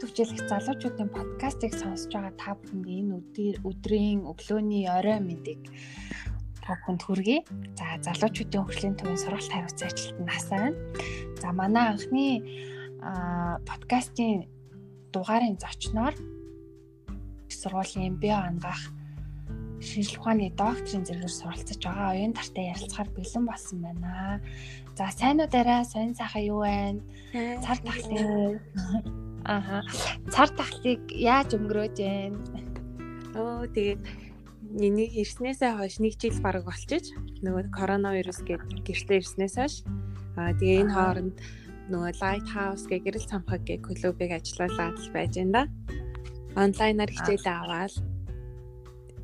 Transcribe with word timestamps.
төвчлэх 0.00 0.48
залуучуудын 0.48 1.12
подкастыг 1.12 1.72
сонсож 1.76 2.08
байгаа 2.08 2.34
та 2.40 2.50
бүхэнд 2.56 2.86
энэ 2.88 3.14
өдрийн 3.68 4.24
өглөөний 4.24 4.88
орой 4.88 5.20
мэдээг 5.20 5.60
та 6.64 6.72
бүхэнд 6.80 7.02
хүргэе. 7.04 7.44
За 7.76 8.00
залуучуудын 8.00 8.64
хөгжлийн 8.64 8.96
төвийн 8.96 9.20
сургалт 9.20 9.52
хариуцсан 9.52 9.92
ажилтнаа 9.92 10.24
насаа. 10.24 10.66
За 11.36 11.48
манай 11.52 11.86
анхны 11.92 12.26
подкастын 13.68 14.48
дугаарын 15.12 15.60
зочноор 15.60 16.16
сургуулийн 17.60 18.16
био 18.16 18.40
ангаах 18.40 18.80
шинжлэх 19.84 20.20
ухааны 20.20 20.48
докторийн 20.56 21.04
зэрэгээр 21.04 21.34
суралцж 21.36 21.80
байгаа 21.84 22.12
оюун 22.16 22.32
тартай 22.36 22.72
ярилцахаар 22.72 23.10
бэлэн 23.16 23.44
болсон 23.48 23.78
байна. 23.84 24.40
За 24.96 25.12
сайн 25.12 25.40
уу 25.40 25.48
дараа 25.48 25.84
сонь 25.84 26.16
сайхан 26.16 26.44
юу 26.52 26.60
байна? 26.64 27.00
Цар 27.64 27.78
тахлын 27.84 28.60
Аха. 29.44 29.82
Цар 30.30 30.48
тахлыг 30.52 31.02
яаж 31.12 31.56
өнгөрөөж 31.56 31.96
байна? 31.96 32.38
Оо 33.34 33.64
тэгээд 33.66 34.02
нэг 34.70 35.10
ирснээсээ 35.16 35.76
хойш 35.76 35.98
нэг 35.98 36.14
жил 36.20 36.38
бараг 36.44 36.68
болчих. 36.68 37.10
Нөгөө 37.42 37.72
коронавирус 37.74 38.44
гээд 38.46 38.84
гэртээ 38.86 39.20
ирснээс 39.22 39.54
хойш 39.56 39.74
аа 40.38 40.54
тэгээ 40.54 40.86
энэ 40.86 40.94
хооронд 40.94 41.36
нөгөө 41.90 42.12
Light 42.22 42.48
House 42.54 42.86
гэх 42.86 43.02
гэрэл 43.02 43.26
цамхаг 43.26 43.66
гэх 43.66 43.82
клубыг 43.82 44.30
ажиллуулаад 44.30 44.96
л 44.98 45.10
байж 45.10 45.34
байна 45.36 45.52
да. 45.52 45.62
Онлайнаар 46.54 47.10
хичээл 47.10 47.46
аваад 47.46 47.94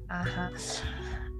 Аха. 0.09 0.51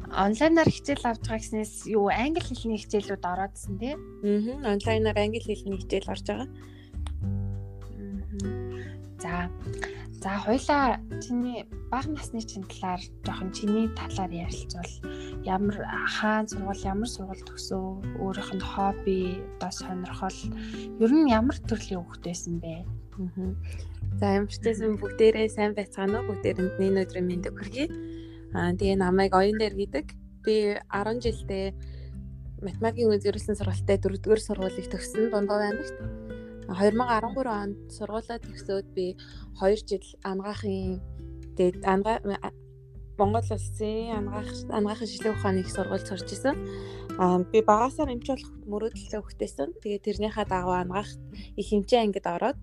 Онлайнаар 0.07 0.71
хичээл 0.71 1.03
авч 1.03 1.23
байгаа 1.27 1.43
гэснээс 1.43 1.75
юу 1.91 2.07
англи 2.11 2.43
хэлний 2.47 2.79
хичээлүүд 2.79 3.25
ороодсэн 3.27 3.75
тий? 3.79 3.95
Аа. 3.99 4.75
Онлайнаар 4.75 5.19
англи 5.19 5.55
хэлний 5.55 5.83
хичээл 5.83 6.11
орж 6.15 6.27
байгаа. 6.31 6.49
За. 9.23 9.51
За 10.23 10.39
хоёлаа 10.41 10.99
чиний 11.23 11.65
бага 11.91 12.09
насны 12.11 12.41
чинь 12.41 12.65
талаар 12.65 13.01
жоохон 13.25 13.53
чиний 13.53 13.89
талаар 13.95 14.33
ярилцвал 14.33 14.93
ямар 15.45 15.77
хаан 16.09 16.49
сургууль 16.49 16.83
ямар 16.83 17.09
сургууль 17.09 17.45
төгсөө 17.47 17.85
өөрийнх 18.25 18.53
нь 18.57 18.65
хобби 18.65 19.19
одоо 19.61 19.71
сонирхол 19.71 20.39
ер 21.05 21.13
нь 21.13 21.31
ямар 21.31 21.57
төрлийн 21.69 22.01
хүүхэд 22.01 22.25
байсан 22.27 22.55
бэ? 22.65 22.85
Аа. 23.21 23.55
За 24.19 24.27
ямарчсан 24.41 24.97
бүгдээрээ 24.97 25.49
сайн 25.53 25.77
байцгаана 25.77 26.25
уу? 26.25 26.33
Бүгдээрэнд 26.33 26.81
нэг 26.81 27.07
өдрийн 27.07 27.29
мэндийг 27.29 27.55
хүргэе. 27.57 27.87
Аа 28.57 28.73
тэгээ 28.73 28.97
намайг 28.97 29.33
оюун 29.37 29.61
дээр 29.61 29.77
гэдэг. 29.77 30.07
Би 30.45 30.81
10 30.81 31.21
жилдээ 31.21 31.67
математикийн 32.65 33.13
үзүүлсэн 33.13 33.57
сургалтад 33.61 34.01
4-р 34.01 34.41
сургуулийг 34.41 34.89
төгссөн 34.89 35.29
Дундгов 35.29 35.61
аймагт. 35.61 36.26
2013 36.69 37.47
онд 37.47 37.79
сургуулаа 37.97 38.39
төгсөөд 38.43 38.87
би 38.97 39.07
2 39.61 39.87
жил 39.89 40.07
ангаахын 40.31 41.01
тэгээд 41.57 41.85
ангаа 41.87 42.19
Монгол 43.17 43.49
улсын 43.49 44.13
ангаах 44.13 44.51
ангаахын 44.69 45.09
шилэн 45.09 45.35
ухааны 45.35 45.61
их 45.65 45.71
сургуульд 45.73 46.05
сурч 46.07 46.29
исэн. 46.37 46.57
Аа 47.17 47.41
би 47.53 47.65
багасаар 47.65 48.13
эмч 48.13 48.29
болох 48.29 48.51
мөрөөдөлтэй 48.69 49.21
хөхтэйсэн. 49.25 49.69
Тэгээд 49.81 50.05
тэрнийхээ 50.05 50.47
дагуу 50.53 50.77
ангаах 50.77 51.09
их 51.57 51.67
хэмжээ 51.71 52.01
ангид 52.05 52.27
ороод 52.29 52.59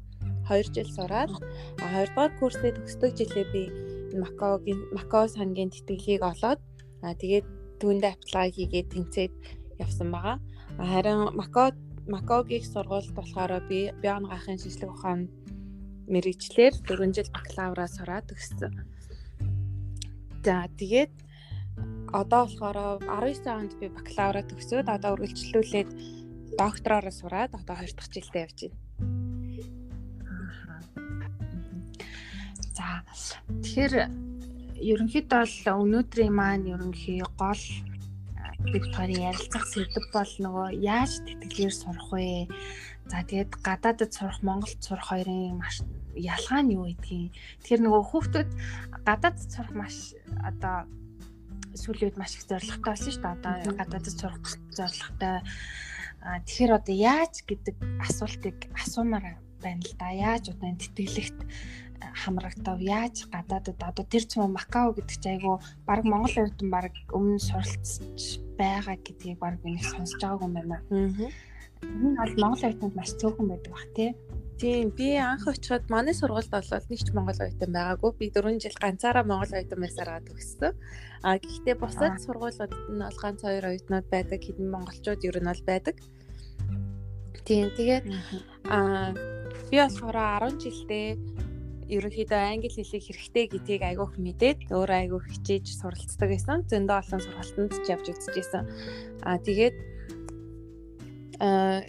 2 0.45 0.75
жил 0.75 0.89
сураад 0.93 1.31
2 1.81 2.05
дугаар 2.05 2.31
курсээ 2.37 2.71
төгсдөг 2.77 3.11
жилээ 3.17 3.45
би 3.49 3.63
Макаогийн 4.21 4.81
Макао 4.93 5.25
сангийн 5.25 5.73
тэтгэлгийг 5.73 6.21
олоод 6.21 6.61
тэгээд 7.01 7.47
түүндээ 7.81 8.13
аплай 8.13 8.47
хийгээд 8.53 8.87
тэнцээд 8.93 9.33
явсан 9.81 10.13
байгаа. 10.13 10.37
Харин 10.77 11.33
Макао 11.33 11.73
Макогийн 12.07 12.65
сургуульд 12.67 13.15
болохоор 13.15 13.63
би 13.69 13.79
бионгахын 14.03 14.59
шинжлэх 14.59 14.91
ухаан 14.91 15.31
мэрэгчлэр 16.11 16.73
4 16.83 17.15
жил 17.15 17.29
бакалавра 17.31 17.87
сураад 17.87 18.27
төгссөн. 18.27 18.73
За 20.43 20.67
тэгээд 20.79 21.13
одоо 22.11 22.43
болохоор 22.43 22.77
19 23.07 23.47
онд 23.47 23.73
би 23.79 23.87
бакалавра 23.87 24.43
төгсөөд 24.43 24.87
одоо 24.91 25.15
үргэлжлүүлээд 25.15 25.89
доктороор 26.59 27.07
сураад 27.07 27.51
одоо 27.55 27.75
2 27.79 27.95
дахь 27.95 28.11
жилдээ 28.11 28.43
явж 28.45 28.59
байна. 28.67 28.77
За 32.75 32.87
тэгэхээр 33.63 33.95
ерөнхийдөө 34.91 35.39
бол 35.39 35.55
өнөөдрийн 35.87 36.33
маань 36.35 36.67
ерөнхий 36.67 37.23
гол 37.39 37.63
хоёрын 38.71 39.19
ярилцах 39.29 39.65
сэдв 39.67 40.05
бол 40.15 40.31
нөгөө 40.39 40.67
яаж 40.79 41.11
тэтгэлгээр 41.27 41.75
сурах 41.75 42.07
вэ? 42.13 42.47
За 43.11 43.19
тэгээд 43.27 43.51
гадаадд 43.59 44.11
сурах, 44.15 44.39
Монголд 44.39 44.79
сурах 44.79 45.11
хоёрын 45.11 45.59
маш 45.59 45.83
ялгаа 46.15 46.61
нь 46.63 46.73
юу 46.77 46.87
гэдгийг. 46.87 47.35
Тэгэхээр 47.61 47.83
нөгөө 47.83 48.03
хүүхдүүд 48.07 48.49
гадаадд 49.03 49.39
сурах 49.51 49.73
маш 49.75 50.15
одоо 50.39 50.87
сүүлийн 51.75 52.13
үед 52.13 52.17
маш 52.21 52.39
их 52.39 52.47
зоригтой 52.47 52.79
болсон 52.79 53.11
шүү 53.11 53.23
дээ. 53.23 53.35
Одоо 53.35 53.73
гадаадд 53.75 54.07
сурах 54.15 54.39
зоригтой. 54.71 55.41
Тэгэхээр 56.23 56.71
одоо 56.79 56.95
яаж 56.95 57.33
гэдэг 57.43 57.75
асуултыг 57.99 58.57
асуумаар 58.71 59.35
байна 59.59 59.83
л 59.83 59.93
да. 59.99 60.07
Яаж 60.13 60.55
одоо 60.55 60.67
энэ 60.71 60.79
тэтгэлэгт 60.79 61.39
хамрагдав 62.21 62.79
яаж 62.79 63.27
гадаадд 63.33 63.79
одоо 63.79 64.05
тэр 64.05 64.23
цэм 64.25 64.53
Макао 64.53 64.93
гэдэг 64.93 65.17
чинь 65.19 65.33
айгу 65.37 65.61
баг 65.87 66.01
Монгол 66.03 66.35
эрдэн 66.43 66.69
баг 66.69 66.93
өмнө 67.13 67.39
суралцж 67.39 68.43
байгаа 68.57 68.95
гэдгийг 69.01 69.39
баг 69.39 69.61
би 69.61 69.75
нэг 69.75 69.85
сонсож 69.85 70.21
байгаагүй 70.21 70.47
юм 70.47 70.53
байна. 70.53 70.77
Аа. 70.91 71.29
Энэ 71.83 72.17
бол 72.19 72.35
Монгол 72.41 72.67
эрдэнд 72.67 72.95
маш 72.95 73.11
цөөхөн 73.19 73.47
байдаг 73.49 73.71
бах 73.73 73.87
тий. 73.95 74.11
Тийм 74.59 74.93
би 74.95 75.17
анх 75.17 75.47
очиход 75.49 75.89
манай 75.89 76.13
сургуульд 76.13 76.51
бол 76.53 76.69
нэг 76.89 77.01
ч 77.01 77.09
Монгол 77.11 77.39
оюутан 77.43 77.71
байгаагүй. 77.73 78.11
Би 78.19 78.25
4 78.31 78.63
жил 78.63 78.77
ганцаараа 78.79 79.25
Монгол 79.25 79.51
оюутан 79.57 79.79
байсараа 79.81 80.19
төгссөн. 80.23 80.71
А 81.25 81.35
гэхдээ 81.41 81.75
бусад 81.81 82.21
сургуулиудад 82.23 82.71
нь 82.71 83.03
бол 83.03 83.19
ганц 83.23 83.39
хоёр 83.43 83.65
оюутнууд 83.67 84.07
байдаг. 84.13 84.39
Хэдэн 84.45 84.67
монголчууд 84.69 85.25
ер 85.27 85.37
нь 85.41 85.49
бол 85.51 85.63
байдаг. 85.67 85.95
Тийм 87.43 87.67
тэгээд 87.75 88.05
аа 88.71 89.11
би 89.67 89.77
болохоор 89.81 90.17
10 90.47 90.63
жилдээ 90.63 91.07
ерөнхийдөө 91.89 92.39
англи 92.39 92.69
хэлийг 92.71 93.03
хэрэгтэй 93.03 93.45
гэдгийг 93.51 93.83
айгүйх 93.83 94.13
мэдээд 94.19 94.59
өөрөө 94.71 94.97
айгүйх 95.03 95.25
хичээж 95.33 95.65
суралцдаг 95.79 96.29
байсан. 96.29 96.63
Зөндөө 96.69 96.97
олон 97.01 97.21
сургалтанд 97.23 97.73
ч 97.83 97.87
явж 97.91 98.05
үзчихсэн. 98.11 98.63
Аа 99.27 99.37
тэгээд 99.41 99.75
аа 101.43 101.83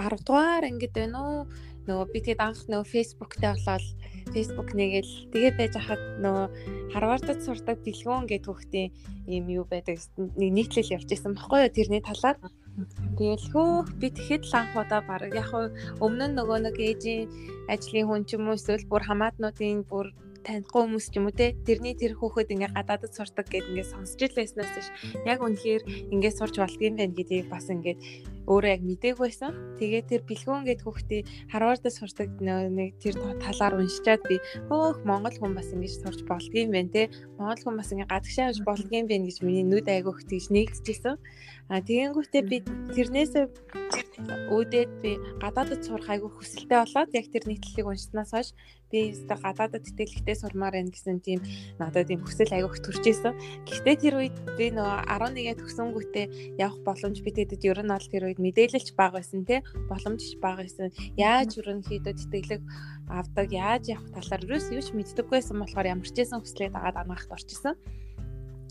10 0.00 0.24
дугаар 0.26 0.64
ангид 0.68 0.92
байна 0.96 1.18
уу? 1.20 1.40
Нөгөө 1.88 2.06
би 2.12 2.18
тэгээд 2.20 2.44
анх 2.44 2.60
нөгөө 2.68 2.92
Facebook-тэй 2.92 3.50
болоод 3.56 3.86
Facebook 4.30 4.70
нэгээл 4.76 5.12
тэгээ 5.32 5.52
байж 5.58 5.74
хахад 5.74 6.02
нөгөө 6.22 6.46
Харвардд 6.92 7.40
сурдаг 7.42 7.82
бэлгүүн 7.82 8.28
гэдэг 8.30 8.46
хүүхдийн 8.46 8.90
юм 9.26 9.44
юу 9.48 9.64
байдаг 9.66 9.98
нэг 10.16 10.50
нийтлэл 10.54 10.94
явж 10.96 11.08
исэн 11.10 11.34
баггүй 11.34 11.66
юу 11.66 11.72
тэрний 11.72 12.02
талаар 12.04 12.36
Тэгэл 13.18 13.46
хөөх 13.52 13.86
би 14.00 14.08
тэгэхэд 14.10 14.44
л 14.48 14.54
анх 14.60 14.72
удаа 14.76 15.00
баг 15.04 15.32
яг 15.34 15.50
өмнө 16.04 16.26
нь 16.28 16.36
нөгөө 16.38 16.58
нэг 16.64 16.76
ээжийн 16.78 17.28
ажлын 17.72 18.06
хүн 18.08 18.22
ч 18.26 18.36
юм 18.36 18.48
уу 18.48 18.58
эсвэл 18.58 18.88
бүр 18.90 19.02
хамаатнуудын 19.06 19.84
бүр 19.90 20.06
танихгүй 20.44 20.80
хүмүүс 20.82 21.06
ч 21.12 21.14
юм 21.20 21.28
уу 21.28 21.36
те 21.36 21.52
тэрний 21.68 21.94
тэр 21.94 22.16
хүүхэд 22.16 22.52
ингээ 22.54 22.72
гадаадд 22.72 23.12
сурдаг 23.12 23.46
гэд 23.52 23.70
ингээ 23.70 23.92
сонсч 23.92 24.18
л 24.24 24.36
байснаас 24.36 24.72
ш. 24.72 24.88
Яг 25.28 25.44
үнэхээр 25.44 25.82
ингээ 26.14 26.32
сурч 26.32 26.54
болдгийм 26.56 26.96
байх 26.96 27.12
гэдгийг 27.12 27.46
бас 27.52 27.68
ингээ 27.68 27.96
өөрөө 28.46 28.70
яг 28.70 28.82
мдээгүй 28.86 29.26
байсан. 29.28 29.52
Тэгээд 29.76 30.06
тэр 30.08 30.22
бэлгүүн 30.24 30.64
гэд 30.68 30.80
хүүхдээ 30.84 31.22
Харвардд 31.52 31.86
сурдаг 31.92 32.28
нэг 32.40 32.96
тэр 33.02 33.14
талаар 33.42 33.80
уншичаад 33.80 34.22
би 34.28 34.36
хөөх 34.68 35.04
Монгол 35.04 35.36
хүн 35.36 35.52
бас 35.56 35.68
ингэж 35.74 35.94
сурч 36.00 36.20
болдгийм 36.24 36.70
байх 36.72 36.88
те 36.94 37.12
Монгол 37.36 37.60
хүн 37.60 37.76
бас 37.76 37.92
ингээ 37.92 38.08
гадагшаа 38.08 38.46
авч 38.48 38.60
болдгийм 38.64 39.06
байх 39.08 39.22
гэж 39.28 39.38
миний 39.44 39.64
нүд 39.66 39.86
айгүйх 39.88 40.24
тийж 40.28 40.48
нэгдэжсэн. 40.54 41.16
А 41.70 41.78
тэгэнгүүтээ 41.84 42.42
би 42.50 42.56
тэрнээс 42.96 43.32
өөдөөд 44.50 44.90
би 45.02 45.12
гадаадд 45.38 45.86
сурах 45.86 46.08
айгүй 46.10 46.30
хүсэлтэй 46.34 46.78
болоод 46.82 47.10
яг 47.14 47.26
тэр 47.30 47.44
нийтлэлийг 47.46 47.86
уншснаас 47.86 48.34
хойш 48.34 48.48
би 48.90 49.14
өөртөө 49.14 49.38
гадаадд 49.38 49.86
тэтгэлэгтэй 49.86 50.36
сурмаар 50.36 50.74
байна 50.74 50.90
гэсэн 50.90 51.22
тийм 51.22 51.40
надад 51.78 52.10
тийм 52.10 52.20
хүсэл 52.26 52.50
айгүйх 52.50 52.82
төрж 52.82 53.04
исэн. 53.06 53.38
Гэхдээ 53.70 53.96
тэр 54.02 54.14
үед 54.18 54.36
би 54.58 54.74
нөгөө 54.74 54.98
11-ээ 55.06 55.58
төгсөнгүүтээ 55.62 56.26
явах 56.58 56.78
боломж 56.82 57.22
би 57.22 57.30
тэдэд 57.30 57.62
ер 57.70 57.80
нь 57.86 57.94
аль 57.94 58.10
тэр 58.10 58.29
үед 58.30 58.40
мэдээлэлч 58.40 58.94
бага 58.94 59.18
байсан 59.18 59.44
те 59.44 59.60
боломж 59.90 60.22
бага 60.40 60.62
байсан. 60.62 60.94
Яаж 61.18 61.58
ерөнхийдөө 61.58 62.14
тэтгэлэг 62.14 62.62
авдаг, 63.10 63.48
яаж 63.50 63.90
явах 63.90 64.08
талаар 64.14 64.42
юус 64.46 64.70
юуч 64.70 64.88
мэддэггүйсэн 64.94 65.58
болохоор 65.58 65.90
ямар 65.90 66.06
ч 66.06 66.14
байсан 66.14 66.40
хүслээ 66.40 66.70
дагаад 66.70 66.96
анаахт 67.02 67.30
орчихсон. 67.34 67.74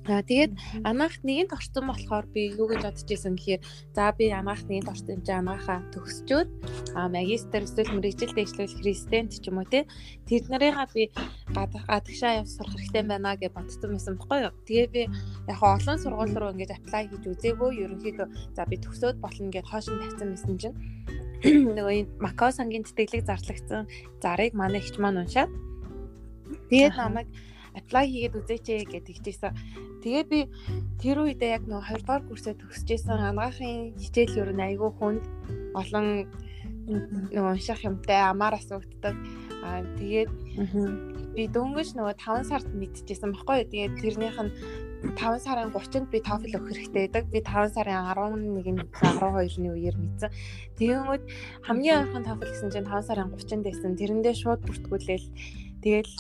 Аа 0.10 0.26
тэгээд 0.26 0.54
анаахт 0.90 1.22
нэгэнт 1.22 1.54
орсон 1.54 1.86
болохоор 1.86 2.26
би 2.34 2.50
юу 2.58 2.66
гэж 2.66 2.82
бодож 2.82 3.10
исэн 3.14 3.38
гэхээр 3.38 3.62
за 3.94 4.10
би 4.18 4.26
анаахт 4.34 4.66
нэгэнт 4.66 4.90
орсон 4.90 5.22
чинь 5.22 5.42
анаахаа 5.46 5.86
төгсчөөд 5.94 6.50
аа 6.98 7.08
магистр 7.14 7.62
эсвэл 7.62 7.94
мэрэгжил 7.94 8.34
дэвшлэл 8.34 8.78
христэнт 8.82 9.38
ч 9.38 9.46
юм 9.54 9.62
уу 9.62 9.70
те 9.70 9.86
тэд 10.26 10.50
нарыгаа 10.50 10.90
би 10.98 11.14
гадагшаа 11.54 12.42
явж 12.42 12.50
сурах 12.58 12.74
хэрэгтэй 12.74 13.06
байна 13.06 13.38
гэж 13.38 13.54
бодсон 13.54 13.90
байсан 13.94 14.18
баггүй 14.18 14.40
юу. 14.50 14.54
Тэгээ 14.66 14.88
би 14.90 15.02
яг 15.46 15.62
олон 15.62 15.98
сургууль 16.02 16.34
руу 16.34 16.54
ингэж 16.58 16.72
аплай 16.74 17.06
хийж 17.06 17.24
үзээгүй 17.30 17.70
ерөнхийдөө 17.86 18.28
за 18.58 18.66
би 18.66 18.76
төгсөөд 18.82 19.22
болно 19.22 19.54
гэд 19.54 19.70
хоошин 19.70 20.02
тавьсан 20.02 20.30
байсан 20.34 20.56
чинь. 20.58 20.78
Нөгөө 21.78 21.94
энэ 22.02 22.12
Макао 22.18 22.50
сангийн 22.50 22.84
тэтгэлэг 22.84 23.30
зарлагдсан 23.30 23.86
зарыг 24.18 24.58
манай 24.58 24.82
ихч 24.82 24.98
маань 24.98 25.22
уншаад. 25.22 25.54
Тэгээд 26.70 26.98
намайг 26.98 27.30
apply 27.78 28.06
хийгээд 28.10 28.38
үзээч 28.40 28.68
гэж 28.90 29.06
хэлжсэн. 29.10 29.54
Тэгээд 30.02 30.28
би 30.32 30.40
тэр 31.02 31.18
үедээ 31.28 31.60
яг 31.60 31.64
нөгөө 31.68 31.86
2 31.92 32.02
дугаар 32.02 32.24
курсээ 32.26 32.56
төгсөжсэн 32.56 33.20
анагаахын 33.20 34.00
хичээл 34.00 34.42
ер 34.42 34.52
нь 34.56 34.66
айгүй 34.66 34.92
хүнд 34.96 35.24
олон 35.76 36.08
нөгөө 36.90 37.54
унших 37.54 37.86
юмтай 37.86 38.20
амаар 38.24 38.58
асуугддаг. 38.58 39.16
Аа 39.62 39.84
тэгээд 40.00 40.32
би 41.36 41.44
дөнгөж 41.52 41.94
нөгөө 41.94 42.16
5 42.18 42.50
сард 42.50 42.68
мэдчихсэн 42.74 43.36
баггүй. 43.36 43.70
Тэгээд 43.70 43.94
тэрнийх 44.02 44.38
нь 44.42 44.52
5 45.00 45.40
сарын 45.40 45.72
30-нд 45.72 46.12
би 46.12 46.20
TOEFL 46.20 46.60
өгөх 46.60 46.76
хэрэгтэй 46.76 47.08
байдаг. 47.08 47.24
Би 47.32 47.40
5 47.40 47.72
сарын 47.72 48.04
11-нд 48.12 48.92
12-ны 49.00 49.70
үеэр 49.72 49.96
мэдсэн. 49.96 50.32
Тэгэнгүүт 50.76 51.24
хамгийн 51.64 52.00
ойрхон 52.04 52.28
TOEFL 52.28 52.52
гэсэн 52.52 52.72
чинь 52.74 52.90
5 52.90 53.08
сарын 53.08 53.32
30-нд 53.32 53.64
байсан. 53.64 53.96
Тэрэндээ 53.96 54.36
шууд 54.36 54.62
бүртгүүлээл 54.68 55.28
тэгэл 55.80 56.12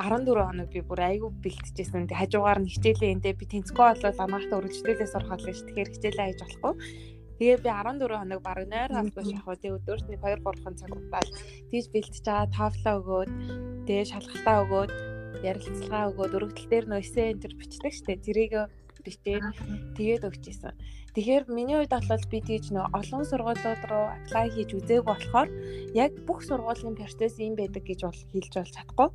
14 0.00 0.32
хоног 0.32 0.68
би 0.72 0.80
бүр 0.80 1.00
айгүй 1.04 1.30
бэлтжижсэн. 1.44 2.08
Тэг 2.08 2.16
хажуугаар 2.16 2.64
нь 2.64 2.72
хичээлээ 2.72 3.14
эндээ 3.20 3.34
би 3.36 3.44
тэнцгүй 3.52 3.84
болол 3.84 4.20
анаахта 4.24 4.56
үргэлжлүүлээ 4.56 5.08
сурах 5.12 5.28
болно 5.28 5.52
ш. 5.52 5.60
Тэгэхээр 5.68 5.92
хичээлээ 5.92 6.26
хийж 6.32 6.40
болохгүй. 6.40 6.72
Тэгээ 7.36 7.58
би 7.60 7.68
14 7.68 8.08
хоног 8.08 8.40
баг 8.40 8.58
нойр 8.64 8.90
халбаш 8.96 9.28
явах. 9.28 9.60
Тэг 9.60 9.76
өдөрт 9.76 10.06
нэг 10.08 10.20
2 10.24 10.40
3 10.40 10.80
цаг 10.80 10.90
удаал 10.96 11.30
тийж 11.68 11.84
бэлтэж 11.92 12.24
байгаа 12.24 12.48
тавлаа 12.48 12.94
өгөөд 13.00 13.30
тэгээ 13.84 14.06
шалгалтаа 14.08 14.56
өгөөд 14.64 14.90
ярилцлагаа 15.44 16.04
өгөөд 16.12 16.32
өргөдөл 16.36 16.68
дээр 16.72 16.86
нөө 16.88 17.00
эсэ 17.04 17.20
энэ 17.32 17.42
төр 17.44 17.54
бичдэг 17.60 17.92
штэ. 17.92 18.24
Тэрийг 18.24 18.52
бичээд 19.04 19.44
тэгээд 19.96 20.28
өгч 20.28 20.44
исэн. 20.52 20.76
Тэгэхээр 21.14 21.44
миний 21.50 21.74
хувьд 21.74 22.06
бол 22.06 22.24
би 22.30 22.38
тийж 22.38 22.70
нөө 22.70 22.86
олон 22.94 23.22
сургуулиуд 23.26 23.82
руу 23.90 24.06
apply 24.14 24.46
хийж 24.54 24.70
үзээгүй 24.78 25.02
болохоор 25.10 25.48
яг 25.98 26.12
бүх 26.22 26.46
сургуулийн 26.46 26.94
процесс 26.94 27.34
юм 27.42 27.58
байдаг 27.58 27.82
гэж 27.82 28.00
бол 28.06 28.20
хэлж 28.30 28.52
бол 28.54 28.74
чадахгүй. 28.74 29.08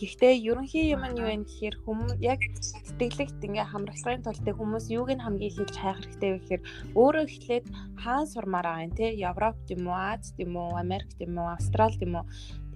Гэхдээ 0.00 0.34
ерөнхий 0.48 0.96
юм 0.96 1.04
нь 1.04 1.20
юу 1.20 1.28
вэ 1.28 1.36
гэхээр 1.44 1.76
хүмүүс 1.84 2.12
яг 2.24 2.40
сэтгэлэгт 2.56 3.44
ингээ 3.44 3.68
хамрагсахын 3.68 4.24
тулд 4.24 4.46
хүмүүс 4.48 4.88
юуг 4.96 5.12
нь 5.12 5.20
хамгийн 5.20 5.52
хэлж 5.52 5.76
хайх 5.76 6.00
хэрэгтэй 6.00 6.30
вэ 6.32 6.40
гэхээр 6.40 6.62
өөрөө 6.96 7.24
эхлээд 7.28 7.66
хаан 8.00 8.26
сурмаар 8.32 8.66
байгаа 8.66 8.86
юм 8.88 8.92
те. 8.96 9.06
Европ 9.12 9.56
юм 9.68 9.84
уу 9.92 9.98
Аз 10.16 10.32
юм 10.40 10.56
уу 10.56 10.72
Америк 10.80 11.12
юм 11.20 11.36
уу 11.36 11.52
Австрал 11.52 11.92
юм 12.00 12.16
уу. 12.16 12.26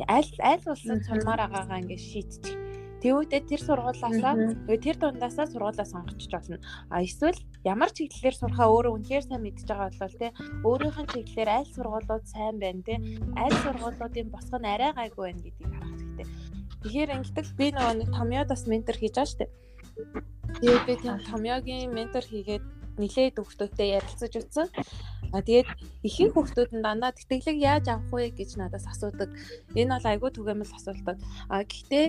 Аль 0.04 0.32
аль 0.44 0.68
улсад 0.68 1.00
сурмаар 1.08 1.40
байгаагаа 1.48 1.80
ингээ 1.80 1.96
шийдчих 1.96 2.75
Тэгвэл 3.02 3.28
тэр 3.28 3.60
сургуулаасаа 3.60 4.34
тэр 4.66 4.96
дундаасаа 4.96 5.46
сургуулаа 5.46 5.86
сонгочих 5.86 6.32
болно. 6.32 6.58
А 6.88 7.02
эсвэл 7.04 7.38
ямар 7.64 7.90
чиглэлээр 7.92 8.36
сурахаа 8.36 8.72
өөрөө 8.72 8.92
үнэхээр 8.96 9.24
сайн 9.28 9.42
мэдж 9.44 9.68
байгаа 9.68 9.92
бол 10.00 10.16
те 10.16 10.28
өөрийнх 10.64 10.98
нь 11.04 11.10
чиглэлээр 11.12 11.50
аль 11.52 11.70
сургуулиуд 11.76 12.24
сайн 12.24 12.56
байна 12.56 12.82
те 12.88 12.94
аль 13.36 13.58
сургуулиудын 13.64 14.28
босго 14.32 14.56
нь 14.58 14.70
арай 14.72 14.92
гайгүй 14.96 15.24
байна 15.28 15.44
гэдгийг 15.44 15.70
харах 15.72 15.92
хэрэгтэй. 15.92 16.26
Тэгэхээр 16.82 17.14
ингэдэг 17.16 17.46
би 17.58 17.66
нөгөө 17.76 17.94
нэг 18.00 18.10
Томьёодас 18.16 18.62
ментор 18.70 18.96
хийж 18.96 19.14
байгаа 19.18 19.38
дээ. 19.38 19.50
Тэгээд 20.60 20.84
би 20.88 20.94
тийм 21.02 21.16
Томьёогийн 21.28 21.92
ментор 21.92 22.24
хийгээд 22.24 22.64
нилээд 22.96 23.36
өгтөдтэй 23.42 23.88
ярилцаж 23.98 24.32
утсан. 24.40 24.68
А 25.36 25.44
тэгээд 25.44 25.68
ихэнх 26.00 26.32
хүүхдүүд 26.32 26.70
нь 26.72 26.84
дандаа 26.86 27.12
тэтгэлэг 27.12 27.56
яаж 27.60 27.84
авах 27.92 28.08
вэ 28.08 28.32
гэж 28.32 28.56
надаас 28.56 28.88
асуудаг. 28.88 29.28
Энэ 29.76 29.92
бол 29.92 30.06
айгүй 30.08 30.30
түгээмэл 30.32 30.72
асуултууд. 30.80 31.20
А 31.52 31.60
гэхдээ 31.60 32.06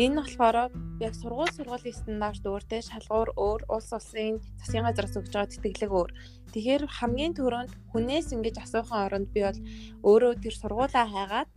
энэ 0.00 0.16
болохоор 0.16 0.56
яг 1.04 1.12
сургууль 1.20 1.52
сургуулийн 1.52 1.98
стандарт 2.00 2.40
өөртэй 2.40 2.80
шалгуур 2.80 3.36
өөр 3.36 3.60
улс 3.68 3.92
улсын 3.92 4.40
засгийн 4.64 4.88
газраас 4.88 5.12
өгж 5.12 5.28
байгаа 5.28 5.52
тэтгэлэг 5.52 5.92
өөр. 5.92 6.10
Тэгэхээр 6.56 6.82
хамгийн 6.88 7.36
түрүүнд 7.36 7.72
хүнээс 7.92 8.32
ингэж 8.32 8.56
асуухын 8.64 9.04
оронд 9.04 9.28
би 9.28 9.40
бол 9.44 9.60
өөрөө 10.08 10.32
тэр 10.40 10.54
сургуулаа 10.56 11.04
хайгаад 11.04 11.50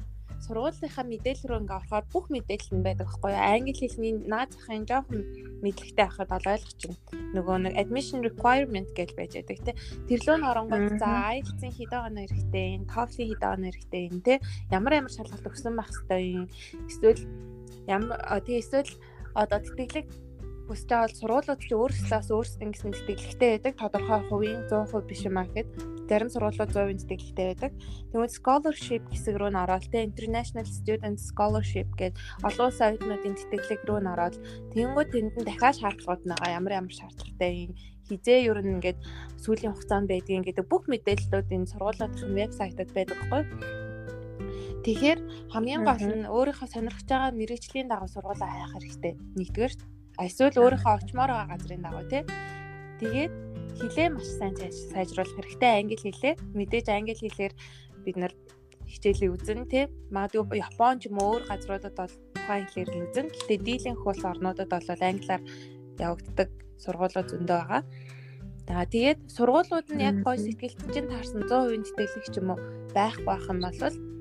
сургуулийнхаа 0.43 1.05
мэдээлэл 1.07 1.47
рүү 1.49 1.59
ингээ 1.63 1.79
орохоор 1.79 2.05
бүх 2.11 2.25
мэдээлэл 2.27 2.75
нь 2.75 2.85
байдаг 2.85 3.07
байхгүй 3.07 3.31
юу? 3.31 3.43
Англи 3.43 3.73
хэлний 3.73 4.13
наад 4.27 4.51
захын 4.51 4.83
жоохон 4.83 5.21
мэдлэгтэй 5.63 6.03
байхад 6.03 6.29
бол 6.29 6.51
ойлгож 6.51 6.81
байна. 6.83 7.01
Нөгөө 7.33 7.55
нэг 7.63 7.73
admission 7.79 8.19
requirement 8.27 8.89
гэж 8.91 9.09
байж 9.15 9.31
байдаг 9.39 9.57
тий. 9.63 9.75
Тэр 10.11 10.19
лөө 10.27 10.37
н 10.37 10.47
оронгууд 10.51 10.87
за 10.99 11.09
IELTS-ийн 11.31 11.73
хэд 11.73 11.91
байгаа 11.95 12.11
нь 12.11 12.21
хэрэгтэй, 12.27 12.67
TOEFL-ийн 12.91 13.29
хэд 13.31 13.41
байгаа 13.41 13.59
нь 13.59 13.67
хэрэгтэй 13.71 14.03
тий. 14.19 14.37
Ямар 14.69 14.93
ямар 14.99 15.13
шалгалт 15.15 15.47
өгсөн 15.47 15.73
байх 15.79 15.89
хэрэгтэй 15.89 16.23
юм. 16.35 16.45
Эсвэл 16.91 17.21
ямар 17.87 18.19
тий 18.43 18.59
эсвэл 18.59 18.91
одоо 19.33 19.59
тэтгэлэг 19.63 20.07
байгаа 20.67 21.07
бол 21.07 21.19
сургуулиуд 21.19 21.59
чи 21.59 21.75
өөрсдөөс 21.75 22.27
өөрсдөө 22.31 22.69
гэсэн 22.71 22.91
тэтгэлэгтэй 22.95 23.49
байдаг. 23.59 23.73
Тодорхой 23.75 24.21
хувийн 24.31 24.61
100% 24.71 25.09
биш 25.09 25.21
юм 25.27 25.37
аа 25.37 25.47
гэхэд 25.51 25.69
зарим 26.07 26.29
сургуулиуд 26.31 26.71
100% 26.71 27.03
тэтгэлэгтэй 27.03 27.47
байдаг. 27.51 27.71
Тэгвэл 28.11 28.37
scholarship 28.37 29.03
хэсэг 29.11 29.35
рүү 29.35 29.51
н 29.51 29.59
ороод 29.59 29.85
тэ 29.91 30.07
international 30.07 30.67
student 30.67 31.19
scholarship 31.19 31.89
гэдэг 31.99 32.15
олон 32.47 32.67
улсын 32.71 32.87
оюутнуудын 32.95 33.35
тэтгэлэг 33.35 33.81
рүү 33.83 33.99
н 34.03 34.11
ороод 34.15 34.35
тэгэнгүүт 34.71 35.09
тэнд 35.11 35.33
нь 35.35 35.47
дахиад 35.47 35.79
шаардлагууд 35.83 36.21
байгаа 36.31 36.49
ямар 36.55 36.73
ямар 36.79 36.93
шаардлагатай 36.95 37.75
хизээ 38.07 38.39
ер 38.47 38.59
нь 38.63 38.79
ингээд 38.79 38.99
сүүлийн 39.43 39.75
хугацаанд 39.75 40.07
байдгийг 40.11 40.47
гэдэг 40.47 40.65
бүх 40.71 40.87
мэдээллүүд 40.87 41.47
энэ 41.55 41.71
сургуулиудын 41.71 42.35
вебсайтад 42.39 42.89
байдаг 42.95 43.17
байхгүй 43.19 43.43
Тэгэхээр 44.83 45.19
хамгийн 45.55 45.87
гол 45.87 46.03
нь 46.11 46.27
өөрийнхөө 46.27 46.67
сонирхож 46.67 47.07
байгаа 47.07 47.31
мэрэгжлийн 47.31 47.87
дагуу 47.87 48.11
сургуулаа 48.11 48.51
хайх 48.51 48.75
хэрэгтэй. 48.75 49.13
Нэгдүгээр 49.39 49.73
эсвэл 50.21 50.61
өөрийнхөө 50.61 50.93
очимоор 50.93 51.31
байгаа 51.33 51.49
газрын 51.49 51.83
дагуу 51.83 52.05
тий. 52.09 52.23
Тэгээд 53.01 53.33
хилээ 53.79 54.09
маш 54.13 54.29
сайн 54.37 54.53
сайжруулах 54.93 55.33
хэрэгтэй 55.33 55.71
англи 55.81 55.97
хэлээ. 55.97 56.35
Мэдээж 56.53 56.87
англи 56.93 57.15
хэлээр 57.17 57.53
бид 58.05 58.17
нар 58.21 58.33
хичээлийг 58.85 59.33
үзэн 59.33 59.65
тий. 59.65 59.89
Магадгүй 60.13 60.61
Япон 60.61 61.01
ч 61.01 61.09
юм 61.09 61.17
уу 61.17 61.41
өөр 61.41 61.43
газруудад 61.49 61.95
бол 61.97 62.13
тухайн 62.37 62.67
хэлээр 62.69 62.89
нь 62.93 63.03
үзэн. 63.09 63.27
Гэтэ 63.33 63.55
дийлэнх 63.65 64.01
бол 64.05 64.21
орнуудад 64.21 64.69
бол 64.69 64.87
англиар 65.01 65.41
явагддаг 65.97 66.49
сургуулиуд 66.77 67.27
зөндөө 67.33 67.57
байгаа. 67.57 67.81
За 68.67 68.85
тэгээд 68.85 69.19
сургуулиуд 69.27 69.87
нь 69.91 70.05
яг 70.05 70.21
гой 70.21 70.37
сэтгэлд 70.37 70.79
чинь 70.93 71.09
таарсан 71.09 71.43
100% 71.49 71.89
тэтгэлэг 71.97 72.25
ч 72.29 72.35
юм 72.39 72.53
уу 72.53 72.59
байхгүй 72.95 73.25
байх 73.25 73.45
юм 73.49 73.59
бол 73.59 74.12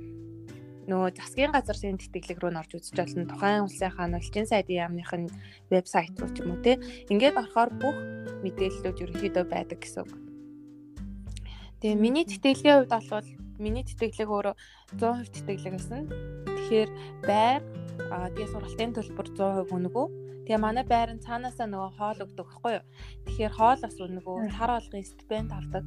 нөгөө 0.91 1.11
засгийн 1.15 1.55
газрын 1.55 1.99
тэтгэлэг 1.99 2.39
рүү 2.43 2.53
орж 2.59 2.73
үзэж 2.75 2.97
болно. 2.99 3.31
Тухайн 3.31 3.65
улсынхаа 3.67 4.07
нөлтийн 4.11 4.47
сайдын 4.51 4.83
яамных 4.83 5.11
нь 5.15 5.31
вебсайт 5.71 6.19
руу 6.19 6.31
ч 6.35 6.43
юм 6.43 6.59
уу 6.59 6.61
те. 6.63 6.83
Ингээд 7.07 7.39
орохоор 7.39 7.71
бүх 7.79 7.97
мэдээллүүд 8.43 9.03
ерөнхийдөө 9.03 9.45
байдаг 9.47 9.79
гэсэн 9.79 10.03
үг. 10.03 10.13
Тэгээ 11.83 12.03
миний 12.03 12.27
тэтгэлгийн 12.27 12.77
хувьд 12.83 12.95
бол 13.11 13.29
миний 13.63 13.85
тэтгэлэг 13.87 14.29
өөрөө 14.31 14.55
100% 14.99 15.31
тэтгэлэг 15.47 15.73
байсан. 15.79 16.03
Тэгэхээр 16.51 16.91
байр 17.27 17.63
тэгээ 18.35 18.51
сургалтын 18.51 18.93
төлбөр 18.99 19.29
100% 19.39 19.71
үнэгүй. 19.71 20.07
Тэгээ 20.51 20.59
манай 20.59 20.83
байр 20.83 21.15
нь 21.15 21.23
цаанаасаа 21.23 21.71
нөгөө 21.71 21.91
хоол 21.95 22.19
өгдөг 22.27 22.47
байхгүй 22.51 22.73
юу. 22.83 22.85
Тэгэхээр 23.31 23.55
хоол 23.55 23.81
бас 23.83 23.97
үнэгүй. 24.03 24.37
Сар 24.51 24.71
болгын 24.75 25.07
стипенд 25.07 25.51
авдаг 25.55 25.87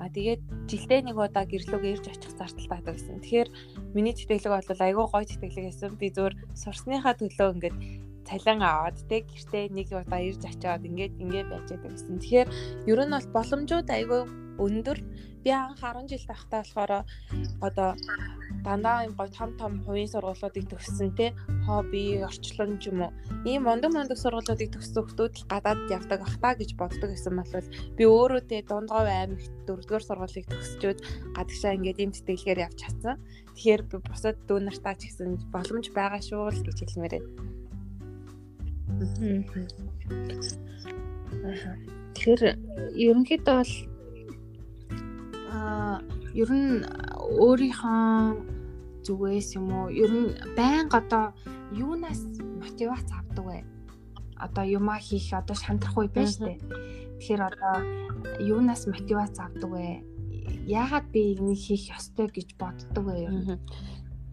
А 0.00 0.08
тэгээд 0.08 0.42
жилдээ 0.68 1.00
нэг 1.08 1.16
удаа 1.16 1.44
гэрлүүгээ 1.44 1.92
ирж 1.96 2.06
очих 2.08 2.32
зардал 2.36 2.68
байдаг 2.68 2.94
гэсэн. 2.96 3.20
Тэгэхээр 3.20 3.48
миний 3.92 4.14
тэтгэлэг 4.16 4.52
бол 4.52 4.84
айгүй 4.86 5.06
гоё 5.08 5.24
тэтгэлэг 5.28 5.64
байсан. 5.68 5.92
Би 6.00 6.08
зөөр 6.12 6.34
сурсныхаа 6.56 7.14
төлөө 7.16 7.48
ингээд 7.56 7.76
цалин 8.26 8.62
аваад 8.62 8.96
тэг 9.10 9.28
гэртээ 9.28 9.64
нэг 9.74 9.88
удаа 9.92 10.20
ирж 10.22 10.42
очиод 10.46 10.82
ингээд 10.86 11.14
ингээд 11.20 11.48
байж 11.50 11.66
байгаа 11.68 11.92
гэсэн. 11.92 12.18
Тэгэхээр 12.22 12.48
ер 12.88 13.00
нь 13.04 13.14
бол 13.14 13.28
боломжууд 13.36 13.88
айгүй 13.90 14.22
өндөр. 14.62 14.98
Би 15.42 15.50
анх 15.50 15.82
10 15.82 16.06
жил 16.06 16.24
тахтаа 16.30 16.62
болохоор 16.62 16.92
одоо 17.60 17.90
дандаа 18.66 19.04
юм 19.06 19.14
гой 19.18 19.28
том 19.36 19.50
том 19.60 19.72
хувийн 19.84 20.08
сургуулиудыг 20.08 20.64
төгссөн 20.70 21.10
те 21.18 21.26
хобби 21.66 22.22
орчлон 22.28 22.78
ч 22.78 22.90
юм 22.90 23.02
уу 23.06 23.12
ийм 23.44 23.66
мондөг 23.66 23.90
мондөг 23.92 24.18
сургуулиудыг 24.18 24.70
төгссөн 24.72 25.02
хүмүүс 25.02 25.44
гадаад 25.52 25.80
явдаг 25.90 26.20
ах 26.22 26.36
та 26.42 26.50
гэж 26.54 26.70
боддог 26.78 27.10
гэсэн 27.10 27.34
бол 27.36 27.68
би 27.98 28.04
өөрөө 28.06 28.42
те 28.50 28.56
дундгой 28.62 29.10
аймагт 29.10 29.52
дөрөвдүгээр 29.66 30.04
сургуулийг 30.06 30.46
төгсчөөд 30.48 30.98
гадагшаа 31.36 31.74
ингээд 31.76 32.02
ийм 32.02 32.12
тэтгэлгээр 32.14 32.64
явж 32.66 32.76
чадсан. 32.82 33.16
Тэгэхээр 33.54 33.82
би 33.90 33.96
бусад 34.06 34.36
дүү 34.46 34.58
нартаа 34.62 34.94
ч 34.96 35.10
гэсэн 35.10 35.28
боломж 35.54 35.86
байгаа 35.92 36.20
шүү 36.22 36.50
л 36.50 36.66
гэж 36.66 36.78
хэлмээр 36.86 37.14
байна. 37.18 37.52
Тэгэхээр 42.14 42.42
ерөнхийдөө 43.02 43.56
бол 43.58 43.74
аа 45.52 45.98
ер 46.34 46.50
нь 46.50 46.84
өөрийнхөө 47.44 48.00
зүгээс 49.04 49.48
юм 49.58 49.68
уу 49.76 49.86
ер 49.90 50.10
нь 50.10 50.30
байнга 50.56 51.02
одоо 51.02 51.24
юунаас 51.74 52.22
мотивац 52.62 53.08
авдаг 53.12 53.44
вэ? 53.44 53.58
Одоо 54.36 54.64
юмаа 54.64 54.98
хийх 54.98 55.32
одоо 55.32 55.56
шантрах 55.56 55.96
үе 55.98 56.08
байна 56.08 56.30
шүү 56.30 56.46
дээ. 56.46 56.58
Тэгэхээр 57.18 57.42
одоо 57.50 57.76
юунаас 58.40 58.86
мотивац 58.86 59.36
авдаг 59.38 59.70
вэ? 59.70 60.02
Яагаад 60.66 61.06
би 61.12 61.34
энийг 61.34 61.60
хийх 61.60 61.90
ёстой 61.92 62.28
гэж 62.30 62.48
боддог 62.58 63.04
вэ 63.06 63.14
ер 63.26 63.34
нь? 63.34 63.60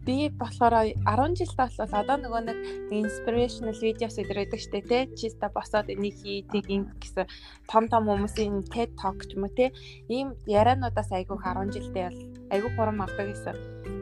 Би 0.10 0.30
болохоор 0.42 0.74
10 1.06 1.38
жил 1.38 1.54
болол 1.54 1.94
одоо 2.01 2.18
нөгөө 2.18 2.42
нэг 2.50 2.58
inspirational 2.98 3.78
videos 3.78 4.18
өдрөдөг 4.18 4.58
штэ 4.58 4.82
тий 4.89 5.04
чиста 5.13 5.54
босоод 5.54 5.94
энийг 5.94 6.18
хий 6.18 6.42
тийг 6.50 6.66
ин 6.66 6.89
гэсэн 6.98 7.30
том 7.70 7.86
том 7.94 8.10
хүмүүсийн 8.10 8.66
TED 8.74 8.98
Talk 8.98 9.22
ч 9.30 9.38
юм 9.38 9.46
уу 9.46 9.54
тий 9.54 9.70
ийм 10.10 10.34
яриануудаас 10.50 11.13
айгүйх 11.13 11.46
10 11.46 11.78
жилдээ 11.78 12.10
бол 12.10 12.22
айгүй 12.50 12.72
хурам 12.74 13.06
авдаг 13.06 13.30
гэсэн. 13.30 13.58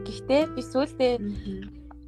Гэхдээ 0.08 0.42
би 0.56 0.62
сүүлдээ 0.64 1.14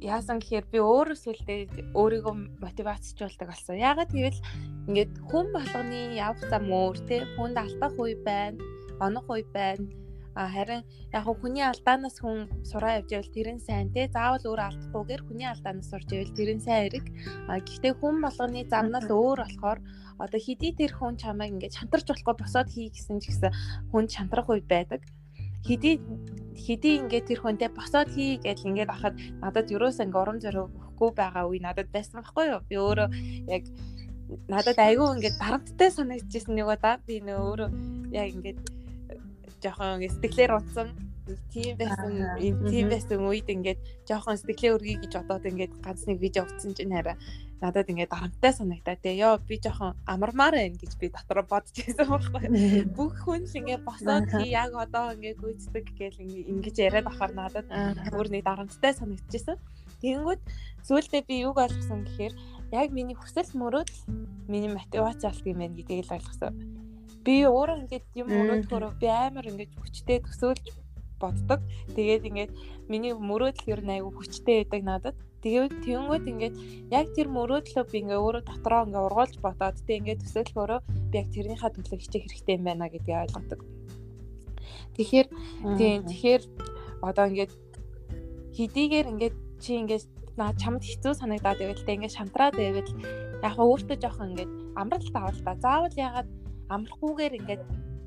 яасан 0.01 0.41
гэхээр 0.41 0.65
би 0.73 0.79
өөрөө 0.81 1.17
сүлдээ 1.21 1.59
өөрийгөө 1.93 2.35
мотивацжуулдаг 2.57 3.47
болсон. 3.53 3.77
Ягаад 3.77 4.09
гэвэл 4.09 4.41
ингээд 4.89 5.13
хүн 5.29 5.45
болгоны 5.53 6.17
явах 6.17 6.41
зам 6.49 6.65
өөр 6.73 6.97
те 7.05 7.21
хүнд 7.37 7.57
алдах 7.61 7.93
үе 8.01 8.17
байна, 8.25 8.57
онох 8.97 9.29
үе 9.29 9.45
байна. 9.53 9.85
А 10.35 10.47
харин 10.47 10.83
яг 11.11 11.25
хүний 11.27 11.63
алдаанаас 11.63 12.17
хүн 12.23 12.47
сураа 12.63 13.03
явж 13.03 13.09
байвал 13.11 13.35
тэр 13.35 13.49
нь 13.51 13.59
сайн 13.59 13.91
те. 13.91 14.07
Заавал 14.07 14.45
өөрөө 14.47 14.67
алдахгүйгээр 14.71 15.21
хүний 15.27 15.47
алдаанаас 15.49 15.91
сурж 15.91 16.07
байвал 16.07 16.37
тэр 16.37 16.49
нь 16.55 16.63
сайн 16.63 16.81
хэрэг. 16.87 17.05
А 17.51 17.59
гэхдээ 17.59 17.93
хүн 17.99 18.15
болгоны 18.23 18.63
замнал 18.71 19.07
өөр 19.11 19.39
болохоор 19.43 19.79
одоо 20.23 20.39
хэдий 20.39 20.71
тэр 20.71 20.95
хүн 20.95 21.19
чамайг 21.19 21.51
ингээд 21.51 21.75
шантарч 21.75 22.07
болохгүй 22.07 22.35
босоод 22.39 22.69
хий 22.71 22.87
гэсэн 22.93 23.19
ч 23.19 23.33
гэсэн 23.33 23.51
хүн 23.91 24.05
шантрах 24.07 24.47
үе 24.47 24.63
байдаг. 24.63 25.03
Хэдий 25.67 25.99
хэдий 26.55 26.95
ингээд 27.01 27.27
тэр 27.27 27.39
хүнтэй 27.41 27.69
босоод 27.73 28.09
хий 28.15 28.39
гэж 28.39 28.63
ингээд 28.63 28.91
ахад 28.93 29.15
надад 29.43 29.67
юроос 29.67 29.99
ингээ 29.99 30.21
урам 30.21 30.39
зориг 30.39 30.69
өгөхгүй 30.69 31.11
байгаа 31.17 31.43
үе 31.49 31.59
надад 31.59 31.89
байсан 31.91 32.21
байхгүй 32.21 32.45
юу? 32.53 32.61
Би 32.69 32.75
өөрөө 32.77 33.09
яг 33.49 33.63
надад 34.47 34.77
айгүй 34.79 35.07
ингээд 35.17 35.37
дарамттай 35.41 35.89
санагдчихсэн 35.91 36.55
нэг 36.55 36.67
удаа. 36.69 37.01
Би 37.03 37.19
нөө 37.19 37.39
өөрөө 37.41 37.69
яг 38.15 38.29
ингээд 38.31 38.59
жоохон 39.63 40.01
сэтгэлээр 40.01 40.57
утсан. 40.57 40.89
Тийм 41.53 41.77
байсан 41.77 42.11
тийм 42.67 42.89
байсан 42.89 43.21
үед 43.23 43.47
ингээд 43.47 43.79
жоохон 44.09 44.35
сэтгэлээ 44.35 44.75
өргөе 44.75 44.97
гэж 45.05 45.11
бодоод 45.21 45.45
ингээд 45.47 45.73
ганц 45.85 46.03
нэг 46.09 46.17
видео 46.19 46.43
утсан 46.43 46.73
чинь 46.75 46.91
хараа 46.91 47.15
надад 47.61 47.87
ингээд 47.93 48.09
дарамттай 48.09 48.53
санагдаа 48.57 48.97
те 48.97 49.13
ёо 49.21 49.37
би 49.37 49.61
жоохон 49.61 49.93
амармаар 50.09 50.57
байна 50.57 50.81
гэж 50.81 50.97
би 50.97 51.13
дотроо 51.13 51.45
бодож 51.45 51.77
байсан 51.77 52.07
байхгүй. 52.09 52.43
Бүх 52.97 53.13
хүн 53.21 53.45
л 53.45 53.57
ингээд 53.61 53.85
босоод 53.85 54.25
чи 54.33 54.49
яг 54.49 54.73
одоо 54.73 55.13
ингээд 55.13 55.37
гүйцэтгэг 55.39 55.87
гэл 55.93 56.17
ингэж 56.51 56.75
яриад 56.81 57.07
ахаар 57.07 57.33
надад 57.37 57.67
өөр 58.17 58.27
нэг 58.33 58.43
дарамттай 58.49 58.97
санагдчихсан. 58.97 59.61
Тэгэнгүүт 60.01 60.41
сүүлдээ 60.89 61.21
би 61.29 61.45
юг 61.45 61.61
ойлгосон 61.61 62.01
гэхээр 62.09 62.33
яг 62.73 62.89
миний 62.89 63.13
хүсэл 63.13 63.53
мөрөөд 63.53 63.93
миний 64.49 64.73
мотивац 64.73 65.21
алт 65.21 65.45
юм 65.45 65.61
байна 65.61 65.77
гэдгийг 65.77 66.09
л 66.09 66.15
ойлгосон 66.17 66.81
би 67.25 67.35
өөрөө 67.45 67.77
ингээд 67.81 68.05
юм 68.21 68.27
мөрөөдөхөөр 68.35 68.85
би 69.01 69.07
амар 69.09 69.45
ингээд 69.51 69.73
хүчтэй 69.79 70.19
төсөөлж 70.25 70.65
боддог 71.21 71.59
тэгээд 71.97 72.27
ингээд 72.29 72.51
миний 72.91 73.13
мөрөөдөл 73.13 73.71
ер 73.73 73.81
нь 73.85 73.93
айгүй 73.95 74.13
хүчтэй 74.15 74.55
байдаг 74.65 74.83
надад 74.89 75.17
Тэгээд 75.41 75.81
тэгэнгүүт 75.81 76.25
ингээд 76.29 76.55
яг 76.93 77.07
тэр 77.17 77.27
мөрөөдлөө 77.33 77.83
би 77.89 77.97
ингээ 78.05 78.21
өөрөө 78.21 78.43
дотроо 78.45 78.85
ингээ 78.85 79.05
ургуулж 79.09 79.35
бодоод 79.41 79.77
тэг 79.89 80.05
ингээ 80.05 80.21
төсөөлөхөөрөө 80.21 80.79
би 81.09 81.15
яг 81.17 81.27
тэрнийхээ 81.33 81.71
төлөө 81.73 81.97
хичээх 81.97 82.25
хэрэгтэй 82.29 82.55
юм 82.61 82.65
байна 82.69 82.85
гэдгийг 82.93 83.21
ойлгодог. 83.25 83.59
Тэгэхээр 85.01 85.27
тийм 85.81 85.99
тэгэхээр 86.05 86.43
одоо 87.01 87.25
ингээд 87.25 87.53
хэдийгээр 88.53 89.07
ингээд 89.17 89.35
чи 89.57 89.71
ингээд 89.81 90.05
наа 90.37 90.53
чамд 90.61 90.85
хэцүү 90.85 91.13
санагдаад 91.17 91.57
байвал 91.57 91.85
тэг 91.89 91.95
ингээд 91.97 92.17
шантраад 92.21 92.55
байвал 92.61 92.91
яг 93.41 93.55
өөртөө 93.57 93.97
жоохон 93.97 94.37
ингээд 94.37 94.51
амралт 94.77 95.15
авал 95.17 95.41
та. 95.41 95.57
Заавал 95.57 95.95
ягаад 95.97 96.29
амрахгүйгээр 96.75 97.37
ингээд 97.39 97.63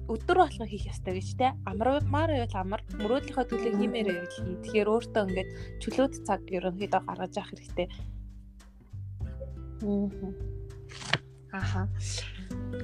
өдөр 0.08 0.36
болгон 0.44 0.68
хийх 0.68 0.92
ёстой 0.92 1.16
гэж 1.16 1.28
те 1.40 1.46
амармаар 1.64 2.30
байвал 2.32 2.56
амар 2.60 2.80
мөрөөдлийнхөө 3.00 3.46
төлөө 3.48 3.72
хиймээр 3.80 4.08
байвал 4.12 4.32
хий. 4.36 4.56
Тэгэхээр 4.60 4.92
өөртөө 4.92 5.22
ингээд 5.28 5.50
чөлөөт 5.80 6.14
цаг 6.28 6.40
ерөнхийдөө 6.52 7.00
гаргаж 7.08 7.32
явах 7.40 7.50
хэрэгтэй. 7.52 7.88
Аха. 11.52 11.88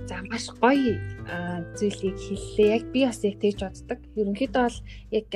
За 0.09 0.17
маш 0.25 0.49
гоё 0.63 0.97
зүйлийг 1.77 2.17
хэллээ. 2.17 2.69
Яг 2.81 2.85
би 2.93 3.05
бас 3.05 3.21
яг 3.21 3.37
тэгж 3.37 3.61
боддог. 3.69 4.01
Ерөнхийдөө 4.17 4.65
бол 4.65 4.79
яг 5.13 5.29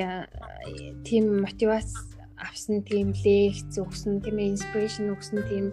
тийм 1.05 1.25
мотивац 1.45 2.14
авсан 2.37 2.83
тийм 2.83 3.15
лекц 3.15 3.73
өгсөн 3.79 4.19
тийм 4.23 4.37
инспирэшн 4.39 5.11
өгсөн 5.15 5.39
тийм 5.49 5.65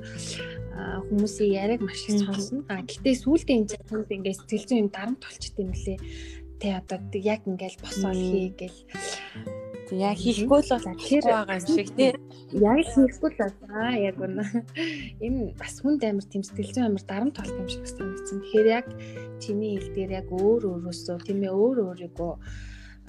хүмүүсийн 1.10 1.52
яриаг 1.52 1.80
маш 1.82 2.06
их 2.08 2.22
сонсно. 2.22 2.64
А 2.70 2.82
гэтээ 2.82 3.14
сүүлдээ 3.22 3.56
энэ 3.58 3.82
хүмүүс 3.90 4.10
ингээд 4.14 4.38
сэтгэл 4.40 4.68
зүйн 4.68 4.88
дарамт 4.94 5.20
болчт 5.22 5.54
юм 5.58 5.70
лээ. 5.74 5.98
Тэ 6.60 6.78
одоо 6.78 6.98
яг 7.18 7.42
ингээд 7.46 7.82
босоод 7.82 8.16
хий 8.16 8.54
гэл 8.54 8.78
яг 9.92 10.16
хийхгүй 10.16 10.60
л 10.64 10.72
бол 10.72 10.88
тэр 10.96 11.22
байгаа 11.28 11.60
юм 11.60 11.66
шиг 11.68 11.88
тий. 11.92 12.12
Яг 12.56 12.80
хийхгүй 12.80 13.30
л 13.36 13.40
аа 13.68 13.92
яг 14.00 14.16
үнэ. 14.16 14.44
Энэ 15.20 15.52
бас 15.60 15.74
хүнд 15.84 16.00
амар 16.08 16.24
тэм 16.24 16.42
сэтгэл 16.46 16.72
зүйн 16.72 16.88
амар 16.88 17.04
дарамт 17.04 17.36
болт 17.36 17.52
юм 17.60 17.68
шиг 17.68 17.84
санагдсан. 17.84 18.40
Тэгэхээр 18.40 18.68
яг 18.72 18.86
чиний 19.42 19.76
хэл 19.76 19.92
дээр 19.92 20.10
яг 20.24 20.28
өөр 20.32 20.62
өөрөөсөө 20.70 21.16
тийм 21.28 21.44
ээ 21.44 21.52
өөр 21.52 21.76
өөрийгөө 21.92 22.32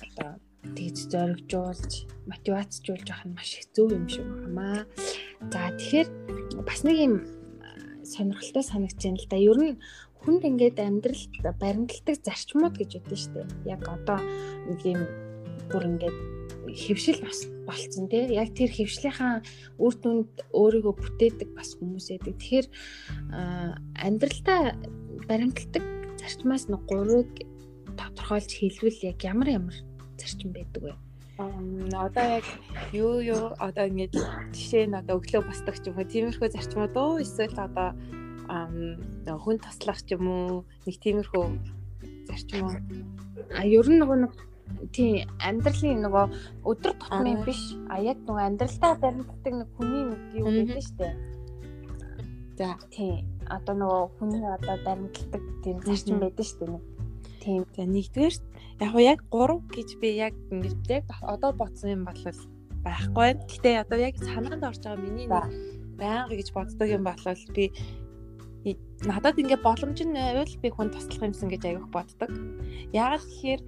одоо 0.03 0.29
тэгж 0.71 0.97
зоригжуулж 1.11 1.93
мотивацжуулж 2.31 3.07
авах 3.11 3.25
нь 3.27 3.35
маш 3.35 3.59
их 3.59 3.67
зөв 3.75 3.91
юм 3.91 4.07
шиг 4.07 4.23
байна. 4.23 4.87
За 5.51 5.71
тэгэхээр 5.75 6.07
бас 6.63 6.81
нэг 6.87 6.97
юм 6.97 7.13
сонирхолтой 8.07 8.63
санагдаж 8.63 9.03
байна 9.03 9.19
л 9.19 9.27
да. 9.27 9.37
Ер 9.37 9.59
нь 9.59 9.79
хүнд 10.23 10.43
ингээд 10.47 10.79
амьдралд 10.79 11.33
баримталдаг 11.59 12.15
зарчмууд 12.23 12.75
гэж 12.79 12.91
үүдэн 13.03 13.19
штэ. 13.19 13.41
Яг 13.67 13.83
одоо 13.91 14.19
нэг 14.71 14.79
юм 14.87 15.03
бүр 15.67 15.83
ингээд 15.91 16.17
хөвшил 16.63 17.19
бас 17.19 17.43
болцсон 17.67 18.07
тий. 18.07 18.31
Яг 18.31 18.55
тэр 18.55 18.71
хөвшлийнхаа 18.71 19.43
үр 19.83 19.93
дүнд 19.99 20.47
өөрийгөө 20.55 20.93
бүтээдэг 20.95 21.49
бас 21.51 21.75
хүмүүс 21.75 22.07
байдаг. 22.15 22.35
Тэгэхээр 22.39 22.67
амьдралдаа 23.99 24.61
баримталдаг 25.27 25.83
зарчмаас 26.23 26.71
нэг 26.71 26.81
гурвыг 26.87 27.31
тодорхойлж 27.99 28.51
хэлвэл 28.51 28.99
яг 29.11 29.19
ямар 29.27 29.49
ямар 29.59 29.75
зарчим 30.23 30.55
байдаг 30.55 30.83
вэ? 30.83 30.93
одоо 31.37 32.23
яг 32.37 32.45
юу 32.93 33.19
юу 33.19 33.43
одоо 33.57 33.89
ингэж 33.89 34.13
жишээ 34.53 34.85
нь 34.85 34.95
одоо 34.95 35.17
өглөө 35.17 35.41
босдог 35.49 35.75
ч 35.81 35.89
юм 35.89 35.97
уу 35.97 36.05
тиймэрхүү 36.05 36.49
зарчмууд 36.53 36.95
уу? 36.95 37.19
Эсвэл 37.25 37.57
одоо 37.57 37.89
хүн 39.43 39.57
таслах 39.57 39.99
ч 40.05 40.13
юм 40.13 40.29
уу? 40.29 40.65
Нэг 40.85 40.95
тиймэрхүү 41.01 41.43
зарчим 42.29 42.69
уу? 42.69 42.77
А 43.57 43.65
ер 43.65 43.87
нь 43.89 43.97
нөгөө 43.97 44.17
нэг 44.23 44.33
тийм 44.93 45.25
амьдралын 45.41 46.05
нөгөө 46.05 46.25
өдөр 46.69 46.93
тутмын 47.01 47.41
биш. 47.41 47.61
А 47.89 47.97
яг 47.97 48.21
нөгөө 48.21 48.43
амьдралдаа 48.53 48.93
баримтдаг 49.01 49.53
нэг 49.57 49.69
хүний 49.73 50.03
нэг 50.13 50.21
юу 50.37 50.47
гэдэг 50.53 50.77
нь 50.77 50.85
штэ. 50.85 51.07
За. 52.61 52.77
Тийм 52.93 53.25
одоо 53.49 53.73
нөгөө 53.73 54.03
хүний 54.21 54.45
одоо 54.45 54.77
баримтлагдаг 54.85 55.43
тийм 55.65 55.77
зарчим 55.81 56.21
байдаг 56.21 56.45
штэ 56.45 56.69
нэг 56.69 56.92
тийм 57.43 57.67
за 57.75 57.83
нэгдүгээр 57.83 58.35
яг 58.79 58.93
яг 59.03 59.19
3 59.27 59.59
гэж 59.75 59.89
би 59.99 60.09
яг 60.15 60.33
ингэж 60.51 60.79
яг 60.87 61.05
одоо 61.21 61.51
бодсон 61.51 61.89
юм 61.95 62.03
бол 62.07 62.23
байхгүй. 62.87 63.29
Гэтэ 63.51 63.83
одоо 63.83 63.97
яг 63.99 64.15
санаанд 64.17 64.63
орж 64.63 64.79
байгаа 64.83 65.03
миний 65.03 65.27
нэг 65.27 65.51
байнга 65.99 66.35
гэж 66.35 66.49
боддог 66.55 66.87
юм 66.87 67.03
бол 67.03 67.19
би 67.55 67.65
надад 69.03 69.35
ингээ 69.35 69.59
боломж 69.59 69.99
нь 70.07 70.15
байвал 70.15 70.55
би 70.63 70.69
хүн 70.71 70.89
туслах 70.91 71.27
юмсан 71.27 71.51
гэж 71.51 71.61
аявих 71.67 71.91
боддог. 71.91 72.31
Яагаад 72.95 73.23
гэхээр 73.27 73.61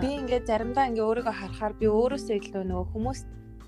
би 0.00 0.08
ингээ 0.24 0.48
заримдаа 0.48 0.88
ингээ 0.88 1.04
өөрийгөө 1.04 1.34
харахаар 1.36 1.74
би 1.76 1.86
өөрөөсөө 1.92 2.36
илүү 2.40 2.64
нөгөө 2.64 2.86
хүмүүст 2.92 3.26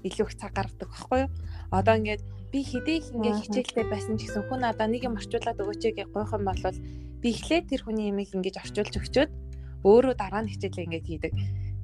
илүү 0.08 0.26
их 0.26 0.36
цаг 0.40 0.52
гаргадаг 0.56 0.88
байхгүй 0.88 1.20
юу? 1.28 1.30
Одоо 1.76 1.94
ингээд 2.00 2.22
би 2.52 2.58
хэдий 2.64 2.96
их 3.04 3.12
ингээ 3.12 3.34
хичээлтэй 3.44 3.84
байсан 3.84 4.16
ч 4.16 4.32
гэсэн 4.32 4.48
хүн 4.48 4.64
надаа 4.64 4.88
нэг 4.88 5.04
юм 5.04 5.20
орчуулад 5.20 5.60
өгөөч 5.60 5.82
гэж 5.92 6.08
гойх 6.08 6.32
юм 6.32 6.44
бол 6.48 6.60
би 7.26 7.34
эхлээд 7.34 7.74
тэр 7.74 7.82
хүний 7.82 8.14
имийг 8.14 8.30
ингэж 8.38 8.62
орчуулж 8.62 8.94
өгчөөд 9.02 9.30
өөрөө 9.82 10.14
дараа 10.14 10.46
нь 10.46 10.50
хичээлээ 10.54 10.86
ингээд 10.86 11.06
хийдэг. 11.10 11.32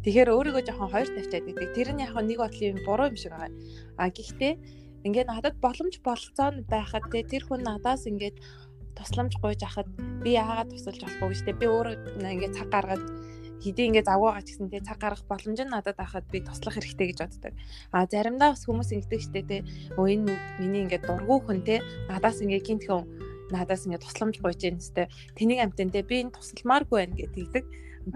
Тэгэхээр 0.06 0.30
өөрийгөө 0.38 0.62
жоохон 0.70 0.94
хоёр 0.94 1.10
тавьчаад 1.10 1.50
идэг. 1.50 1.68
Тэр 1.74 1.88
нь 1.98 2.02
яг 2.06 2.14
нэг 2.14 2.38
бодлын 2.38 2.78
буруу 2.86 3.10
юм 3.10 3.18
шиг 3.18 3.34
байгаа. 3.34 3.50
А 3.98 4.06
гэхдээ 4.14 4.52
ингээд 5.02 5.30
надад 5.34 5.58
боломж 5.58 5.98
болцоо 5.98 6.62
байхад 6.70 7.10
те 7.10 7.26
тэр 7.26 7.42
хүн 7.42 7.66
надаас 7.66 8.06
ингээд 8.06 8.38
тусламж 8.94 9.34
гуйж 9.42 9.66
ахад 9.66 9.90
би 10.22 10.38
яагаад 10.38 10.70
тусалж 10.70 11.02
болохгүй 11.02 11.34
гэж 11.34 11.40
те 11.42 11.52
би 11.58 11.66
өөрөө 11.66 11.94
ингээд 12.22 12.54
цаг 12.54 12.68
гаргаад 12.70 13.02
хэдий 13.66 13.86
ингээд 13.90 14.10
завгаагаа 14.10 14.46
ч 14.46 14.48
гэсэн 14.54 14.70
те 14.70 14.78
цаг 14.78 14.98
гаргах 15.02 15.26
боломж 15.26 15.58
нь 15.58 15.74
надад 15.74 15.98
байхад 15.98 16.22
би 16.30 16.38
туслах 16.38 16.78
хэрэгтэй 16.78 17.06
гэж 17.10 17.18
боддог. 17.18 17.54
А 17.90 18.06
заримдаа 18.06 18.54
хүмүүс 18.54 18.94
ингэдэг 18.94 19.20
штэ 19.26 19.42
те 19.42 19.58
өө 19.98 20.06
энэ 20.06 20.34
миний 20.62 20.86
ингээд 20.86 21.06
дургуй 21.06 21.38
хүн 21.42 21.66
те 21.66 21.82
надаас 22.06 22.38
ингээд 22.42 22.66
гинтхэн 22.66 23.31
надаас 23.52 23.84
ингээд 23.86 24.04
тусламж 24.04 24.36
гуйж 24.40 24.60
юм 24.64 24.80
сте 24.80 25.12
тэнийг 25.36 25.60
амтэн 25.62 25.92
те 25.92 26.02
би 26.02 26.24
энэ 26.24 26.34
тусалмааргүй 26.34 26.98
байна 26.98 27.16
гэдэг 27.16 27.64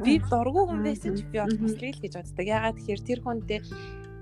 би 0.02 0.19
дургу 0.19 0.66
хүн 0.66 0.83
байсан 0.83 1.14
ч 1.14 1.23
би 1.31 1.38
бол 1.38 1.55
туслая 1.55 1.93
л 1.95 2.02
гэж 2.02 2.12
боддог. 2.19 2.47
Ягаад 2.47 2.76
тэгэхээр 2.76 3.02
тэр 3.07 3.21
хүнтэй 3.23 3.61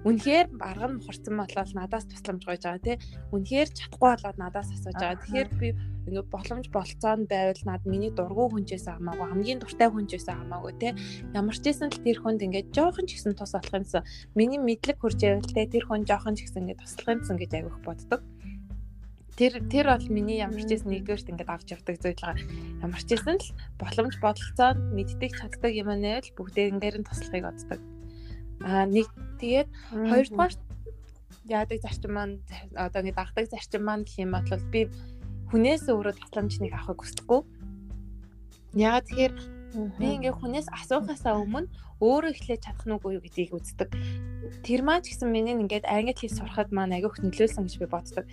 үнэхээр 0.05 0.47
арга 0.61 0.87
нь 0.93 0.97
мухарсан 1.01 1.35
болол 1.41 1.73
надаас 1.73 2.05
тусламж 2.05 2.43
гойж 2.45 2.63
байгаа 2.69 2.85
тий. 2.85 2.97
Үнэхээр 3.33 3.69
чадахгүй 3.73 4.11
болоод 4.13 4.37
надаас 4.37 4.69
асууж 4.77 4.97
байгаа. 5.01 5.21
Тэгэхээр 5.25 5.49
би 5.57 5.69
ингээ 6.05 6.29
боломж 6.29 6.67
болцоонд 6.69 7.25
байвал 7.33 7.63
над 7.65 7.83
миний 7.89 8.13
дургу 8.13 8.53
хүнчээс 8.53 8.93
хамаагүй 8.93 9.25
хамгийн 9.33 9.61
дуртай 9.65 9.89
хүнчээс 9.89 10.29
хамаагүй 10.29 10.73
тий. 10.77 10.93
Ямар 11.33 11.57
ч 11.57 11.65
байсан 11.65 11.89
л 11.89 12.05
тэр 12.05 12.19
хүнд 12.21 12.45
ингээ 12.45 12.69
жоохон 12.77 13.09
ч 13.09 13.17
гэсэн 13.17 13.33
тус 13.33 13.57
болох 13.57 13.73
юмсан. 13.73 14.05
Миний 14.37 14.61
мэдлэг 14.61 15.01
хурж 15.01 15.17
байвал 15.25 15.49
тий 15.49 15.65
тэр 15.65 15.89
хүн 15.89 16.05
жоохон 16.05 16.37
ч 16.37 16.45
гэсэн 16.45 16.69
ингээ 16.69 16.85
туслах 16.85 17.17
юмсан 17.17 17.41
гэж 17.41 17.51
аявих 17.57 17.81
боддог 17.81 18.21
тэр 19.35 19.53
тэр 19.67 19.87
бол 19.91 20.07
миний 20.11 20.39
ямар 20.39 20.63
ч 20.63 20.79
гэсэн 20.79 20.91
нэгдүгээрт 20.91 21.31
ингээд 21.35 21.51
авч 21.51 21.69
явдаг 21.75 21.97
зүйл 21.99 22.19
байгаа. 22.23 22.39
Ямар 22.87 23.03
ч 23.03 23.09
гэсэн 23.15 23.37
л 23.43 23.51
боломж 23.83 24.15
бодолцоо 24.23 24.71
мэддэг 24.95 25.33
чаддаг 25.35 25.73
юм 25.75 25.91
аа 25.91 26.23
л 26.23 26.35
бүгдээ 26.39 26.71
ингээд 26.75 26.97
нь 27.03 27.07
туслахыг 27.07 27.45
боддог. 27.45 27.81
Аа 28.63 28.87
нэг 28.87 29.11
тэгээд 29.43 29.69
хоёрдугаар 29.91 30.55
яадаг 31.51 31.79
зарчим 31.83 32.13
маань 32.15 32.37
одоо 32.79 33.01
ингэ 33.03 33.19
дагдаг 33.19 33.47
зарчим 33.51 33.83
маань 33.85 34.07
гэх 34.07 34.23
юм 34.23 34.33
бол 34.33 34.71
би 34.71 34.81
хүнээс 35.51 35.91
өөрөө 35.91 36.15
тусламжныг 36.15 36.73
авахыг 36.73 37.03
хүсдэггүй. 37.03 37.41
Яагаад 38.75 39.07
тэгэхээр 39.07 39.35
би 39.99 40.07
ингээ 40.17 40.35
хүнээс 40.39 40.69
асуухаасаа 40.71 41.35
өмнө 41.43 41.69
өөрөө 41.99 42.33
эхлэж 42.35 42.61
чадах 42.63 42.87
нь 42.87 42.95
үгүй 42.95 43.19
юу 43.19 43.25
гэдгийг 43.25 43.53
үздэг. 43.59 43.91
Тэр 44.67 44.81
маань 44.87 45.03
ч 45.03 45.15
гэсэн 45.15 45.31
миний 45.31 45.55
ингээд 45.55 45.87
англи 45.89 46.15
хэл 46.15 46.37
сурахад 46.37 46.71
маань 46.71 46.95
агиох 46.95 47.19
нөлөөлсөн 47.23 47.67
гэж 47.67 47.75
би 47.83 47.87
боддог. 47.91 48.25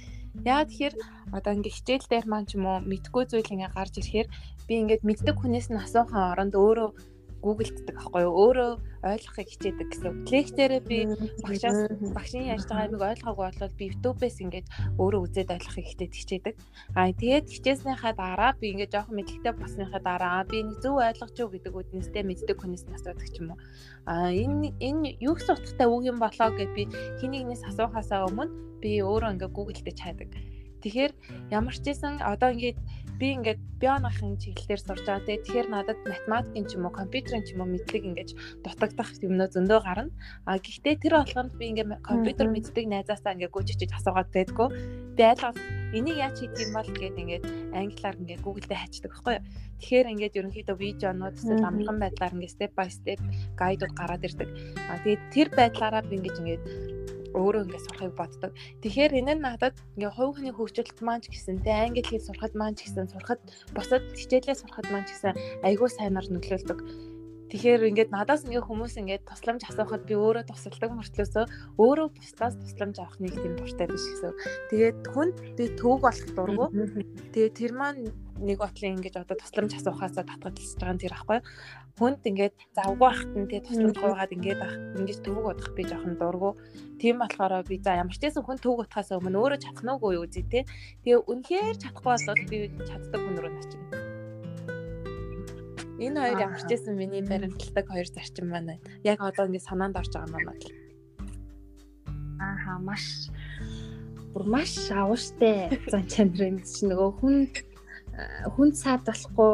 Яагаад 0.46 0.70
тэгэхээр 0.70 0.96
одоо 1.38 1.52
ингээ 1.56 1.76
хичээл 1.76 2.08
дээр 2.10 2.26
маань 2.30 2.48
ч 2.48 2.56
юм 2.58 2.66
уу 2.70 2.80
мэдгүй 2.82 3.24
зүйл 3.28 3.54
ингээ 3.54 3.72
гарч 3.76 3.94
ирэхээр 4.00 4.28
би 4.68 4.74
ингээд 4.82 5.04
мэддэг 5.08 5.36
хүнээс 5.40 5.68
нь 5.72 5.82
асуухын 5.82 6.32
оронд 6.32 6.54
өөрөө 6.56 6.90
гуглддаг 7.42 7.98
аахгүй 7.98 8.22
юу 8.24 8.34
өөрөө 8.38 8.72
ойлгохыг 9.02 9.50
хичээдэг 9.50 9.88
гэсэн. 9.90 10.14
Лекцээрээ 10.30 10.82
би 10.86 10.98
багшаас 11.42 11.90
багшийн 12.14 12.54
яаж 12.54 12.70
байгаа 12.70 12.88
юмыг 12.88 13.02
ойлгоогүй 13.02 13.46
болвол 13.50 13.74
би 13.78 13.86
YouTube-ээс 13.90 14.38
ингээд 14.46 14.68
өөрөө 15.02 15.22
үзээд 15.26 15.50
ойлгохыг 15.58 15.88
хичээд 15.90 16.14
хичээдэг. 16.14 16.56
Аа 16.94 17.10
тэгээд 17.10 17.46
хичээснийхаа 17.50 18.14
дараа 18.14 18.52
би 18.62 18.66
ингээд 18.78 18.94
жоохон 18.94 19.18
мэдлэгтэй 19.18 19.54
болсныхаа 19.58 20.02
дараа 20.06 20.44
би 20.46 20.58
нэг 20.62 20.78
зөв 20.86 21.02
ойлгож 21.02 21.36
юу 21.42 21.50
гэдэг 21.50 21.74
үднэстэй 21.74 22.24
мэддэг 22.30 22.58
хүнээс 22.62 22.86
асуудаг 22.94 23.26
ч 23.26 23.42
юм 23.42 23.58
уу. 23.58 23.60
Аа 24.06 24.30
энэ 24.30 24.78
энэ 24.78 25.18
юу 25.18 25.34
гэсэн 25.34 25.58
утгатай 25.58 25.88
үг 25.90 26.04
юм 26.06 26.18
болоо 26.22 26.50
гэд 26.54 26.72
би 26.78 26.84
хин 27.18 27.34
нэгнээс 27.34 27.66
асуухаасаа 27.74 28.30
өмнө 28.30 28.54
би 28.82 29.02
өөрөө 29.02 29.34
ингээд 29.34 29.82
дээр 29.82 29.98
чаадаг. 29.98 30.30
Тэгэхээр 30.82 31.14
ямар 31.54 31.76
ч 31.78 31.86
байсан 31.94 32.18
одоо 32.26 32.50
ингээд 32.54 32.78
би 33.22 33.38
ингээд 33.38 33.62
бионохын 33.78 34.42
чиглэлээр 34.42 34.82
сурж 34.82 35.06
байгаа. 35.06 35.30
Тэгэхээр 35.30 35.68
надад 35.70 36.00
математикийн 36.10 36.66
ч 36.66 36.74
юм 36.74 36.90
уу, 36.90 36.94
компьютерийн 36.98 37.46
ч 37.46 37.54
юм 37.54 37.62
уу 37.62 37.70
мэдлэг 37.70 38.02
ингээд 38.02 38.34
дутагдах 38.66 39.14
юмноо 39.22 39.46
зөндөө 39.46 39.80
гарна. 39.86 40.10
А 40.50 40.58
гэхдээ 40.58 40.96
тэр 41.06 41.22
болгонд 41.22 41.54
би 41.54 41.66
ингээд 41.70 42.02
компьютер 42.02 42.50
мэддэг 42.50 42.86
найзаасаа 42.90 43.38
ингээд 43.38 43.54
гүйчиж 43.54 43.94
асуугаад 43.94 44.30
байдгүй. 44.34 44.68
Би 45.14 45.22
айлгаас 45.22 45.58
энийг 45.94 46.18
яаж 46.18 46.36
хийх 46.42 46.58
юм 46.66 46.74
бол 46.74 46.90
гээд 46.90 47.22
ингээд 47.22 47.46
англиар 47.78 48.18
ингээд 48.18 48.42
Google 48.42 48.66
дээр 48.66 48.82
хайчдаг 48.82 49.12
байхгүй 49.14 49.34
юу. 49.38 49.46
Тэгэхээр 49.86 50.12
ингээд 50.18 50.38
ерөнхийдөө 50.42 50.78
видеонууд 50.82 51.38
эсвэл 51.38 51.68
амархан 51.70 51.98
байдлаар 52.02 52.34
ингээд 52.34 52.56
step 52.58 52.74
by 52.74 52.90
step 52.90 53.22
гайдууд 53.54 53.94
гараад 53.94 54.26
ирдэг. 54.26 54.50
А 54.90 54.98
тэгээд 55.06 55.22
тэр 55.30 55.48
байдлаараа 55.54 56.02
би 56.10 56.18
ингээд 56.18 56.40
ингээд 56.42 56.64
өөрөө 57.36 57.64
ингээд 57.66 57.86
сурахыг 57.86 58.14
боддог. 58.18 58.52
Тэгэхээр 58.82 59.12
энэ 59.20 59.34
нь 59.36 59.44
надад 59.46 59.76
ингээ 59.96 60.12
хувь 60.16 60.34
хүний 60.36 60.54
хөгжилт 60.56 61.00
маань 61.04 61.24
ч 61.24 61.32
гэсэн 61.32 61.64
тэ 61.66 61.72
англи 61.72 62.04
хэл 62.04 62.28
сурахад 62.28 62.54
маань 62.56 62.78
ч 62.78 62.88
гэсэн 62.88 63.12
сурахад 63.12 63.42
бусад 63.76 64.04
хичээлээ 64.18 64.56
сурахад 64.58 64.88
маань 64.92 65.08
ч 65.08 65.16
гэсэн 65.16 65.34
айгүй 65.68 65.90
сайнаар 65.92 66.28
нөлөөлдөг. 66.30 66.80
Тэгэхээр 67.52 67.92
ингээд 67.92 68.16
надаас 68.16 68.48
ингээ 68.48 68.64
хүмүүс 68.64 68.96
ингээд 69.04 69.28
тусламж 69.28 69.68
асуухад 69.68 70.08
би 70.08 70.16
өөрөө 70.16 70.48
тусалдаг 70.48 70.92
мөртлөөсөө 70.96 71.46
өөрөө 71.84 72.08
бусдаас 72.16 72.56
тусламж 72.56 72.96
авах 73.04 73.20
нэг 73.20 73.36
тийм 73.36 73.54
дуртай 73.60 73.92
биш 73.92 74.06
гэсэн. 74.08 74.32
Тэгээд 74.72 74.98
хүнд 75.12 75.36
би 75.60 75.64
төвөг 75.76 76.00
болох 76.00 76.32
дургу. 76.32 76.66
Тэгээд 77.36 77.56
тэр 77.60 77.72
маань 77.76 78.08
нэг 78.42 78.58
ботлын 78.58 78.98
ингэж 78.98 79.16
одоо 79.22 79.38
тусламж 79.38 79.72
асуухаасаа 79.78 80.26
татгалзаж 80.26 80.80
байгаа 80.80 80.96
нь 80.96 81.04
тэр 81.04 81.14
аахгүй 81.14 81.40
хүнд 82.00 82.22
ингээд 82.26 82.56
завгүй 82.74 82.98
байхад 82.98 83.32
нь 83.38 83.50
тэгээ 83.50 83.68
тусламж 83.70 83.98
гуйгаад 84.02 84.36
ингээд 84.36 84.62
ах 84.66 84.76
ингэж 84.98 85.18
төвөг 85.22 85.46
удах 85.52 85.72
би 85.78 85.84
жоохон 85.86 86.16
дургу 86.18 86.50
тийм 86.98 87.22
болохоор 87.22 87.62
би 87.70 87.78
за 87.78 88.02
ямар 88.02 88.18
ч 88.18 88.24
гэсэн 88.26 88.42
хүн 88.42 88.58
төвөг 88.58 88.90
утахаас 88.90 89.14
өмнө 89.14 89.38
өөрөө 89.38 89.60
чадах 89.62 89.86
нь 89.86 89.94
үгүй 89.94 90.12
юу 90.18 90.26
зүй 90.26 90.46
те 90.50 90.60
тэгээ 91.06 91.22
үнэхээр 91.30 91.76
чадахгүй 91.78 92.12
бол 92.18 92.50
би 92.50 92.58
чаддаг 92.90 93.22
хүн 93.22 93.38
рүү 93.38 93.54
начина 93.54 94.11
энэ 96.02 96.18
хоёр 96.22 96.40
ямар 96.42 96.62
ч 96.66 96.70
гэсэн 96.74 96.98
миний 96.98 97.22
баримтлагдаг 97.22 97.86
хоёр 97.90 98.08
зарчим 98.10 98.48
маань 98.50 98.82
яг 99.06 99.20
одоо 99.22 99.46
ингээд 99.46 99.68
санаанд 99.70 100.00
орж 100.02 100.12
байгаа 100.14 100.34
маань 100.34 100.62
л 100.62 100.70
ааха 102.42 102.74
маш 102.82 103.06
бүр 104.34 104.44
маш 104.50 104.72
авууштай 104.90 105.70
зан 105.92 106.06
чанар 106.10 106.42
энэ 106.50 106.66
чинь 106.66 106.90
нөгөө 106.90 107.12
хүн 107.22 107.36
хүнд 108.56 108.76
саад 108.82 109.02
болохгүй 109.06 109.54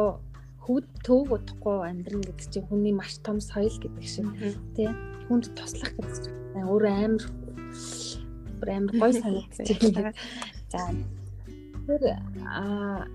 хүнд 0.64 0.88
төвөг 1.04 1.30
удахгүй 1.36 1.76
амьдрын 1.88 2.24
гэдэг 2.24 2.48
чинь 2.52 2.68
хүний 2.68 2.94
маш 2.96 3.20
том 3.20 3.38
соёл 3.40 3.76
гэдэг 3.80 4.06
шиг 4.08 4.28
тий 4.76 4.88
хүнд 5.28 5.52
туслах 5.56 5.92
гэдэг 5.96 6.16
чинь 6.24 6.64
өөр 6.64 6.84
амар 6.88 7.24
бүр 8.58 8.68
амар 8.72 8.94
гой 9.00 9.12
санагдчих. 9.12 9.78
За 10.72 10.92
тэр 11.86 12.02
а 12.44 13.06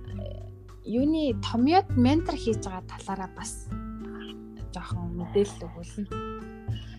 юуны 0.86 1.34
томьёод 1.40 1.88
ментор 1.96 2.36
хийж 2.36 2.64
байгаа 2.64 2.84
талаараа 2.92 3.32
бас 3.38 3.52
жоохон 4.76 5.16
мэдээлэл 5.20 5.66
өгвөл 5.68 5.94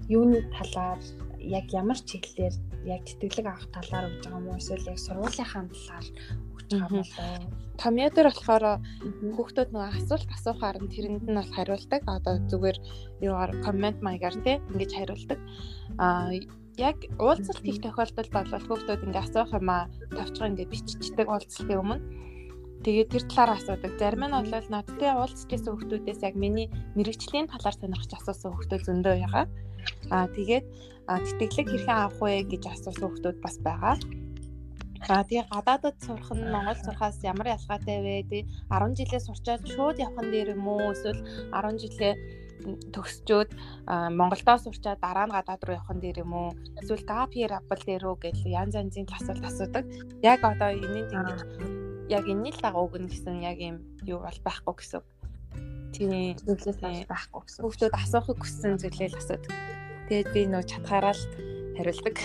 юуны 0.09 0.41
талаар 0.57 1.01
яг 1.41 1.67
ямар 1.73 1.99
чиглэлээр 2.09 2.55
яг 2.89 3.03
тэтгэлэг 3.05 3.47
авах 3.47 3.69
талаар 3.77 4.09
өгж 4.09 4.25
байгаа 4.25 4.41
юм 4.41 4.49
уу 4.49 4.61
эсвэл 4.61 4.91
яг 4.93 4.99
сургуулийнхаа 5.01 5.65
талаар 5.69 6.07
өгч 6.57 6.71
байгаа 6.73 6.91
болоо 6.91 7.65
Томьёодор 7.75 8.27
болохоор 8.31 8.65
хүүхдүүд 9.35 9.69
нөгөө 9.75 9.91
асуулт 9.99 10.31
асуухаар 10.31 10.79
нь 10.79 10.93
тэрэнд 10.95 11.27
нь 11.27 11.35
бол 11.35 11.51
хариулдаг. 11.53 12.03
Одоо 12.07 12.35
зүгээр 12.47 12.79
юугаар 13.27 13.53
коммент 13.67 13.99
маягаар 13.99 14.37
тий 14.47 14.57
ингэж 14.71 14.91
хариулдаг. 14.95 15.39
Аа 15.99 16.31
яг 16.79 16.99
уулзалт 17.19 17.67
хийх 17.67 17.83
тохиолдолд 17.83 18.31
бол 18.31 18.67
хүүхдүүд 18.67 19.05
ингэ 19.11 19.21
асуух 19.27 19.51
юм 19.59 19.69
аа 19.75 19.91
тавчгаа 20.15 20.49
ингэ 20.55 20.71
биччихдэг 20.71 21.27
уулзалтын 21.27 21.83
өмнө. 21.83 22.03
Тэгээд 22.85 23.09
тэр 23.17 23.25
талаар 23.33 23.57
асуудаг. 23.57 23.97
Зарим 23.97 24.29
нь 24.29 24.37
бол 24.37 24.69
надтай 24.69 25.13
уулзж 25.17 25.49
байсан 25.49 25.73
хүүхдүүдээс 25.73 26.21
яг 26.21 26.37
миний 26.37 26.69
мэрэгчлийн 26.93 27.49
талаар 27.49 27.73
сонирхож 27.81 28.13
асуусан 28.13 28.53
хүүхдүүд 28.53 28.83
зөндөө 28.85 29.15
байгаа. 29.25 29.47
Аа 30.13 30.29
тэгээд 30.37 30.65
тэтгэлэг 31.09 31.69
хэрхэн 31.73 31.97
авах 31.97 32.21
вэ 32.21 32.45
гэж 32.45 32.63
асуусан 32.69 33.09
хүүхдүүд 33.09 33.39
бас 33.41 33.57
байгаа. 33.65 33.97
За 35.09 35.25
тэгээ 35.25 35.49
гадаадд 35.53 35.97
сурах 36.01 36.33
нь 36.33 36.49
Монгол 36.49 36.81
сурахаас 36.81 37.21
ямар 37.25 37.57
ялгаатай 37.57 37.99
вэ? 38.05 38.17
Тэгээ 38.29 38.45
10 38.69 38.97
жилээ 39.01 39.21
сурчаад 39.21 39.63
шууд 39.65 39.97
явах 40.01 40.21
нь 40.25 40.33
дээр 40.33 40.57
юм 40.57 40.69
уу? 40.69 40.93
Эсвэл 40.93 41.21
10 41.53 41.81
жилээ 41.81 42.15
төгсчөөд 42.93 43.51
Монголдоо 44.17 44.57
сурчаад 44.61 45.01
дараа 45.05 45.29
нь 45.29 45.37
гадаад 45.37 45.65
руу 45.65 45.77
явах 45.77 45.93
нь 45.93 46.01
дээр 46.05 46.25
юм 46.25 46.33
уу? 46.33 46.51
Эсвэл 46.81 47.05
gap 47.05 47.33
year 47.37 47.53
авбал 47.53 47.83
дээр 47.85 48.05
үү 48.09 48.17
гэж 48.25 48.37
янз 48.49 48.77
янзын 48.81 49.09
асуулт 49.13 49.45
асуудаг. 49.45 49.85
Яг 50.25 50.41
одоо 50.41 50.73
энэний 50.73 51.05
ингэж 51.05 51.84
яг 52.09 52.25
энэний 52.29 52.53
л 52.53 52.61
дагуу 52.61 52.89
өгнө 52.89 53.09
гэсэн 53.09 53.41
яг 53.41 53.59
юм 53.61 53.77
юу 54.05 54.21
бол 54.21 54.41
байхгүй 54.45 54.75
гэсэн. 54.77 55.03
Тийм 55.95 56.37
зүйлээс 56.43 57.09
байхгүй 57.09 57.41
гэсэн. 57.47 57.63
Хүүхдүүд 57.65 57.95
асуухыг 57.95 58.39
хүссэн 58.43 58.77
зүйлээ 58.83 59.09
л 59.15 59.19
асуудаг. 59.21 59.53
Тэгээд 60.11 60.29
би 60.35 60.41
нөө 60.51 60.63
чадхаараа 60.69 61.15
л 61.15 61.25
хариулдаг. 61.79 62.17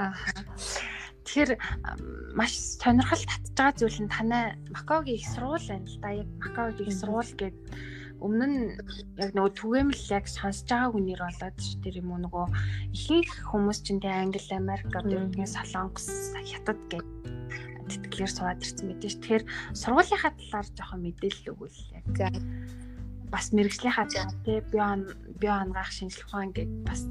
Аа. 0.00 0.14
Тэгэхээр 1.24 1.52
маш 2.34 2.52
сонирхол 2.82 3.22
татж 3.22 3.46
байгаа 3.54 3.78
зүйл 3.78 3.98
нь 4.02 4.10
танай 4.10 4.58
Макаогийн 4.74 5.20
их 5.20 5.28
сургууль 5.30 5.62
байна 5.68 5.86
л 5.86 5.98
да. 6.02 6.10
Яг 6.10 6.28
Макаогийн 6.42 6.88
их 6.90 6.98
сургууль 6.98 7.32
гээд 7.38 7.56
өмнө 8.20 8.46
нь 8.46 8.60
яг 9.16 9.32
нөгөө 9.32 9.52
түгээмэл 9.56 10.04
яг 10.12 10.26
сонсож 10.28 10.68
байгаа 10.68 10.92
хүнээр 10.92 11.20
болоод 11.24 11.58
тэр 11.82 11.94
юм 12.00 12.08
уу 12.12 12.20
нөгөө 12.24 12.46
ихэнх 12.92 13.32
хүмүүс 13.48 13.78
чинь 13.84 14.00
тэ 14.00 14.12
Англи, 14.12 14.40
Америк, 14.52 14.92
Америкийн 14.92 15.48
Солонгос, 15.48 16.36
Хятад 16.36 16.80
гээд 16.92 17.08
тэтгэлээр 17.90 18.30
суугаад 18.30 18.62
ирсэн 18.62 18.86
мэдээж. 18.86 19.14
Тэгэхээр 19.18 19.44
сургуулийнхаа 19.74 20.32
талаар 20.36 20.66
жоохон 20.76 21.00
мэдээлэл 21.02 21.50
өгвөл 21.50 21.78
яг 21.98 22.34
бас 23.30 23.46
мэрэгжлийнхаа 23.54 24.06
тэ 24.46 24.62
био 24.70 24.86
био 25.38 25.54
ангаах 25.58 25.90
шинжилгээ 25.94 26.26
ухаан 26.26 26.50
гээд 26.54 26.72
бас 26.86 27.02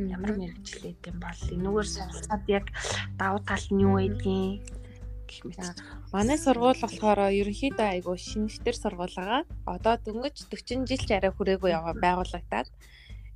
ямар 0.00 0.32
мэрэгчлээ 0.34 0.94
гэм 1.04 1.16
бол 1.20 1.40
энүүгээр 1.54 1.88
суралцаад 1.88 2.44
яг 2.48 2.66
давуу 3.20 3.40
тал 3.44 3.66
нь 3.70 3.84
юу 3.84 3.96
байдгийг 4.00 4.83
гэх 5.28 5.40
мэт. 5.48 5.76
Манай 6.14 6.38
сургууль 6.38 6.80
болохоор 6.80 7.32
ерөнхийдөө 7.32 7.88
айгүй 7.98 8.16
шинжтэр 8.20 8.76
сургууль 8.78 9.16
байгаа. 9.16 9.42
Одоо 9.66 9.94
дөнгөж 10.04 10.36
40 10.52 10.88
жил 10.88 11.02
ч 11.02 11.10
арай 11.16 11.32
хүрээгүй 11.34 11.70
яваа 11.72 11.94
байгуулагдаад 11.96 12.68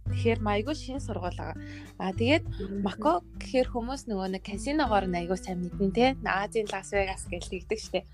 Тэгэхээр 0.09 0.41
майгүй 0.41 0.75
шин 0.75 1.01
сургууль 1.05 1.37
байгаа. 1.37 1.57
Аа 2.01 2.13
тэгээд 2.17 2.45
Мако 2.81 3.21
гэхээр 3.41 3.69
хүмүүс 3.69 4.09
нөгөө 4.09 4.29
нэг 4.33 4.43
казиногоор 4.49 5.05
нь 5.05 5.19
айгүй 5.21 5.37
сайн 5.37 5.61
мэднэ 5.61 5.93
те. 5.93 6.07
Азийн 6.25 6.69
Лас 6.73 6.89
Вегас 6.97 7.29
гэж 7.29 7.45
тэгдэг 7.53 7.79
штеп. 7.79 8.07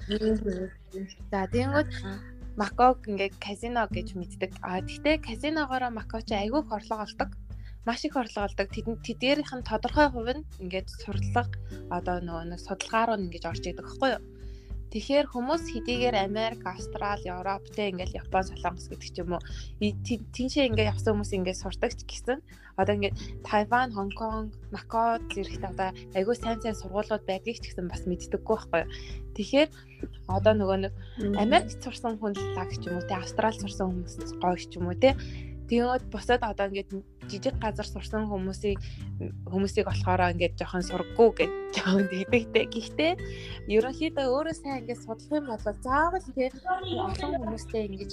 За 1.30 1.46
тэгэнгүүт 1.54 1.88
Маког 2.58 3.06
ингээ 3.06 3.38
казино 3.38 3.86
гэж 3.90 4.18
мэддэг. 4.18 4.58
Аа 4.62 4.82
гэхдээ 4.82 5.22
казиногоороо 5.22 5.90
Мако 5.94 6.18
ч 6.26 6.34
айгүй 6.34 6.62
хорлого 6.66 7.06
олдог 7.06 7.30
маш 7.86 8.04
их 8.04 8.16
орлого 8.16 8.46
олдог. 8.48 8.68
Тэдгээрийнх 8.72 9.52
нь 9.54 9.68
тодорхой 9.68 10.08
хувь 10.10 10.32
нь 10.32 10.46
ингээд 10.62 10.88
сурлага 11.02 11.52
одоо 11.92 12.16
нөгөө 12.24 12.44
нэг 12.50 12.60
судалгаа 12.60 13.04
руу 13.06 13.18
ингээд 13.20 13.48
орж 13.50 13.62
идэг 13.64 13.84
байхгүй 13.84 14.10
юу? 14.16 14.22
Тэгэхээр 14.94 15.26
хүмүүс 15.26 15.74
хэдийгээр 15.74 16.16
Америк, 16.22 16.62
Австрали, 16.62 17.26
Европ 17.26 17.66
тэ 17.74 17.90
ингээл 17.90 18.22
Япон, 18.22 18.46
Солонгос 18.46 18.86
гэдэг 18.86 19.10
ч 19.10 19.18
юм 19.26 19.34
уу 19.34 19.42
тийшээ 19.82 20.70
ингээд 20.70 20.94
явсан 20.94 21.18
хүмүүс 21.18 21.34
ингээд 21.34 21.58
сурдаг 21.58 21.98
ч 21.98 22.06
гэсэн 22.06 22.38
одоо 22.78 22.94
ингээд 22.94 23.42
Тайван, 23.42 23.90
Хонконг, 23.90 24.54
Макао 24.70 25.18
зэрэгт 25.34 25.66
одоо 25.66 25.90
айгүй 26.14 26.38
сайн 26.38 26.62
сайн 26.62 26.78
сургуулиуд 26.78 27.26
байдгийг 27.26 27.58
ч 27.58 27.74
гэсэн 27.74 27.90
бас 27.90 28.06
мэддэггүй 28.06 28.54
байхгүй 28.54 28.80
юу. 28.86 28.90
Тэгэхээр 29.34 29.70
одоо 30.30 30.52
нөгөө 30.62 30.78
нэг 30.86 30.92
Америкт 31.42 31.82
сурсан 31.82 32.14
хүн 32.22 32.38
лаг 32.54 32.70
ч 32.70 32.86
юм 32.86 33.02
уу 33.02 33.08
тэ 33.10 33.18
Австрали 33.18 33.58
сурсан 33.58 33.90
хүмүүс 33.90 34.38
гоё 34.38 34.54
ч 34.54 34.78
юм 34.78 34.86
уу 34.86 34.94
тэ 34.94 35.18
Тэгээд 35.68 36.12
бусад 36.12 36.44
одоо 36.44 36.68
ингээд 36.68 36.92
жижиг 37.30 37.56
газар 37.60 37.86
сурсан 37.86 38.28
хүмүүсийг 38.30 38.78
хүмүүсийг 39.48 39.86
болохоор 39.86 40.32
ингээд 40.34 40.58
жоохон 40.58 40.84
сурггүй 40.84 41.30
гэж 41.38 41.50
жоохон 41.74 42.06
дэгдэгтэй. 42.10 42.64
Гэхдээ 42.74 43.12
ерөнхийдөө 43.76 44.26
өөрөө 44.28 44.54
сайн 44.56 44.80
ингээд 44.84 45.04
судлах 45.04 45.38
юм 45.38 45.46
бол 45.50 45.60
заавал 45.84 46.26
тий 46.36 46.50
олон 47.06 47.32
хүмүүстэй 47.40 47.82
ингэж 47.88 48.12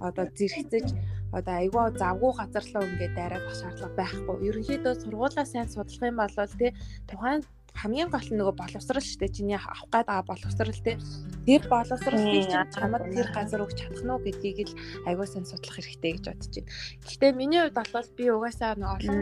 одоо 0.00 0.26
зэрэгцэж 0.36 0.86
одоо 1.32 1.54
айгүй 1.60 1.84
завгүй 2.00 2.32
газар 2.38 2.64
руу 2.74 2.84
ингээд 2.86 3.16
дайраад 3.16 3.44
ах 3.48 3.56
шаардлага 3.60 3.96
байхгүй. 4.00 4.36
Ерөнхийдөө 4.48 4.94
сургуулаа 5.02 5.46
сайн 5.46 5.68
судлах 5.68 6.08
юм 6.10 6.16
бол 6.20 6.36
тий 6.60 6.70
тухайн 7.08 7.40
хамгийн 7.76 8.08
гол 8.08 8.28
нь 8.28 8.38
нөгөө 8.40 8.56
боловсрал 8.56 9.04
шүү 9.04 9.20
дээ. 9.20 9.36
Чиний 9.36 9.58
авах 9.60 9.84
гээд 9.92 10.08
байгаа 10.08 10.24
боловсрал 10.24 10.80
те. 10.80 10.98
Тэр 11.44 11.62
боловсралыг 11.68 12.32
чинь 12.32 12.72
чамд 12.72 13.04
тэр 13.12 13.28
газар 13.36 13.60
өгч 13.64 13.76
чадах 13.76 14.02
нь 14.04 14.12
уу 14.12 14.20
гэдгийг 14.24 14.58
л 14.66 14.74
аягүй 15.04 15.26
сайн 15.28 15.44
судлах 15.44 15.76
хэрэгтэй 15.76 16.12
гэж 16.16 16.24
бодож 16.32 16.52
байна. 16.56 16.72
Гэхдээ 17.04 17.32
миний 17.36 17.60
хувьд 17.60 17.92
бол 17.92 18.10
би 18.16 18.24
угаасаа 18.32 18.72
олон 18.80 19.18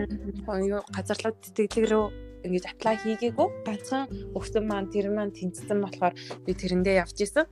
газарлууд 0.94 1.36
тэтгэлэг 1.42 1.90
рүү 1.90 2.06
ингэж 2.44 2.64
apply 2.68 2.96
хийгээгүй. 3.02 3.48
Ганцхан 3.66 4.04
өгсөн 4.36 4.64
маань 4.68 4.92
тэр 4.92 5.08
маань 5.10 5.32
тэнцсэн 5.32 5.80
болохоор 5.80 6.14
би 6.44 6.52
тэрэндээ 6.52 7.00
явж 7.00 7.16
исэн. 7.24 7.48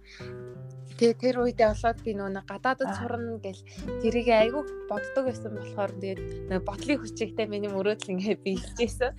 Тэгээ 1.01 1.19
тэр 1.19 1.37
үедээ 1.43 1.69
болоод 1.73 1.99
би 2.05 2.13
нөгөө 2.15 2.45
гадаадд 2.47 2.93
сурна 3.01 3.41
гэл 3.43 3.63
тэрийг 4.05 4.29
айгүй 4.29 4.63
боддог 4.87 5.25
байсан 5.27 5.53
болохоор 5.57 5.93
тэгээд 5.99 6.63
бодлын 6.63 7.01
хүчигтэй 7.01 7.47
миний 7.49 7.73
мөрөөдөл 7.73 8.13
ингээ 8.13 8.37
би 8.45 8.53
хэлжсэн. 8.61 9.17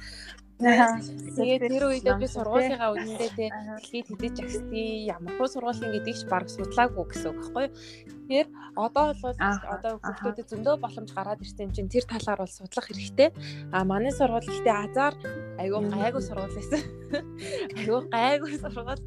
Тэгээд 0.62 1.66
тэр 1.66 1.84
үедээ 1.90 2.16
би 2.22 2.28
сургуулийнхаа 2.30 2.94
үнэндээ 2.94 3.32
те 3.36 3.46
дэлхийд 3.50 4.08
хэдэж 4.08 4.36
агсдгийг 4.38 5.10
ямар 5.10 5.34
хөө 5.36 5.50
сургуулийн 5.50 5.92
гэдгийг 5.98 6.18
ч 6.22 6.24
баг 6.30 6.46
судлаагүй 6.46 7.06
гэсэн 7.10 7.30
үг 7.34 7.38
байхгүй. 7.42 7.66
Тэгэхээр 7.74 8.48
одоо 8.78 9.06
бол 9.18 9.38
одоо 9.42 9.94
хүмүүсд 9.98 10.48
зөндөө 10.54 10.76
боломж 10.78 11.10
гараад 11.12 11.42
ирсэн 11.42 11.74
чинь 11.74 11.90
тэр 11.90 12.06
талаар 12.06 12.46
бол 12.46 12.54
судлах 12.54 12.86
хэрэгтэй. 12.86 13.30
А 13.74 13.82
манай 13.84 14.14
сургууль 14.14 14.46
гэхдээ 14.46 14.78
азар 14.78 15.14
айгүй 15.62 15.82
гайгүй 15.90 16.22
сургууль 16.22 16.56
байсан. 16.56 16.82
Айгүй 17.74 18.00
гайгүй 18.14 18.54
сургууль. 18.62 19.04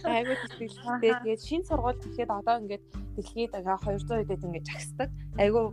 Айгүй 0.00 0.36
тэтгэлтэй. 0.42 1.12
Тэгээд 1.22 1.42
шинэ 1.44 1.68
сургууль 1.68 2.00
гэхэд 2.00 2.30
одоо 2.32 2.56
ингээд 2.64 2.84
дэлхийд 3.20 3.52
200 3.52 4.16
үедэд 4.16 4.42
ингээд 4.48 4.64
жагсдаг. 4.64 5.08
Айгүй 5.36 5.64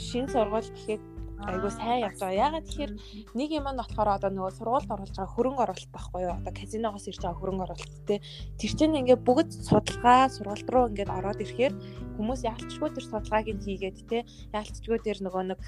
шинэ 0.00 0.32
сургууль 0.32 0.70
гэхэд 0.72 1.11
айгуу 1.46 1.70
сайн 1.70 2.06
явж 2.06 2.18
байгаа. 2.20 2.46
Ягаад 2.46 2.66
тэгэхээр 2.66 2.92
нэг 3.34 3.50
юм 3.50 3.66
нь 3.68 3.80
болохоор 3.80 4.10
одоо 4.16 4.30
нөгөө 4.30 4.52
сургуульд 4.58 4.90
оруулж 4.94 5.14
байгаа 5.16 5.34
хөрөнгө 5.34 5.62
оруулалт 5.64 5.92
байхгүй 5.92 6.20
юу? 6.22 6.34
Одоо 6.38 6.52
казиногоос 6.52 7.06
ирж 7.10 7.20
байгаа 7.22 7.40
хөрөнгө 7.40 7.64
оруулалт 7.66 7.94
те. 8.06 8.16
Тэр 8.58 8.72
чинь 8.78 8.98
ингээд 9.00 9.26
бүгд 9.26 9.50
судалгаа 9.52 10.30
сургууль 10.30 10.64
руу 10.70 10.84
ингээд 10.90 11.10
ороод 11.10 11.42
ирэхээр 11.42 11.74
хүмүүс 12.16 12.40
яалтчгүй 12.46 12.90
тэр 12.94 13.04
судалгааг 13.08 13.46
нь 13.50 13.64
хийгээд 13.64 13.98
те. 14.06 14.18
Яалтчгүй 14.54 14.98
тэр 15.02 15.18
нөгөө 15.26 15.42
нэг 15.50 15.58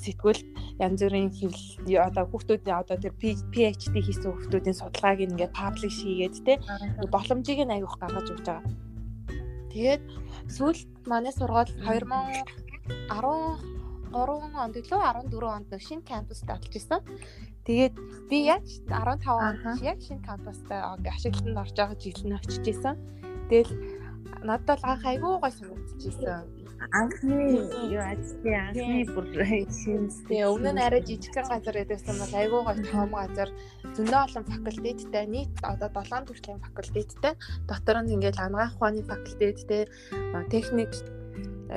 сэтгүүл 0.00 0.40
янз 0.80 1.00
бүрийн 1.04 1.30
хэвлэл 1.30 2.06
одоо 2.06 2.24
хүүхдүүдийн 2.30 2.80
одоо 2.80 2.96
тэр 2.96 3.14
PhD 3.20 3.94
хийсэн 4.00 4.30
хүүхдүүдийн 4.32 4.76
судалгааг 4.78 5.18
ингээд 5.20 5.52
паблиш 5.52 5.96
хийгээд 6.00 6.36
те. 6.46 6.54
Боломжийг 7.12 7.60
нь 7.66 7.74
аявуух 7.74 7.98
гаргаж 8.00 8.28
өгч 8.32 8.46
байгаа. 8.48 8.90
Тэгээд 9.70 10.02
сүүлд 10.50 11.06
манай 11.06 11.30
сургууль 11.30 11.70
2010 11.86 13.79
3 14.12 14.54
онд 14.64 14.74
илүү 14.80 15.00
14 15.00 15.54
онд 15.56 15.70
шинэ 15.86 16.04
кампуст 16.06 16.48
олж 16.50 16.72
исэн. 16.74 17.00
Тэгээд 17.66 17.94
би 18.30 18.38
яг 18.46 18.62
15 18.90 19.26
онд 19.30 19.82
яг 19.82 19.98
шинэ 20.02 20.26
кампустай 20.26 20.80
ашиглалтанд 21.14 21.62
орж 21.62 21.74
байгаа 21.78 21.96
жил 22.02 22.22
нь 22.26 22.36
очиж 22.38 22.64
исэн. 22.66 22.96
Тэгэл 23.50 23.72
надад 24.42 24.80
бол 24.80 24.90
анх 24.90 25.04
айгүй 25.04 25.38
гой 25.38 25.52
санагдчихсэн. 25.52 26.60
Анхны 26.96 27.60
юу 27.92 28.00
ажлын 28.00 28.72
анхны 28.72 29.04
бүр 29.12 29.26
шинэстэй. 29.68 30.48
Өмнө 30.48 30.72
нь 30.72 30.80
арай 30.80 31.02
жижигхэн 31.04 31.52
газар 31.52 31.76
байдагсан 31.76 32.16
бол 32.16 32.34
айгүй 32.40 32.60
гой 32.64 32.76
том 32.88 33.10
газар 33.12 33.48
зөндөө 33.94 34.20
олон 34.26 34.44
факультеттэй 34.48 35.26
нийт 35.28 35.52
одоо 35.60 35.88
7 35.92 36.24
төрлийн 36.28 36.60
факультеттэй 36.64 37.34
дотор 37.68 37.96
нь 38.00 38.12
ингээл 38.16 38.40
анагаах 38.40 38.74
ухааны 38.80 39.02
факультеттэй 39.04 39.82
техник 40.48 40.90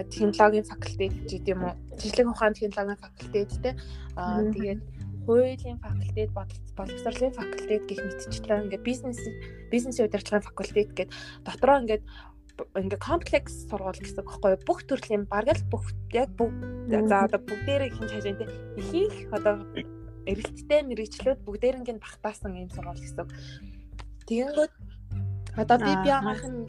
технологийн 0.09 0.65
факультет 0.65 1.13
гэдэг 1.29 1.53
юм 1.53 1.63
уу? 1.63 1.75
Жижиг 2.01 2.27
ухааны 2.27 2.55
технологийн 2.55 2.97
факультет 2.97 3.49
те. 3.61 3.77
Аа 4.15 4.41
тэгээд 4.41 4.81
хуулийн 5.25 5.79
факультет 5.79 6.29
боловсролын 6.75 7.33
факультет 7.33 7.83
гэх 7.87 7.99
мэтчлэн 8.03 8.63
ингээд 8.67 8.83
бизнес 8.83 9.19
бизнесийн 9.71 10.07
удирдлагын 10.07 10.47
факультет 10.47 10.89
гэдэг 10.91 11.09
дотроо 11.45 11.79
ингээд 11.81 12.03
ингээ 12.53 13.01
комплекс 13.01 13.65
сургууль 13.69 13.97
гэсэн 13.97 14.25
багхгүй 14.25 14.53
бүх 14.67 14.79
төрлийн 14.85 15.25
бараг 15.25 15.57
л 15.57 15.69
бүх 15.71 15.85
яг 16.13 16.29
бүх 16.37 16.51
за 16.89 17.25
одоо 17.25 17.39
бүгдээрээ 17.39 17.95
хин 17.95 18.09
хажаантай 18.11 18.47
ихийх 18.77 19.15
одоо 19.31 19.63
эрэлттэй 20.27 20.81
мэрэгчлүүд 20.85 21.39
бүгдээринг 21.47 21.89
нь 21.89 22.03
багтаасан 22.03 22.53
юм 22.59 22.69
сургууль 22.69 23.01
гэсэн. 23.01 23.27
Тэгэнгүүт 24.27 24.73
одоо 25.57 25.77
би 25.81 25.91
би 26.03 26.09
анхын 26.13 26.67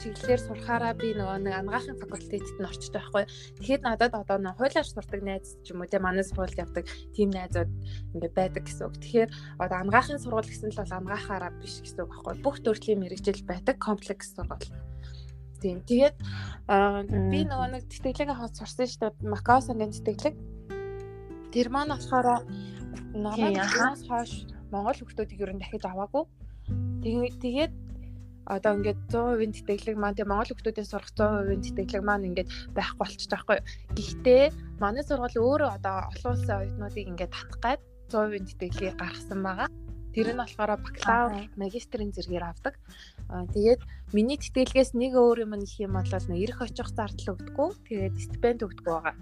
чиглэлээр 0.00 0.40
сурахаараа 0.40 0.94
би 0.96 1.12
нөгөө 1.12 1.38
нэг 1.44 1.54
ангаахын 1.60 2.00
факультетэд 2.00 2.58
нь 2.60 2.68
орчтой 2.68 3.00
байхгүй. 3.00 3.24
Тэгэхэд 3.58 3.82
надад 3.84 4.12
одоо 4.16 4.38
нэг 4.40 4.56
хуулиар 4.56 4.86
сурдаг 4.88 5.20
найз 5.20 5.56
ч 5.64 5.74
юм 5.74 5.82
уу 5.82 5.90
те 5.90 5.98
манай 6.00 6.24
сургуульд 6.24 6.56
явдаг 6.56 6.84
тийм 7.12 7.28
найзууд 7.34 7.70
ингээд 8.16 8.34
байдаг 8.36 8.62
гэсэн 8.64 8.86
үг. 8.88 8.96
Тэгэхээр 8.96 9.30
одоо 9.60 9.78
ангаахын 9.82 10.22
сургууль 10.22 10.48
гэсэн 10.48 10.72
л 10.72 10.80
бол 10.80 10.96
ангаахаараа 10.96 11.52
биш 11.60 11.84
гэсэн 11.84 12.02
үг 12.04 12.10
байхгүй. 12.12 12.34
Бүх 12.40 12.56
төрлийн 12.64 13.00
мэрэгжил 13.02 13.42
байдаг 13.44 13.76
комплекс 13.76 14.32
сургууль. 14.32 14.68
Тийм. 15.62 15.78
Тэгээд 15.86 16.16
би 17.30 17.40
нөгөө 17.46 17.68
нэг 17.70 17.84
тэтгэлэг 17.86 18.30
аваад 18.34 18.58
сурсан 18.58 18.86
шүү 18.88 19.00
дээ. 19.14 19.30
Макао 19.30 19.62
сангийн 19.62 19.94
тэтгэлэг. 19.94 20.34
Тэр 21.54 21.68
маань 21.70 21.94
болохоор 21.94 22.42
намайг 23.14 23.62
хойш 24.08 24.48
Монгол 24.72 24.96
хүмүүсийг 24.96 25.38
ер 25.38 25.52
нь 25.52 25.60
дахиж 25.60 25.84
аваагүй. 25.84 26.24
Тэгээд 27.04 27.72
одоо 28.46 28.72
ингээд 28.78 28.98
100% 29.10 29.66
тэтгэлэг 29.66 29.96
маань 29.98 30.16
тийм 30.18 30.28
Монгол 30.30 30.50
хүмүүсийн 30.50 30.88
сурах 30.88 31.10
100% 31.14 31.76
тэтгэлэг 31.78 32.02
маань 32.02 32.28
ингээд 32.30 32.50
байхгүй 32.74 32.98
болчих 32.98 33.30
жоохгүй. 33.30 33.58
Гэхдээ 33.94 34.42
манай 34.82 35.02
сургууль 35.06 35.38
өөрөө 35.38 35.70
одоо 35.78 35.96
олон 36.10 36.30
улсын 36.34 36.58
оюутнуудыг 36.58 37.06
ингээд 37.10 37.34
татах 37.34 37.58
гад 37.62 37.80
100% 38.10 38.58
тэтгэлгийг 38.58 38.98
гаргасан 38.98 39.40
байгаа. 39.42 39.68
Тэр 40.12 40.28
нь 40.36 40.40
болохоор 40.42 40.76
бакалавр, 40.76 41.48
магистрийн 41.56 42.12
зэрэгээр 42.12 42.44
авдаг. 42.44 42.76
Тэгээд 43.56 43.80
миний 44.12 44.36
тэтгэлгээс 44.36 44.92
нэг 44.92 45.16
өөр 45.16 45.48
юм 45.48 45.56
нэх 45.56 45.80
юм 45.80 45.96
бол 45.96 46.04
нэ 46.04 46.36
ирэх 46.36 46.60
очих 46.60 46.92
зардал 46.92 47.32
өгдөггүй. 47.32 47.70
Тэгээд 47.88 48.16
стипенд 48.20 48.60
өгдөг 48.60 48.84
байгаа. 48.84 49.16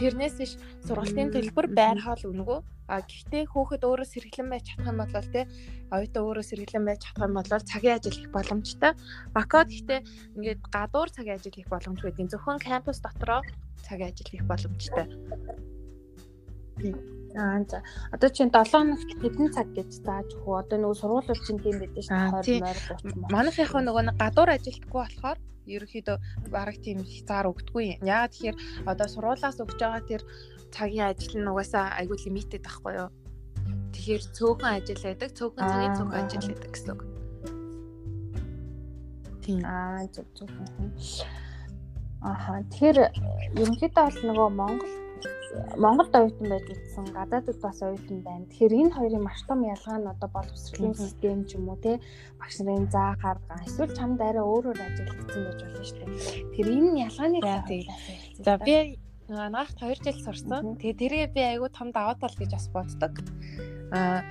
Тэрнээс 0.00 0.34
биш 0.40 0.52
сургалтын 0.86 1.32
төлбөр 1.34 1.66
байр 1.74 1.98
хоол 2.02 2.24
өнгөө 2.30 2.60
А 2.90 3.06
гэхдээ 3.06 3.46
хүүхэд 3.54 3.86
өөрөө 3.86 4.08
сэргэлэн 4.10 4.50
байж 4.50 4.66
чадах 4.66 4.90
юм 4.90 4.98
бол 4.98 5.14
те 5.14 5.46
оюутан 5.94 6.22
өөрөө 6.26 6.44
сэргэлэн 6.50 6.84
байж 6.90 6.98
чадах 7.06 7.30
юм 7.30 7.34
бол 7.38 7.46
цагийн 7.46 7.94
ажил 8.02 8.18
хийх 8.18 8.34
боломжтой. 8.34 8.92
Бакод 9.30 9.70
гэхдээ 9.70 10.00
ингээд 10.34 10.60
гадуур 10.74 11.08
цагийн 11.14 11.38
ажил 11.38 11.54
хийх 11.54 11.70
боломж 11.70 12.02
байдгийн 12.02 12.30
зөвхөн 12.34 12.58
кампус 12.58 12.98
дотроо 12.98 13.46
цагийн 13.86 14.10
ажил 14.10 14.26
хийх 14.26 14.42
боломжтой. 14.50 15.06
Аа 17.38 17.62
за. 17.70 17.78
Одоо 18.10 18.28
чинь 18.34 18.50
7 18.50 18.74
хоногт 18.74 19.10
хэдэн 19.22 19.54
цаг 19.54 19.70
гэж 19.70 19.90
зааж 20.02 20.28
өгөө. 20.42 20.66
Одоо 20.66 20.78
нөгөө 20.82 20.98
сургуулиуд 20.98 21.46
чинь 21.46 21.62
тийм 21.62 21.78
байдаг 21.78 22.02
шүү 22.02 22.18
дээ 22.42 22.58
20 22.58 23.06
30 23.06 23.22
мөн. 23.22 23.30
Манайх 23.30 23.54
яг 23.54 23.70
нөгөө 23.70 24.02
нэг 24.10 24.16
гадуур 24.18 24.50
ажилтгүй 24.50 24.98
болохоор 24.98 25.38
ерөөхдөө 25.76 26.16
бараг 26.50 26.76
тийм 26.84 26.98
хязгаар 27.04 27.50
өгдөггүй. 27.50 28.02
Яагаад 28.02 28.32
тэгэхээр 28.34 28.56
одоо 28.90 29.06
сургуулаас 29.10 29.58
өгж 29.62 29.78
байгаа 29.78 30.02
тэр 30.06 30.22
цагийн 30.74 31.10
ажил 31.10 31.34
нь 31.38 31.50
угаасаа 31.50 31.86
айгүй 31.98 32.18
лимитэд 32.26 32.62
байхгүй 32.62 32.92
юу. 33.00 33.10
Тэгэхээр 33.94 34.22
цөөхөн 34.36 34.72
ажил 34.78 35.02
байдаг, 35.02 35.30
цөөхөн 35.38 35.66
цагийн 35.70 35.96
цөөхөн 35.98 36.18
ажил 36.18 36.46
байдаг 36.50 36.70
гэсэн 36.74 36.90
үг. 36.94 37.02
Тийм. 39.42 39.60
Аа 39.66 40.06
зөв 40.14 40.26
зөв. 40.36 40.50
Аха. 42.22 42.62
Тэгэхээр 42.70 42.98
ерөнхийдөө 43.58 44.04
бол 44.04 44.18
нөгөө 44.28 44.48
Монгол 44.54 44.92
Монголд 45.76 46.14
оюутан 46.14 46.46
байж 46.48 46.66
утсан 46.70 47.06
гадаадд 47.14 47.58
бас 47.60 47.78
оюутан 47.82 48.18
байна. 48.22 48.46
Тэгэхээр 48.46 48.74
энэ 48.80 48.94
хоёрын 48.94 49.22
маш 49.24 49.40
том 49.48 49.60
ялгаа 49.66 49.98
нь 49.98 50.10
одоо 50.12 50.28
боловсролын 50.30 50.94
систем 50.94 51.44
ч 51.48 51.58
юм 51.58 51.68
уу 51.68 51.78
те 51.82 51.98
багш 52.38 52.56
нарын 52.62 52.86
заа 52.94 53.18
харга 53.22 53.58
эсвэл 53.66 53.96
чамд 53.98 54.20
арай 54.20 54.44
өөрөөр 54.44 54.78
ажиллагдсан 54.78 55.42
гэж 55.46 55.58
болно 55.60 55.84
шүү 55.88 55.98
дээ. 55.98 56.10
Тэгэхээр 56.54 56.68
энэ 56.76 57.00
ялгааны 57.08 57.38
За 58.46 58.52
би 58.62 58.74
ангаахт 59.28 59.76
2 59.78 60.04
жил 60.04 60.18
сурсан. 60.24 60.62
Тэгээ 60.78 61.00
тэргээ 61.00 61.28
би 61.34 61.42
айгүй 61.50 61.70
том 61.74 61.88
даваа 61.90 62.14
тал 62.14 62.34
гэж 62.38 62.50
бас 62.54 62.66
боддог. 62.70 63.14
Аа 63.90 64.22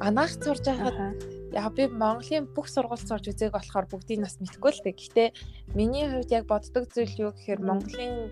ангаахт 0.00 0.40
сурж 0.44 0.64
байхад 0.68 1.18
яг 1.54 1.72
би 1.76 1.86
Монголын 1.86 2.48
бүх 2.54 2.68
сургууль 2.68 3.00
сурж 3.00 3.30
үзээг 3.30 3.54
болохоор 3.54 3.86
бүгдийг 3.88 4.20
бас 4.20 4.36
мэдгүй 4.40 4.72
л 4.74 4.82
дээ. 4.84 4.98
Гэхдээ 4.98 5.28
миний 5.78 6.04
хувьд 6.10 6.30
яг 6.34 6.44
боддог 6.50 6.84
зүйл 6.90 7.14
юу 7.24 7.30
гэхээр 7.32 7.60
Монголын 7.62 8.28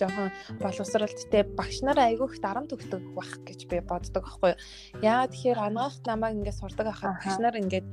жоохон 0.00 0.30
боловсралттэй 0.62 1.42
багш 1.58 1.82
нар 1.82 1.98
айгүй 2.00 2.28
их 2.28 2.40
дарамт 2.40 2.72
өгдөг 2.76 3.02
байх 3.16 3.32
гэж 3.48 3.60
би 3.70 3.80
боддог 3.80 4.24
байхгүй 4.24 4.52
юу. 4.54 4.60
Яагаад 5.02 5.32
тэгэхээр 5.32 5.60
ангаахт 5.66 6.02
намайг 6.06 6.36
ингээд 6.36 6.60
сурдаг 6.60 6.86
ахад 6.92 7.16
багш 7.20 7.36
нар 7.40 7.56
ингээд 7.56 7.88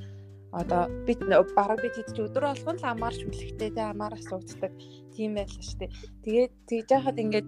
одоо 0.53 0.85
би 1.05 1.13
бараг 1.57 1.81
би 1.81 1.89
тэд 1.89 2.13
чи 2.13 2.21
өдөр 2.21 2.45
болгон 2.45 2.77
л 2.77 2.85
амаар 2.85 3.15
шүлэхтэй 3.17 3.73
те 3.73 3.81
амаар 3.81 4.13
асууцдаг 4.13 4.71
тийм 5.15 5.33
байл 5.33 5.49
шүү 5.49 5.77
дээ. 5.81 5.91
Тэгээд 6.23 6.53
тэгж 6.69 6.89
яхад 6.93 7.17
ингээд 7.17 7.47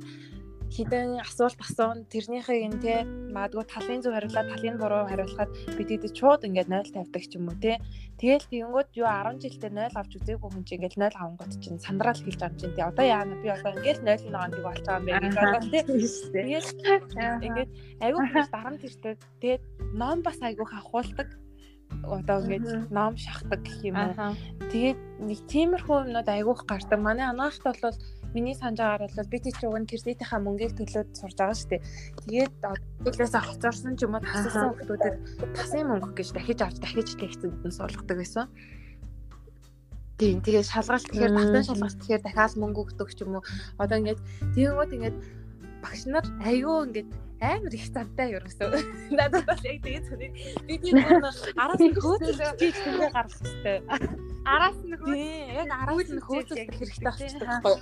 хідэн 0.73 1.21
асуулт 1.21 1.59
асуун 1.61 2.05
тэрнийхээ 2.09 2.65
ин 2.65 2.75
те 2.81 3.05
магадгүй 3.05 3.65
талын 3.69 4.01
зөв 4.01 4.13
хариулаад 4.15 4.49
талын 4.49 4.77
буруу 4.81 5.05
хариулахад 5.05 5.51
бид 5.77 5.89
тэд 5.89 6.13
шууд 6.17 6.47
ингээд 6.47 6.69
0 6.71 6.93
тавьдаг 6.95 7.23
ч 7.25 7.37
юм 7.37 7.49
уу 7.49 7.57
те. 7.61 7.77
Тэгэл 8.17 8.49
тэгэнгүүт 8.49 8.89
юу 8.97 9.07
10 9.07 9.43
жилдээ 9.43 9.71
0 9.71 9.99
авч 9.99 10.11
үзээгүй 10.17 10.49
хүн 10.49 10.63
чинь 10.65 10.77
ингээд 10.81 10.97
0 10.97 11.21
авангууд 11.21 11.53
чинь 11.61 11.83
сандраал 11.83 12.17
хэлж 12.17 12.41
юм 12.41 12.55
чинь 12.57 12.75
те. 12.75 12.81
Одоо 12.89 13.05
яана 13.05 13.35
би 13.41 13.47
одоо 13.53 13.71
ингээд 13.77 13.99
0 14.01 14.31
нэг 14.31 14.61
болж 14.65 14.81
байгаа 14.85 14.99
юм 14.99 15.05
байна 15.05 15.27
гэж 15.29 15.35
бодлоо 15.37 15.71
те. 15.71 15.81
Тэгэл 16.33 16.69
ингээд 17.45 17.71
айгүй 18.01 18.19
хүмүүс 18.25 18.49
дарамт 18.49 18.85
ирдэг. 18.87 19.17
Тэгээд 19.41 19.63
ном 19.93 20.17
бас 20.25 20.39
айгүй 20.41 20.65
хахуулдаг 20.65 21.29
одоо 22.03 22.37
ингээд 22.41 22.91
ном 22.91 23.13
шахдаг 23.17 23.61
гэх 23.63 23.79
юм 23.85 23.97
уу. 23.97 24.35
Тэгээд 24.71 24.99
нэг 25.21 25.39
тиймэрхүү 25.49 25.95
юмнууд 26.09 26.29
айгүйх 26.29 26.61
гардаг. 26.65 26.99
Манай 26.99 27.29
анаахт 27.29 27.63
бол 27.63 27.93
миний 28.35 28.55
санаж 28.55 28.79
байгаагаар 28.83 29.15
бол 29.15 29.31
би 29.31 29.39
тийч 29.39 29.57
уг 29.63 29.79
нь 29.79 29.87
кредитийнхаа 29.87 30.39
мөнгийг 30.43 30.75
төлөөд 30.75 31.09
сурж 31.15 31.35
байгаа 31.39 31.55
шүү 31.55 31.69
дээ. 31.71 31.81
Тэгээд 32.27 32.53
төлөөсөө 33.07 33.41
хоцорсон 33.47 33.93
ч 33.95 34.03
юм 34.03 34.19
уу 34.19 34.23
тасалсан 34.27 34.75
хүмүүсээр 34.75 35.15
тасын 35.55 35.87
мөнгө 35.87 36.11
гэж 36.19 36.29
дахиж 36.35 36.59
авч 36.59 36.77
дахиж 36.83 37.09
тэгцэнд 37.15 37.63
нь 37.63 37.77
суулгадаг 37.79 38.17
байсан. 38.19 38.45
Тийм 40.19 40.39
тэгээд 40.43 40.67
шалгалт 40.67 41.07
тэгэхээр 41.07 41.31
татан 41.31 41.63
шалгалт 41.63 41.99
тэгэхээр 41.99 42.23
дахиад 42.27 42.53
мөнгө 42.59 42.81
өгдөг 42.83 43.09
ч 43.15 43.19
юм 43.23 43.39
уу. 43.39 43.43
Одоо 43.79 43.97
ингээд 44.03 44.19
тэгэнгүүт 44.55 44.91
ингээд 44.95 45.17
багш 45.83 46.01
нар 46.11 46.25
айгүй 46.43 46.75
ингээд 46.91 47.09
амар 47.39 47.73
их 47.75 47.87
цантай 47.91 48.31
ерөөсөө. 48.35 48.67
Надад 49.15 49.43
бас 49.43 49.61
яг 49.63 49.79
тэгээд 49.83 50.05
сони 50.07 50.27
би 50.67 50.75
тийм 50.79 51.03
араас 51.03 51.39
хөөцөлж 51.99 52.39
хийж 52.59 52.77
тэмээ 52.83 53.11
гаргах 53.11 53.39
хэрэгтэй. 53.43 53.77
Араас 54.45 54.77
нь 54.85 54.93
хөөцөл 54.93 55.57
яг 55.57 55.69
араас 55.73 56.09
нь 56.13 56.21
хөөцөл 56.21 56.69
хэрэгтэй 56.77 57.01
байхгүй. 57.49 57.75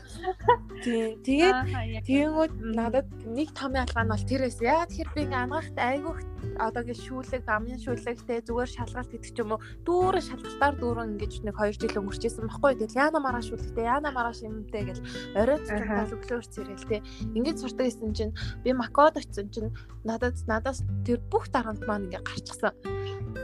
Тийм 0.84 1.08
тэгээд 1.28 1.60
тэгэнгүүт 2.08 2.54
надад 2.76 3.08
нэг 3.28 3.50
том 3.52 3.76
ялгаа 3.76 4.04
нь 4.08 4.12
бол 4.16 4.26
тэрээс. 4.32 4.58
Яа 4.64 4.88
тэгэхээр 4.88 5.10
би 5.12 5.22
ингээ 5.28 5.44
ангаахт 5.44 5.78
айгүйх 5.78 6.20
одоо 6.60 6.82
ингээ 6.84 7.00
шүүлэг 7.00 7.44
амын 7.48 7.80
шүүлэгтэй 7.80 8.40
зүгээр 8.46 8.72
шалгалт 8.72 9.12
гэдэг 9.12 9.32
ч 9.34 9.38
юм 9.42 9.56
уу 9.56 9.62
дүүрэн 9.88 10.28
шалгалтаар 10.28 10.76
дүүрэн 10.78 11.12
ингэж 11.18 11.34
нэг 11.44 11.56
2 11.58 11.80
жил 11.80 12.00
өнгөрчээсэн 12.04 12.48
байхгүй. 12.48 12.72
Тэгэл 12.80 13.02
яана 13.04 13.20
мараа 13.20 13.44
шүүлэгтэй 13.44 13.86
яана 13.86 14.10
мараа 14.12 14.34
шимтэй 14.36 14.84
гэл 14.88 15.04
оройд 15.38 15.64
цогтол 15.68 16.16
өглөөр 16.20 16.46
цэрэл 16.48 16.90
те. 16.90 17.04
Ингээд 17.34 17.62
сурдаг 17.62 17.86
гэсэн 17.88 18.14
чинь 18.14 18.34
би 18.64 18.70
макод 18.74 19.18
очисон 19.18 19.48
чинь 19.50 19.72
надад 20.04 20.38
надаас 20.48 20.84
тэр 21.08 21.20
бүх 21.32 21.50
дарамт 21.50 21.84
маань 21.88 22.12
ингээ 22.12 22.24
гарчихсан. 22.24 22.74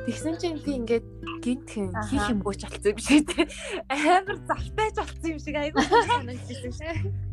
Тэгсэн 0.06 0.36
чинь 0.42 0.60
би 0.64 0.72
ингээд 0.80 1.06
гинтхэн 1.44 1.94
хийх 2.10 2.28
юмгүй 2.30 2.56
ч 2.58 2.68
болцсон 2.68 2.94
юм 2.94 3.00
шиг 3.00 3.24
те. 3.30 3.48
Амар 3.90 4.38
завтай 4.48 4.90
ч 4.92 4.98
болцсон 5.00 5.30
юм 5.34 5.40
шиг 5.40 5.56
айгүй 5.56 5.84
санагдчихсан 6.10 6.74
шээ. 6.74 7.29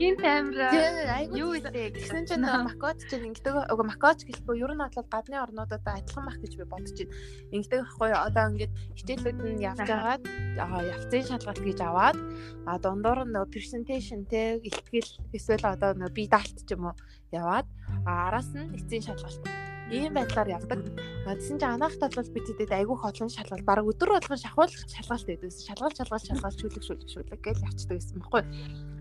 Гинт 0.00 0.24
амир 0.24 0.56
юу 1.36 1.52
вэ? 1.52 1.92
Тэгсэн 1.92 2.24
чинь 2.24 2.44
макоч 2.48 3.04
чинь 3.04 3.28
ингэдэг 3.28 3.68
үгүй 3.68 3.86
макоч 3.92 4.24
гэлгүй 4.24 4.56
ер 4.64 4.72
нь 4.72 4.80
бол 4.80 5.08
гадны 5.12 5.36
орнуудад 5.36 5.84
адилхан 5.84 6.24
байх 6.24 6.40
гэж 6.40 6.52
би 6.56 6.64
бодож 6.64 6.96
байна. 6.96 7.12
Ингэдэг 7.52 7.80
байхгүй 7.84 8.10
одоо 8.16 8.44
ингээд 8.48 8.72
хичээлүүд 8.96 9.38
нь 9.44 9.60
явж 9.60 9.84
агаад 9.84 10.22
явцын 10.56 11.24
шалгалт 11.28 11.60
гэж 11.60 11.78
аваад 11.84 12.18
а 12.64 12.80
дундуур 12.80 13.28
нь 13.28 13.36
presentation 13.52 14.24
те 14.24 14.56
ихтгэл 14.64 15.12
эсвэл 15.36 15.68
одоо 15.68 15.92
нөө 15.92 16.10
би 16.16 16.24
даалт 16.32 16.56
ч 16.64 16.72
юм 16.72 16.88
уу 16.88 16.96
яваад 17.28 17.68
араас 18.08 18.48
нь 18.56 18.72
эцсийн 18.72 19.04
шалгалт 19.04 19.44
ийм 19.90 20.14
байдлаар 20.14 20.48
явдаг. 20.56 20.80
Тэгсэн 21.26 21.58
чинь 21.58 21.74
анаахтаа 21.76 22.08
бол 22.14 22.30
бид 22.30 22.46
тэдэд 22.46 22.72
айгүйх 22.72 23.02
олон 23.04 23.28
шалгалт 23.28 23.66
баг 23.66 23.84
өдөр 23.84 24.16
болгон 24.16 24.38
шахуулах 24.38 24.86
шалгалт 24.86 25.26
байдагсан. 25.26 25.66
Шалгалт 25.66 25.96
шалгалт 25.98 26.26
шалгалт 26.30 26.58
шүлэг 26.62 26.84
шүлэг 26.86 27.08
шүлэг 27.10 27.40
гэж 27.42 27.58
явцдаг 27.66 27.96
гэсэн 27.98 28.16
байхгүй. 28.22 28.42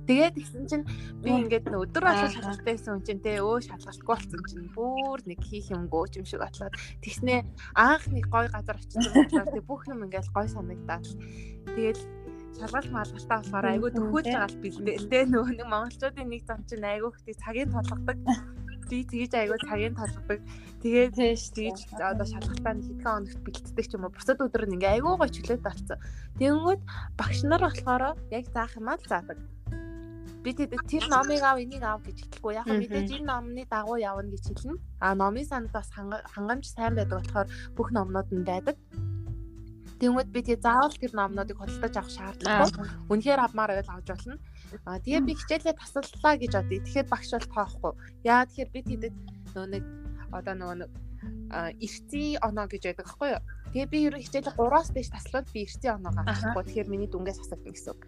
Тэгээд 0.10 0.42
тэгсэн 0.42 0.66
чинь 0.66 0.86
би 1.22 1.30
ингээд 1.30 1.70
өдөр 1.70 2.02
болоо 2.02 2.34
шалгалттай 2.34 2.74
гэсэн 2.74 2.98
хүн 2.98 3.06
чинь 3.06 3.22
те 3.22 3.38
өө 3.46 3.62
шалгалтгүй 3.62 4.10
болсон 4.10 4.42
чинь 4.50 4.66
бүр 4.74 5.22
нэг 5.30 5.38
хийх 5.46 5.70
юмгүй 5.70 6.18
юм 6.18 6.26
шиг 6.26 6.42
бодлоод 6.42 6.74
тэгснээ 7.06 7.46
анх 7.78 8.10
нэг 8.10 8.26
гой 8.34 8.50
газар 8.50 8.82
очсон 8.82 9.06
болохоор 9.06 9.54
тэг 9.54 9.66
бүх 9.70 9.86
юм 9.86 10.10
ингээд 10.10 10.34
гой 10.34 10.48
санагдаад. 10.50 11.06
Тэгэл 11.78 12.02
шалгалт 12.58 12.90
маалгалтаа 12.90 13.38
болохоор 13.38 13.68
айгүй 13.70 13.90
төхөөлж 13.94 14.28
байгаа 14.34 14.50
л 14.50 14.62
бэлдээ 14.66 14.98
те 15.14 15.20
нөгөө 15.30 15.54
нэг 15.62 15.68
монголчуудын 15.70 16.26
нэг 16.26 16.42
зам 16.50 16.66
чинь 16.66 16.90
айгүй 16.90 17.12
хөтий 17.14 17.36
цагийн 17.38 17.70
толгодог. 17.70 18.18
Би 18.90 19.06
тэгэж 19.06 19.32
айгүй 19.38 19.60
цагийн 19.70 19.94
толгодог. 19.94 20.42
Тэгээд 20.82 21.14
тэгэж 21.54 21.78
одоо 22.02 22.26
шалгалтаа 22.26 22.74
хэдхэн 22.82 23.06
хоногт 23.06 23.40
бэлддэг 23.46 23.86
ч 23.86 23.94
юм 23.94 24.10
уу 24.10 24.16
бусад 24.18 24.42
өдөр 24.42 24.66
нь 24.66 24.82
ингээ 24.82 24.98
айгүй 24.98 25.14
гой 25.22 25.30
чөлөөт 25.30 25.62
болсон 25.62 26.00
тэгэнгүүт 26.40 26.82
багш 27.20 27.40
нар 27.46 27.62
болохоор 27.68 28.16
яг 28.32 28.46
заах 28.50 28.74
юм 28.80 28.88
аа 28.88 28.98
заадаг 29.04 29.38
би 30.44 30.56
тэр 30.56 31.04
номыг 31.12 31.44
ав 31.44 31.60
энийг 31.60 31.84
ав 31.84 32.00
гэж 32.04 32.18
хэлэхгүй 32.24 32.54
яг 32.56 32.68
мэдээж 32.68 33.10
энэ 33.20 33.28
номны 33.28 33.64
дагуу 33.68 34.00
явна 34.00 34.32
гэж 34.32 34.44
хэлнэ. 34.56 34.80
А 35.04 35.16
номын 35.16 35.46
санд 35.46 35.72
бас 35.72 35.92
хангамж 35.92 36.66
сайн 36.66 36.96
байдаг 36.96 37.20
болохоор 37.20 37.48
бүх 37.76 37.90
номнууд 37.92 38.30
нь 38.32 38.48
байдаг. 38.48 38.76
Тэгмэд 40.00 40.32
би 40.32 40.40
тэгээ 40.40 40.64
заавал 40.64 40.96
тэр 40.96 41.12
номнуудыг 41.12 41.60
худалдаж 41.60 41.94
авах 42.00 42.16
шаардлагагүй. 42.16 42.88
Үнэхээр 43.12 43.44
авмаар 43.44 43.72
байвал 43.76 44.00
авч 44.00 44.08
болно. 44.08 44.40
А 44.88 44.96
тэгээ 45.04 45.28
би 45.28 45.34
хичээлээ 45.36 45.76
тасаллаа 45.76 46.34
гэж 46.40 46.52
бодъё. 46.56 46.80
Тэгэхээр 46.88 47.12
багш 47.12 47.30
бол 47.36 47.52
тоохгүй. 47.52 47.94
Яа 48.24 48.48
тэгэхээр 48.48 48.72
би 48.72 48.80
тэдэд 48.88 49.16
нөө 49.60 49.68
нэг 49.76 49.84
одоо 50.32 50.56
нөгөө 50.56 50.78
нэг 50.88 50.92
эртний 51.84 52.40
оноо 52.40 52.66
гэж 52.72 52.84
байдаг 52.88 53.06
байхгүй 53.12 53.30
юу? 53.36 53.44
Тэгээ 53.76 53.92
би 53.92 53.98
ер 54.08 54.16
нь 54.16 54.24
хичээлээ 54.24 54.56
3-аас 54.56 54.90
дээш 54.96 55.10
таслаад 55.12 55.48
би 55.52 55.68
эртний 55.68 55.92
оноогоо 55.92 56.24
авахгүй. 56.24 56.64
Тэгэхээр 56.64 56.88
миний 56.88 57.10
дүнгээс 57.12 57.44
асагдана 57.44 57.76
гэсэн 57.76 57.92
үг. 57.92 58.02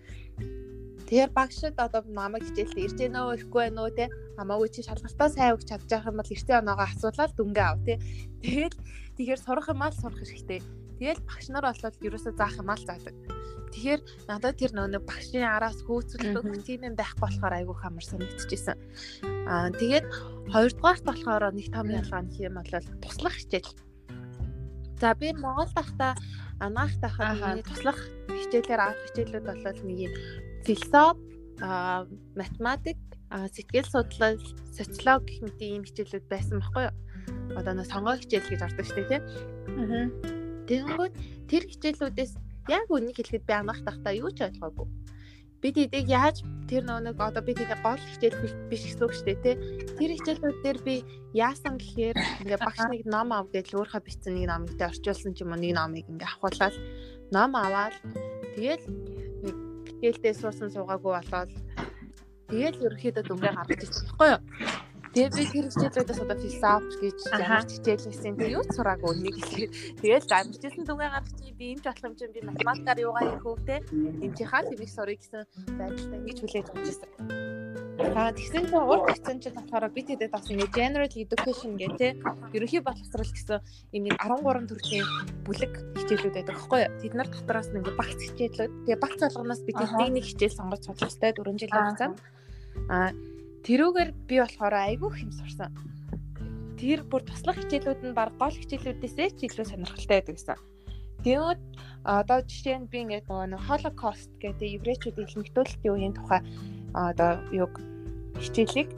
Тэгэхээр 1.11 1.35
багшд 1.35 1.75
одоо 1.75 2.07
намайг 2.07 2.47
хичээлд 2.47 2.79
ирж 2.79 2.95
гэнэ 2.95 3.19
үү, 3.19 3.35
ирэхгүй 3.35 3.61
байна 3.67 3.83
уу 3.83 3.91
те 3.91 4.07
хамаагүй 4.39 4.69
чи 4.71 4.79
шалгалтаа 4.87 5.27
сайн 5.27 5.59
өгч 5.59 5.67
байгаа 5.67 6.07
юм 6.07 6.23
бол 6.23 6.31
эртний 6.31 6.55
оноогоо 6.55 6.87
асуулаад 6.87 7.31
дүнгээ 7.35 7.67
ав 7.67 7.79
те. 7.83 7.99
Тэгэл 8.39 8.75
тэгэхээр 9.19 9.43
сурах 9.43 9.67
юм 9.67 9.83
аа 9.83 9.91
сурах 9.91 10.23
хэрэгтэй. 10.23 10.63
Тэгэл 11.03 11.27
багш 11.27 11.45
нар 11.51 11.67
болоод 11.67 11.95
ерөөсөө 11.99 12.31
заах 12.39 12.55
юм 12.63 12.71
аа 12.71 12.79
заадаг. 12.79 13.15
Тэгэхээр 13.75 14.01
надад 14.31 14.55
тэр 14.55 14.71
нөгөө 14.71 15.03
багшийн 15.03 15.51
араас 15.51 15.83
хөөцөлдөг 15.83 16.47
тийм 16.63 16.81
юм 16.87 16.95
байхгүй 16.95 17.19
болохоор 17.27 17.53
айгүй 17.59 17.75
хамар 17.75 18.05
санагдчихсэн. 18.07 18.79
Аа 19.51 19.67
тэгээд 19.75 20.07
хоёрдугаарт 20.47 21.03
болохоор 21.03 21.43
нэг 21.51 21.67
том 21.75 21.91
ялгаа 21.91 22.23
нь 22.23 22.39
юм 22.39 22.55
бол 22.55 22.71
туслах 23.03 23.35
хичээл. 23.35 23.75
За 24.95 25.11
би 25.11 25.35
Монгол 25.35 25.67
тахта 25.75 26.15
анаах 26.63 26.95
тахад 27.03 27.35
миний 27.35 27.67
туслах 27.67 27.99
хичээлээр 28.31 28.79
авах 28.79 29.01
хичээлүүд 29.11 29.43
бол 29.43 29.59
нэг 29.59 29.99
юм 30.07 30.13
философи, 30.65 31.19
математик, 32.35 32.97
сэтгэл 33.31 33.87
судлал, 33.87 34.37
социологи 34.75 35.39
гэх 35.39 35.41
мэт 35.41 35.59
ийм 35.61 35.83
хичээлүүд 35.87 36.25
байсан 36.27 36.59
байхгүй 36.59 36.83
юу? 36.89 36.95
Одоо 37.55 37.73
нөө 37.79 37.87
сонгоо 37.87 38.15
хичээл 38.19 38.49
гэж 38.51 38.61
ордог 38.67 38.85
шүү 38.85 38.97
дээ 39.07 39.09
тийм. 39.11 39.23
Тэгэнгүүт 40.67 41.15
тэр 41.47 41.63
хичээлүүдээс 41.67 42.33
яг 42.67 42.87
үнийг 42.91 43.17
хэлэхэд 43.17 43.47
би 43.47 43.53
анх 43.55 43.79
тахта 43.87 44.11
юу 44.11 44.31
ч 44.35 44.43
ойлгоогүй. 44.43 44.87
Бид 45.61 45.77
эдийг 45.77 46.09
яаж 46.09 46.41
тэр 46.67 46.83
нэг 46.89 47.15
одоо 47.21 47.43
бид 47.45 47.61
эдийг 47.61 47.79
гол 47.85 47.99
хичээл 47.99 48.67
биш 48.67 48.83
гэсэн 48.83 49.03
үг 49.05 49.13
шүү 49.13 49.27
дээ 49.29 49.39
тий. 49.45 49.55
Тэр 49.95 50.11
хичээлүүд 50.17 50.57
дээр 50.65 50.79
би 50.83 50.95
яасан 51.37 51.77
гэхээр 51.79 52.17
ингээ 52.43 52.59
багш 52.59 52.81
нэг 52.89 53.03
ном 53.07 53.31
ав 53.31 53.47
гэж 53.53 53.77
өөрөө 53.77 54.01
бичсэн 54.03 54.35
нэг 54.35 54.75
тэ 54.75 54.89
орчуулсан 54.89 55.31
ч 55.37 55.45
юм 55.45 55.53
уу 55.53 55.61
нэг 55.61 55.77
номыг 55.77 56.05
ингээ 56.09 56.27
авахуулаад 56.27 56.75
ном 57.31 57.51
аваад 57.55 57.95
тэгэл 58.57 58.83
ээлдээ 60.01 60.33
суусан 60.37 60.69
суугаагүй 60.73 61.13
болоод 61.13 61.51
тэгэл 62.49 62.83
ерөөхдөө 62.85 63.23
дүнгээ 63.25 63.53
гаргаж 63.55 63.81
ирсэн 63.85 64.05
байхгүй 64.09 64.29
юу? 64.33 64.41
Тэгээ 65.11 65.31
би 65.35 65.43
тэр 65.43 65.67
хичээлүүдээс 65.67 66.23
одоо 66.23 66.37
философи 66.39 66.95
гэж 67.03 67.19
ямар 67.35 67.67
хичээл 67.67 68.05
хийсэн. 68.07 68.35
Тэгээ 68.39 68.55
юу 68.55 68.63
ч 68.63 68.69
сураагүй 68.79 69.11
нэг 69.19 69.35
хэлээд 69.43 69.71
тэгэл 69.99 70.35
амжилтсан 70.39 70.85
дүнгээ 70.87 71.11
гаргаж 71.11 71.39
би 71.59 71.65
юмч 71.75 71.83
болох 71.83 72.05
юм 72.07 72.15
чинь 72.15 72.31
би 72.35 72.39
математикаар 72.47 73.03
юугаа 73.03 73.23
хийх 73.27 73.43
үү 73.43 73.57
те. 73.67 73.75
Эм 74.23 74.31
чи 74.31 74.43
хаал 74.47 74.71
юм 74.71 74.79
их 74.79 74.91
сурыг 74.95 75.19
гэсэн 75.19 75.43
байдлаа 75.75 76.15
ингэж 76.15 76.37
хүлээж 76.39 76.67
авч 76.71 76.87
ирсэн. 76.87 77.60
Аа 78.01 78.33
тэгсэн 78.33 78.65
чинь 78.65 78.75
урд 78.75 79.05
тэгсэн 79.13 79.37
чинь 79.37 79.53
болохоор 79.53 79.85
би 79.93 80.01
тэдэд 80.01 80.33
бас 80.33 80.49
ингэ 80.49 80.73
general 80.73 81.05
education 81.05 81.77
гэх 81.77 81.95
те 82.01 82.17
ерөнхий 82.49 82.81
боловсрал 82.81 83.29
гэсэн 83.29 83.61
энэ 83.93 84.17
13 84.17 84.65
төрлийн 84.65 85.07
бүлэг 85.45 85.73
хичээлүүд 86.01 86.33
байдаг 86.33 86.55
байхгүй 86.57 86.79
юу? 86.81 86.91
Тэд 86.97 87.13
нар 87.13 87.29
дотроос 87.29 87.69
нэг 87.69 87.85
багц 87.93 88.19
хичээлүүд. 88.25 88.71
Тэгээ 88.89 88.97
багц 88.97 89.19
болгоноос 89.21 89.61
би 89.61 89.71
тэдний 89.77 90.09
нэг 90.17 90.25
хичээл 90.25 90.57
сонгож 90.57 90.81
судлах 90.81 91.13
хэрэгтэй 91.13 91.31
4 91.37 91.61
жилийн 91.61 91.85
хугацаанд. 91.85 92.17
Аа 92.89 93.09
тэрүүгээр 93.69 94.09
би 94.25 94.35
болохоор 94.41 94.75
айгүй 94.75 95.11
хэм 95.13 95.31
сурсан. 95.37 95.69
Тэр 96.81 97.05
бүр 97.05 97.21
туслах 97.21 97.61
хичээлүүд 97.61 98.01
нь 98.01 98.17
баг 98.17 98.33
гол 98.41 98.55
хичээлүүдээсээ 98.57 99.29
ч 99.37 99.39
илүү 99.45 99.65
сонирхолтой 99.69 100.17
байдаг 100.17 100.35
гэсэн. 100.41 100.57
Тэгвэл 101.21 101.61
одоо 102.01 102.39
жишээ 102.41 102.81
нь 102.81 102.89
би 102.89 103.05
ингээд 103.05 103.29
нөгөө 103.29 103.61
Holocaust 103.69 104.33
гэдэг 104.41 104.81
еврейчүүдийн 104.81 105.29
хэлмэгтүүлэлтийн 105.29 105.93
үеийн 105.93 106.15
тухай 106.17 106.41
одоо 106.97 107.37
юг 107.53 107.77
хичээлийг 108.41 108.89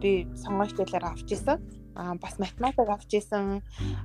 би 0.00 0.28
сонгоо 0.36 0.66
хичээлээр 0.68 1.04
авч 1.04 1.28
исэн. 1.32 1.58
а 1.94 2.14
бас 2.14 2.38
математик 2.38 2.88
авч 2.88 3.10
исэн. 3.20 3.60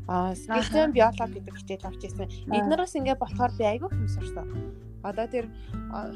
Сэтгэл 0.08 0.92
биологи 0.92 1.40
гэдэг 1.40 1.56
хичээл 1.56 1.88
авч 1.88 2.02
исэн. 2.04 2.28
Эднээс 2.52 2.98
ингээ 2.98 3.16
болохоор 3.16 3.52
би 3.56 3.64
айгүй 3.64 3.90
хэм 3.94 4.10
сурсан. 4.10 4.48
Одоо 5.06 5.30
тэр 5.30 5.46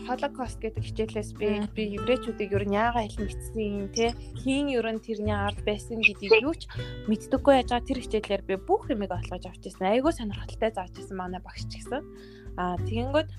холокост 0.10 0.58
гэдэг 0.60 0.82
хичээлээс 0.82 1.38
би 1.38 1.62
би 1.78 1.84
еврейчүүдийг 2.02 2.52
ер 2.58 2.66
нь 2.66 2.74
яагаад 2.74 3.06
илмэгцсэн 3.14 3.94
те 3.94 4.18
хийн 4.42 4.74
ер 4.74 4.88
нь 4.90 4.98
тэрний 4.98 5.38
ард 5.38 5.62
байсан 5.62 6.02
гэдгийг 6.02 6.42
юу 6.42 6.58
ч 6.58 6.66
мэддэггүй 7.06 7.54
яж 7.62 7.70
байгаа. 7.70 7.86
Тэр 7.86 8.00
хичээлээр 8.02 8.44
би 8.50 8.56
бүх 8.58 8.90
юмыг 8.90 9.14
ойлгож 9.14 9.46
авч 9.46 9.70
ирсэн 9.70 9.94
айгүй 9.94 10.10
сонирхолтой 10.10 10.74
зааж 10.74 10.94
ирсэн 10.98 11.16
манай 11.22 11.38
багш 11.38 11.70
ч 11.70 11.86
гэсэн. 11.86 12.02
А 12.58 12.82
тэгэнгүүт 12.82 13.30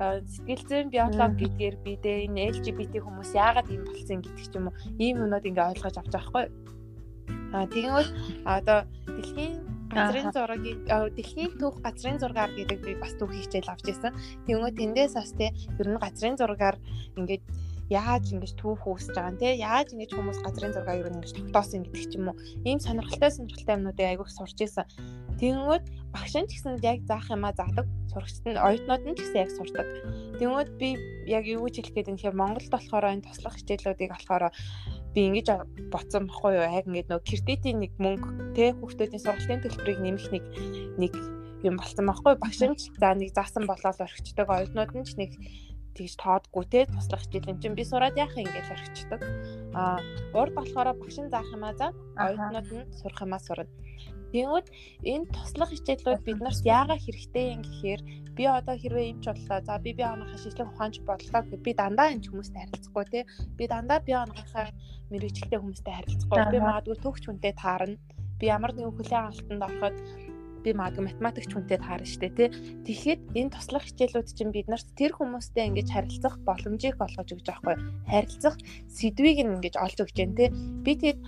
сэтгэл 0.00 0.64
зүйн 0.68 0.88
биологи 0.88 1.44
гэдгээр 1.44 1.76
би 1.84 1.92
дэ 2.00 2.12
энэ 2.24 2.56
LGBT 2.56 3.04
хүмүүс 3.04 3.36
яагаад 3.36 3.68
ийм 3.68 3.84
болсон 3.84 4.24
гэдэг 4.24 4.46
ч 4.48 4.54
юм 4.56 4.72
уу? 4.72 4.78
Ийм 4.96 5.20
юмнууд 5.28 5.44
ингээ 5.44 5.70
ойлгож 5.76 5.96
авч 6.00 6.12
байгаа 6.12 6.28
хгүй. 6.28 6.46
А 7.52 7.66
тэгэнгүүт 7.68 8.10
одоо 8.48 8.78
дэлхийн 9.04 9.54
газрын 9.90 10.30
зургийг 10.32 10.78
дэлхийн 10.88 11.52
түүх 11.60 11.76
газрын 11.84 12.18
зургаар 12.22 12.52
гэдэг 12.54 12.78
би 12.80 12.92
бас 12.96 13.12
түүх 13.18 13.34
хичээл 13.34 13.72
авч 13.72 13.86
ирсэн. 13.90 14.14
Тэгмээ 14.46 14.78
тэндээс 14.78 15.14
бас 15.18 15.30
те 15.34 15.50
ер 15.50 15.88
нь 15.90 15.98
газрын 15.98 16.38
зургаар 16.38 16.76
ингээд 17.18 17.42
яаж 17.90 18.30
ингэж 18.30 18.54
түүх 18.54 18.86
үүсэж 18.86 19.18
байгаа 19.18 19.34
нь 19.34 19.42
те 19.42 19.48
яаж 19.58 19.88
ингэж 19.90 20.10
хүмүүс 20.14 20.38
газрын 20.46 20.74
ер 20.78 21.10
нь 21.10 21.16
ингэж 21.18 21.32
тогтоосон 21.34 21.82
гэдэг 21.82 22.06
ч 22.06 22.14
юм 22.14 22.30
уу? 22.30 22.38
Ийм 22.62 22.78
сонирхолтой 22.78 23.30
сонирхолтой 23.34 23.74
юмнуудыг 23.76 24.06
айгүйх 24.06 24.30
сурч 24.30 24.58
ирсэн. 24.62 24.86
Тэнгүүд 25.40 25.84
багш 26.12 26.34
нь 26.36 26.48
ч 26.52 26.60
гэсэн 26.60 26.84
яг 26.84 27.00
заах 27.08 27.32
юмаа 27.32 27.56
заадаг. 27.56 27.88
Сурагчид 28.12 28.44
нь 28.44 28.60
оюутнууд 28.60 29.04
нь 29.08 29.16
ч 29.16 29.24
гэсэн 29.24 29.40
яг 29.40 29.50
сурдаг. 29.56 29.88
Тэнгүүд 30.36 30.70
би 30.76 30.88
яг 31.24 31.48
юу 31.48 31.64
гэж 31.64 31.80
хэлэх 31.80 31.94
гээд 31.96 32.10
юм 32.12 32.18
хэрэг 32.20 32.36
Монголд 32.36 32.68
болохоор 32.68 33.08
энэ 33.08 33.24
туслах 33.24 33.56
хичээлүүдийг 33.56 34.12
болохоор 34.12 34.52
би 35.16 35.20
ингэж 35.32 35.48
боцсон 35.88 36.28
баггүй 36.28 36.52
юу? 36.60 36.68
Яг 36.68 36.84
ингэж 36.84 37.06
нөгөө 37.08 37.24
кредитийн 37.24 37.78
нэг 37.80 37.92
мөнгө 37.96 38.52
те 38.52 38.76
хүүхдүүдийн 38.76 39.24
сургалтын 39.24 39.62
төлбөрийг 39.64 40.00
нэмэх 40.04 40.26
нэг 40.28 40.44
нэг 41.00 41.12
юм 41.64 41.76
болсон 41.80 42.04
байхгүй 42.08 42.34
багш 42.36 42.60
нь 42.60 42.76
за 43.00 43.08
нэг 43.16 43.32
заасан 43.32 43.64
болоод 43.64 44.00
орхичдаг 44.00 44.48
оюутнууд 44.48 44.92
нь 44.96 45.08
ч 45.08 45.16
нэг 45.20 45.32
тэгж 45.96 46.14
тоодгүй 46.16 46.64
те 46.72 46.80
туслах 46.88 47.20
хичээл 47.24 47.52
юм 47.52 47.58
чинь 47.60 47.76
би 47.76 47.84
сураад 47.84 48.16
яах 48.16 48.32
юм 48.36 48.48
гэж 48.48 48.66
орхичдаг 48.72 49.20
а 49.76 50.00
урд 50.32 50.54
болохоор 50.56 50.96
багш 50.96 51.16
нь 51.20 51.32
заах 51.32 51.48
юмаа 51.52 51.74
за 51.76 51.92
оюутнууд 52.16 52.68
нь 52.72 52.88
сурах 52.96 53.20
юмаа 53.26 53.40
сурна 53.42 53.68
Тэгвэл 54.30 54.68
энэ 55.02 55.26
туслах 55.34 55.70
хичээлүүд 55.74 56.22
бид 56.26 56.38
нарт 56.40 56.62
яагаад 56.62 57.02
хэрэгтэй 57.02 57.46
юм 57.54 57.62
гэхээр 57.66 58.00
би 58.36 58.44
одоо 58.46 58.76
хэрвээ 58.78 59.10
эмч 59.12 59.24
боллоо. 59.26 59.60
За 59.66 59.78
би 59.78 59.90
би 59.92 60.02
оноохоо 60.06 60.38
шижлэг 60.38 60.70
ухаанч 60.70 60.96
бодлоо 61.02 61.42
гэхэд 61.42 61.62
би 61.66 61.72
дандаа 61.74 62.08
энэ 62.14 62.24
хүмүүстэй 62.24 62.60
харилцахгүй 62.62 63.04
тий. 63.10 63.24
Би 63.58 63.64
дандаа 63.66 63.98
би 64.00 64.12
оноохоо 64.14 64.66
мэрэгчлээ 65.10 65.60
хүмүүстэй 65.60 65.94
харилцахгүй. 65.94 66.38
Би 66.54 66.58
магадгүй 66.62 66.96
төгч 67.02 67.22
хүнтэй 67.26 67.54
таарна. 67.58 67.98
Би 68.38 68.44
ямар 68.48 68.72
нэгэн 68.72 68.94
хүлээн 68.96 69.26
авалтанд 69.28 69.66
ороход 69.66 69.96
би 70.64 70.70
магадгүй 70.76 71.04
математикч 71.08 71.50
хүнтэй 71.52 71.78
таарна 71.80 72.06
штэ 72.06 72.28
тий. 72.36 72.48
Тэгэхэд 72.86 73.20
энэ 73.36 73.52
туслах 73.52 73.84
хичээлүүд 73.88 74.28
чинь 74.30 74.54
бид 74.54 74.68
нарт 74.68 74.88
тэр 74.96 75.12
хүмүүстэй 75.16 75.68
ингэж 75.72 75.88
харилцах 75.88 76.36
боломжийг 76.44 77.00
олгож 77.00 77.28
өгч 77.32 77.46
байгаа 77.48 77.60
хгүй. 77.60 77.76
Харилцах 78.12 78.56
сэдвийг 78.88 79.38
ингэж 79.40 79.74
олж 79.80 79.98
өгч 80.04 80.14
जैन 80.16 80.32
тий. 80.36 80.48
Би 80.84 80.92
тэгэд 81.00 81.20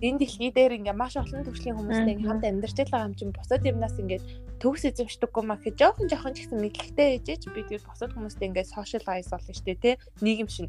энэ 0.00 0.18
дэлхий 0.20 0.50
дээр 0.50 0.76
ингээ 0.80 0.96
маш 0.96 1.14
олон 1.20 1.44
төрлийн 1.44 1.76
хүмүүстэй 1.76 2.12
ингээ 2.16 2.28
хамт 2.28 2.44
амьдарч 2.48 2.76
байгаа 2.88 3.08
юм 3.08 3.14
чинь 3.16 3.36
бусад 3.36 3.62
юмнаас 3.68 3.96
ингээ 4.00 4.20
төгс 4.60 4.82
эзэмшдэггүй 4.88 5.44
маа 5.44 5.60
гэж 5.60 5.74
жоохон 5.76 6.08
жоохон 6.08 6.34
ч 6.34 6.48
гэсэн 6.48 6.58
мэдлэгтэй 6.60 7.08
ээжэж 7.20 7.42
би 7.52 7.62
тэр 7.68 7.84
бусад 7.84 8.12
хүмүүстэй 8.16 8.48
ингээ 8.48 8.72
socialize 8.72 9.28
болно 9.28 9.52
штэ 9.52 9.76
тий 9.76 9.94
нийгэм 10.24 10.48
шин 10.48 10.68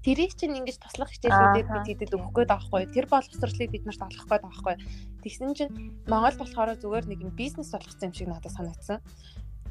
Тэрийг 0.00 0.32
чинь 0.32 0.56
ингэж 0.56 0.80
туслах 0.80 1.12
хичээлүүдээр 1.12 1.68
бид 1.68 1.84
хийдэд 1.84 2.16
өгөх 2.16 2.32
гээд 2.32 2.48
байгаа 2.48 2.64
хгүй. 2.72 2.82
Тэр 2.88 3.04
боловсролыг 3.04 3.68
бид 3.68 3.84
нарт 3.84 4.00
олгох 4.00 4.26
гээд 4.32 4.44
байгаа 4.48 4.60
хгүй. 4.64 4.76
Тэгсэн 5.20 5.52
чинь 5.52 5.72
Монгол 6.08 6.36
болохоор 6.40 6.72
зүгээр 6.80 7.04
нэг 7.04 7.20
юм 7.20 7.32
бизнес 7.36 7.68
болгоцсон 7.68 8.08
юм 8.08 8.16
шиг 8.16 8.28
надад 8.32 8.48
санагдсан. 8.48 9.04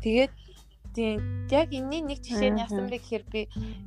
Тэгээд 0.06 0.30
тийм 0.96 1.48
яг 1.50 1.70
энэний 1.74 2.02
нэг 2.02 2.20
жишээ 2.26 2.52
нь 2.54 2.62
яасан 2.62 2.90
бэ 2.90 2.98
гэхээр 2.98 3.26
би 3.30 3.42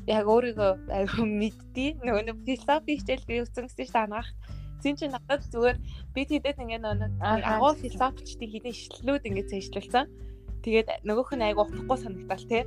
яг 0.06 0.24
өөрийгөө 0.26 0.72
айгүй 0.90 1.26
мэддий. 1.26 1.90
Нөгөө 2.02 2.22
нэг 2.30 2.36
философи 2.46 2.98
хичээл 2.98 3.28
би 3.28 3.42
үзсэн 3.42 3.66
гэсэн 3.66 3.86
чинь 3.86 4.02
ангаах. 4.06 4.30
Зин 4.82 4.96
чи 4.98 5.06
надад 5.06 5.42
зүгээр 5.46 5.78
бид 6.14 6.28
хэдэд 6.30 6.62
ингээ 6.62 6.80
нөгөө 6.82 7.42
агуу 7.46 7.74
философичдын 7.78 8.50
хідэн 8.50 8.74
ишлэлүүд 8.74 9.28
ингээ 9.30 9.50
цээжлүүлсэн. 9.50 10.06
Тэгээд 10.62 10.88
нөгөөх 11.06 11.30
нь 11.38 11.46
айгүй 11.46 11.62
утгагүй 11.66 11.98
санагдал 11.98 12.46
тий 12.46 12.62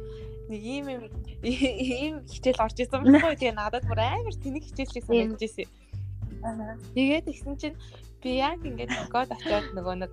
нэг 0.50 0.62
ийм 0.62 0.86
юм 0.90 1.04
ийм 1.42 2.16
хичээл 2.30 2.62
орж 2.62 2.78
исэн 2.78 3.02
байхгүй 3.02 3.36
тэгээ 3.40 3.58
надад 3.58 3.84
бүр 3.90 4.00
амар 4.00 4.36
тэнэг 4.38 4.64
хичээл 4.64 4.94
шиг 4.94 5.06
санагдаж 5.10 5.42
ирсэн. 5.42 5.70
Тэгээд 6.94 7.26
тэгсэн 7.26 7.56
чинь 7.58 7.78
би 8.22 8.38
яг 8.38 8.62
ингээд 8.62 9.10
код 9.10 9.34
очиод 9.34 9.74
нөгөө 9.74 9.96
нэг 10.06 10.12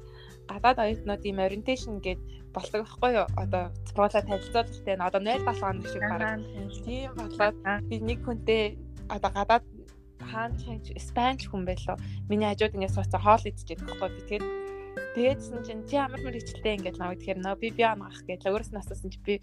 гадаад 0.50 0.78
оюутнуудын 0.85 1.44
orientation 1.46 2.00
гээд 2.05 2.20
болдог 2.55 2.85
байхгүй 2.85 3.12
юу? 3.18 3.26
Одоо 3.37 3.70
цпрола 3.88 4.20
танилцуулах 4.22 4.85
тийм 4.87 5.00
одоо 5.00 5.20
0 5.20 5.44
7 5.46 5.61
хоног 5.61 5.87
шиг 5.88 6.02
бараг. 6.11 6.40
Тийм 6.85 7.11
болоод 7.18 7.57
би 7.88 7.96
нэг 8.00 8.18
хүнтэй 8.24 8.78
одоо 9.09 9.31
гадаад 9.38 9.64
хаан 10.31 10.52
чанч 10.62 10.87
спанч 10.98 11.40
хүн 11.46 11.62
байлоо. 11.66 11.96
Миний 12.28 12.48
хажууд 12.48 12.74
ингээд 12.74 12.94
сууцаа 12.94 13.20
хоол 13.22 13.44
идчихээд 13.48 13.81
байхгүй 13.87 14.11
би 14.14 14.22
тэгээд 14.28 14.44
Тэгээдсэн 15.12 15.61
чинь 15.64 15.85
чи 15.88 15.96
ямар 16.00 16.20
мэрэгчлээ 16.24 16.76
ингээд 16.81 16.96
наваг 16.96 17.20
тэгэхээр 17.20 17.40
нөө 17.44 17.57
би 17.61 17.68
би 17.76 17.85
амгаах 17.85 18.24
гэж 18.28 18.48
өөрөөс 18.48 18.70
нь 18.72 18.81
асуусан 18.81 19.12
чи 19.12 19.20
би 19.20 19.35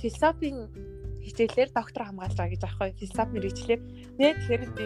философийн 0.00 0.72
хичээлээр 1.24 1.70
доктор 1.76 2.02
хамгаалж 2.08 2.36
байгаа 2.36 2.52
гэж 2.56 2.62
аахгүй 2.64 2.90
философи 2.96 3.32
мэрэгчлээ. 3.36 3.78
Нэ 4.16 4.28
тэгэхээр 4.40 4.62
би 4.72 4.84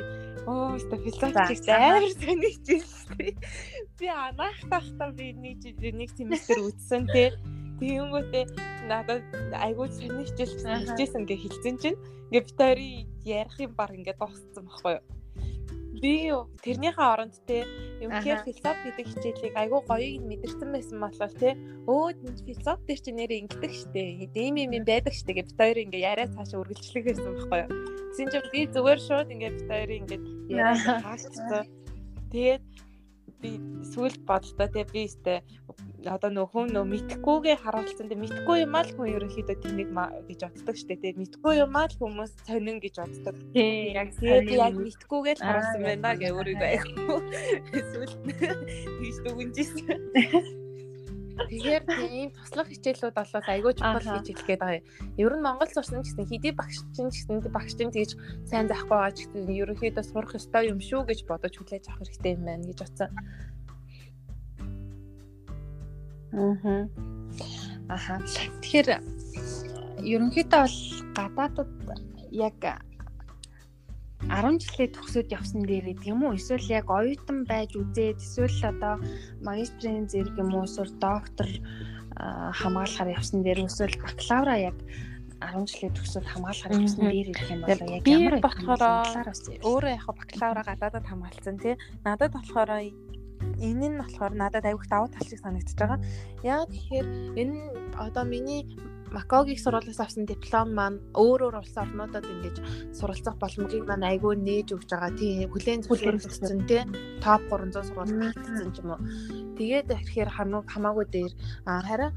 оо 0.50 0.74
өстө 0.74 0.96
философич 0.98 1.64
амар 1.70 2.04
сонирхчихсэн. 2.18 3.38
Би 3.98 4.06
анаах 4.10 4.58
тахтаа 4.66 5.10
би 5.14 5.30
нэг 5.38 5.62
нэг 5.78 6.10
семестр 6.18 6.58
үтсэн 6.66 7.06
тий. 7.14 7.30
Тэгэнгүүтээ 7.78 8.44
надад 8.90 9.22
айгүй 9.54 9.88
сонирхчихсэн 9.94 10.90
хичээсэн 10.90 11.22
гэж 11.30 11.40
хэлсэн 11.46 11.76
чинь 11.78 11.98
ингээ 12.34 12.42
бит 12.42 12.58
хоёрын 12.58 13.06
ярих 13.22 13.56
юм 13.62 13.72
баг 13.78 13.94
ингээ 13.94 14.18
дууссан 14.18 14.66
байхгүй 14.66 14.98
юу 14.98 15.21
би 16.00 16.32
тэрнийхээ 16.64 17.08
оронд 17.12 17.36
те 17.44 17.68
юмхээр 18.00 18.40
философи 18.48 18.80
гэдэг 18.88 19.06
хичээлийг 19.12 19.54
айгүй 19.60 19.80
гоёыг 19.84 20.16
нь 20.24 20.28
мэдэрсэн 20.30 20.70
байсан 20.72 20.98
болохоор 21.04 21.32
те. 21.36 21.50
Өө 21.84 22.16
философи 22.48 22.82
дээр 22.88 23.00
чи 23.04 23.10
нэрээ 23.12 23.40
ингэдэг 23.44 23.72
штэ. 23.76 24.02
Ийм 24.32 24.54
ийм 24.56 24.70
юм 24.78 24.84
байдаг 24.88 25.12
штэ 25.12 25.36
гэж 25.36 25.48
хоёр 25.52 25.76
ингээ 25.84 26.06
яриа 26.08 26.32
цаашаа 26.32 26.64
үргэлжлэх 26.64 27.04
байсан 27.04 27.32
байхгүй 27.36 27.60
юу. 27.60 27.70
Тэгсэн 28.16 28.28
чинь 28.32 28.50
би 28.52 28.60
зүгээр 28.72 29.00
шууд 29.04 29.28
ингээ 29.36 29.52
хоёр 29.68 29.90
ингээ 30.00 30.20
яриа 30.48 30.96
хаашцсан. 31.04 31.64
Тэгээд 32.32 32.62
би 33.42 33.58
сүлд 33.92 34.22
бодлоо 34.28 34.68
те 34.70 34.86
би 34.92 35.04
өстэй 35.10 35.42
одоо 36.06 36.30
нөх 36.30 36.50
хүн 36.54 36.72
нөө 36.74 36.86
мэдхгүйгээ 36.92 37.56
харуулсан. 37.62 38.10
Те 38.10 38.16
мэдхгүй 38.18 38.64
юм 38.64 38.74
аа 38.74 38.86
л 38.86 38.94
хүн 38.94 39.12
ерөнхийдөө 39.14 39.56
тэнийг 39.62 39.90
гэж 40.28 40.40
боддог 40.46 40.76
штэ 40.78 40.98
те 41.02 41.14
мэдхгүй 41.18 41.54
юм 41.62 41.74
аа 41.78 41.86
л 41.86 41.98
хүмүүс 41.98 42.32
сонин 42.46 42.78
гэж 42.82 42.94
боддог. 43.02 43.34
Тий 43.54 43.94
яг 43.94 44.10
би 44.18 44.54
яг 44.58 44.74
мэдхгүйгээ 44.78 45.34
л 45.38 45.44
харуулсан 45.46 45.82
байна 45.82 46.10
гэ 46.18 46.28
өөрийгөө 46.34 46.68
айхгүй 46.70 47.20
эсвэл 47.78 48.14
тэгж 48.98 49.16
дүгнжсэн. 49.26 50.00
Тэгэхээр 51.32 51.84
тийм 51.88 52.28
туслах 52.36 52.68
хичээлүүд 52.68 53.14
болоод 53.16 53.46
айгүй 53.48 53.72
чухал 53.76 54.04
гэж 54.04 54.26
хэлэх 54.28 54.46
гээд 54.48 54.60
байгаа 54.60 54.80
юм. 54.80 54.86
Ер 55.16 55.32
нь 55.36 55.44
Монгол 55.44 55.70
сурсан 55.72 56.04
гэсэн 56.04 56.28
хэдий 56.28 56.52
багш 56.52 56.76
чинь 56.92 57.08
гэсэн 57.08 57.40
багш 57.48 57.72
чинь 57.76 57.94
тэгж 57.94 58.12
сайн 58.48 58.68
заахгүй 58.68 58.96
байгаа 58.96 59.16
ч 59.16 59.18
гэсэн 59.28 59.48
ерөнхийдөө 59.48 60.04
сурах 60.04 60.36
ёстой 60.36 60.68
юм 60.68 60.80
шүү 60.80 61.02
гэж 61.08 61.18
бодож 61.24 61.54
хүлээж 61.56 61.84
авах 61.88 62.08
хэрэгтэй 62.08 62.32
юм 62.36 62.44
байна 62.44 62.68
гэж 62.68 62.78
бодсон. 62.84 63.10
Аа. 66.32 66.84
Аха. 67.88 68.14
Тэгэхээр 68.60 68.88
ерөнхийдөө 70.04 70.60
бол 70.64 70.78
гадаадд 71.16 71.58
яг 72.32 72.60
10 74.32 74.64
жилээ 74.64 74.88
төгсөөд 74.96 75.28
явсан 75.28 75.60
дээр 75.68 75.92
гэдэг 75.92 76.08
юм 76.08 76.24
уу? 76.24 76.32
Эсвэл 76.40 76.64
яг 76.72 76.88
оюутан 76.88 77.44
байж 77.44 77.76
үзээд 77.76 78.16
эсвэл 78.16 78.72
одоо 78.72 78.94
магистрийн 79.44 80.08
зэрэг 80.08 80.40
юм 80.40 80.56
уу? 80.56 80.64
Эсвэл 80.64 80.92
доктор 80.96 81.48
хамгаалахаар 82.16 83.12
явсан 83.12 83.44
дээр 83.44 83.68
эсвэл 83.68 84.00
бакалавра 84.00 84.72
яг 84.72 84.76
10 85.42 85.68
жилээ 85.68 85.92
төгсөөд 85.92 86.26
хамгаалахаар 86.32 86.80
явсан 86.80 87.02
дээр 87.12 87.28
гэх 87.34 87.50
юм 87.52 87.60
бол 87.60 87.82
яг 87.92 88.04
ямар 88.08 88.36
болохоор 88.40 88.82
өөрөө 89.68 89.92
яг 90.00 90.06
бакалавра 90.08 90.62
гадаадад 90.64 91.04
хамгаалсан 91.04 91.56
тий. 91.60 91.74
Надад 92.06 92.32
болохоор 92.32 92.70
энэ 93.58 93.86
нь 93.90 93.98
болохоор 93.98 94.32
надад 94.38 94.64
аюух 94.64 94.86
давуу 94.86 95.10
тал 95.10 95.26
шиг 95.26 95.42
санагдчихж 95.42 95.78
байгаа. 95.78 96.00
Яг 96.46 96.70
тэгэхээр 96.70 97.06
энэ 97.42 97.56
одоо 97.98 98.24
миний 98.24 98.62
Макогийн 99.12 99.60
сургуулиас 99.60 100.00
авсан 100.00 100.24
диплом 100.26 100.68
маань 100.78 100.98
өөр 101.12 101.40
өөр 101.46 101.56
улс 101.60 101.76
орнуудад 101.76 102.24
ингэж 102.24 102.56
суралцах 102.96 103.36
боломжийг 103.42 103.84
маань 103.86 104.08
айгүй 104.10 104.34
нээж 104.40 104.68
өгч 104.76 104.88
байгаа. 104.92 105.12
Тийм 105.20 105.50
хүлээн 105.52 105.84
зөвшөөрөгдсөн 105.84 106.60
тий 106.68 106.82
топ 107.24 107.42
300 107.52 107.88
сургууль 107.88 108.14
татсан 108.34 108.72
юм 108.80 108.88
уу. 108.94 109.00
Тэгээд 109.58 109.88
ихээр 109.92 110.30
хамаагүй 110.72 111.06
дээр 111.12 111.32
харин 111.66 112.12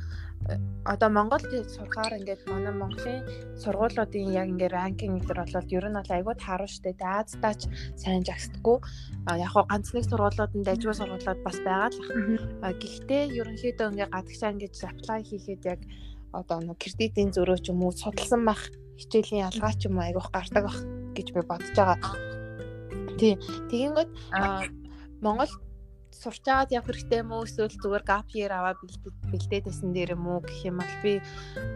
одоо 0.86 1.10
Монголд 1.10 1.50
сурахаар 1.74 2.14
ингээд 2.20 2.46
манай 2.46 2.74
Монголын 2.74 3.26
сургуулиудын 3.64 4.30
яг 4.40 4.48
ингээд 4.54 4.78
ранкинг 4.78 5.26
дээр 5.26 5.42
бол 5.42 5.74
ер 5.78 5.86
нь 5.90 5.98
бол 5.98 6.16
айгүй 6.18 6.36
тааруу 6.38 6.70
штэ. 6.70 6.94
Аазтаач 7.02 7.62
сайн 7.98 8.22
жагсдаггүй. 8.28 8.78
Яг 9.42 9.52
хоо 9.54 9.66
ганц 9.66 9.90
нэг 9.94 10.06
сургуулиуд 10.06 10.54
нь 10.54 10.68
дайггүй 10.68 10.94
сургуулиуд 10.94 11.42
бас 11.42 11.58
байгаа 11.66 11.90
л. 11.90 12.00
Гэхдээ 12.82 13.24
ерөнхийдөө 13.42 13.88
ингээд 13.90 14.14
гадагшаа 14.14 14.54
ингээд 14.54 14.76
apply 14.86 15.22
хийхэд 15.26 15.64
яг 15.74 15.82
одоо 16.36 16.60
нэг 16.60 16.78
кредитийн 16.78 17.32
зөрөө 17.32 17.60
ч 17.64 17.72
юм 17.72 17.84
уу 17.88 17.96
судалсан 17.96 18.44
бах 18.44 18.62
хичээлийн 19.00 19.48
ялгаа 19.48 19.74
ч 19.80 19.88
юм 19.88 19.98
уу 19.98 20.06
айгүйх 20.08 20.30
гардаг 20.36 20.64
бах 20.68 20.80
гэж 21.16 21.28
би 21.32 21.42
бодож 21.48 21.72
байгаа. 21.76 22.16
Тий. 23.20 23.34
Тэгэнгүүт 23.72 24.12
Монгол 25.24 25.52
сурч 26.12 26.44
аваад 26.48 26.72
явах 26.72 26.92
хэрэгтэй 26.92 27.20
юм 27.24 27.32
уу 27.32 27.48
эсвэл 27.48 27.72
зүгээр 27.72 28.04
gap 28.08 28.28
year 28.36 28.52
аваад 28.52 28.80
бэлдээд 29.32 29.68
байсан 29.68 29.90
дээр 29.92 30.16
юм 30.16 30.26
уу 30.28 30.40
гэх 30.44 30.60
юм 30.70 30.80
бол 30.80 30.96
би 31.04 31.14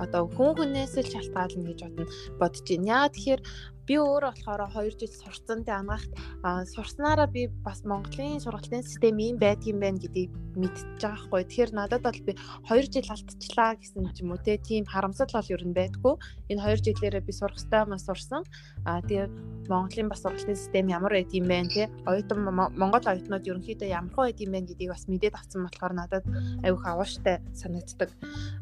одоо 0.03 0.27
хүн 0.35 0.51
хүнээс 0.55 0.95
л 0.99 1.11
шалтгаална 1.11 1.67
гэж 1.67 1.79
бодно 1.83 2.05
бодож 2.39 2.63
байна. 2.67 2.87
Яа 2.87 3.07
тэгэхээр 3.11 3.41
би 3.89 3.97
өөрөө 3.97 4.45
болохоор 4.45 4.61
2 4.69 5.01
жил 5.01 5.09
сурцсан 5.09 5.65
тэ 5.65 5.73
ангаахт 5.73 6.13
сурснараа 6.45 7.25
би 7.25 7.49
бас 7.65 7.81
Монголын 7.89 8.37
сургалтын 8.37 8.85
систем 8.85 9.17
ийм 9.17 9.41
байдгийм 9.41 9.81
байна 9.81 9.97
гэдгийг 9.97 10.29
мэдчихэж 10.61 11.01
байгаа 11.01 11.21
хгүй. 11.25 11.41
Тэгэхээр 11.49 11.71
надад 11.73 12.05
бол 12.05 12.21
би 12.21 12.37
2 12.69 12.85
жил 12.85 13.09
алдчихлаа 13.09 13.81
гэсэн 13.81 14.13
ч 14.13 14.21
юм 14.21 14.37
уу 14.37 14.41
те 14.45 14.61
тийм 14.61 14.85
харамсал 14.85 15.33
бол 15.33 15.49
ер 15.49 15.63
нь 15.65 15.73
байдгүй. 15.73 16.13
Энэ 16.53 16.61
2 16.61 16.85
жилээрээ 16.85 17.25
би 17.25 17.33
сурах 17.33 17.57
ёстой 17.57 17.89
мас 17.89 18.05
сурсан. 18.05 18.45
Аа 18.85 19.01
тэгээ 19.01 19.25
Монголын 19.73 20.09
бас 20.13 20.21
сургалтын 20.21 20.53
систем 20.53 20.85
ямар 20.93 21.17
байд 21.17 21.33
юм 21.33 21.49
бэ 21.49 21.57
те 21.73 21.83
оюутан 22.05 22.45
Монгол 22.45 23.05
оюутнууд 23.09 23.49
ерөнхийдөө 23.49 23.89
ямар 23.89 24.13
хөө 24.13 24.25
байд 24.29 24.39
юм 24.45 24.53
бэ 24.53 24.69
гэдгийг 24.69 24.93
бас 24.93 25.09
мэдээд 25.09 25.33
авсан 25.33 25.65
болохоор 25.65 25.93
надад 25.97 26.25
аюух 26.61 26.85
авааштай 26.85 27.41
санагддаг. 27.57 28.13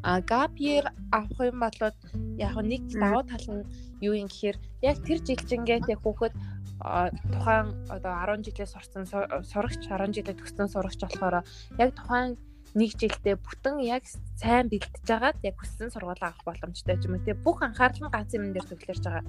Аа 0.08 0.24
gap 0.24 0.56
year 0.56 0.88
авах 1.12 1.40
юм 1.44 1.60
болоод 1.60 1.96
яг 2.40 2.56
нэг 2.56 2.82
давуу 2.96 3.24
тал 3.28 3.46
нь 3.52 3.64
юу 4.00 4.14
юм 4.14 4.28
гэхээр 4.28 4.56
яг 4.82 4.96
тэр 5.06 5.18
жилжингээтэй 5.26 5.96
хүүхэд 5.98 6.34
тухайн 7.34 7.74
одоо 7.90 8.12
10 8.38 8.46
жилээ 8.46 8.68
сурсан 8.70 9.04
сурагч 9.50 9.82
10 9.90 10.14
жилээ 10.14 10.38
төгссөн 10.38 10.68
сурагч 10.70 11.00
болохоор 11.02 11.42
яг 11.82 11.90
тухайн 11.98 12.38
нэг 12.78 12.94
жилдээ 13.00 13.36
бүтэн 13.40 13.80
яг 13.82 14.04
сайн 14.36 14.68
бэлтэж 14.68 15.08
агаад 15.08 15.38
яг 15.42 15.56
хүссэн 15.58 15.90
сургуулаа 15.90 16.30
авах 16.30 16.44
боломжтой 16.46 17.00
юм 17.02 17.18
те 17.24 17.32
бүх 17.34 17.64
анхаарал 17.64 18.06
нь 18.06 18.12
ганц 18.12 18.30
юм 18.36 18.52
дээр 18.52 18.66
төвлөрж 18.68 19.04
байгаа. 19.04 19.24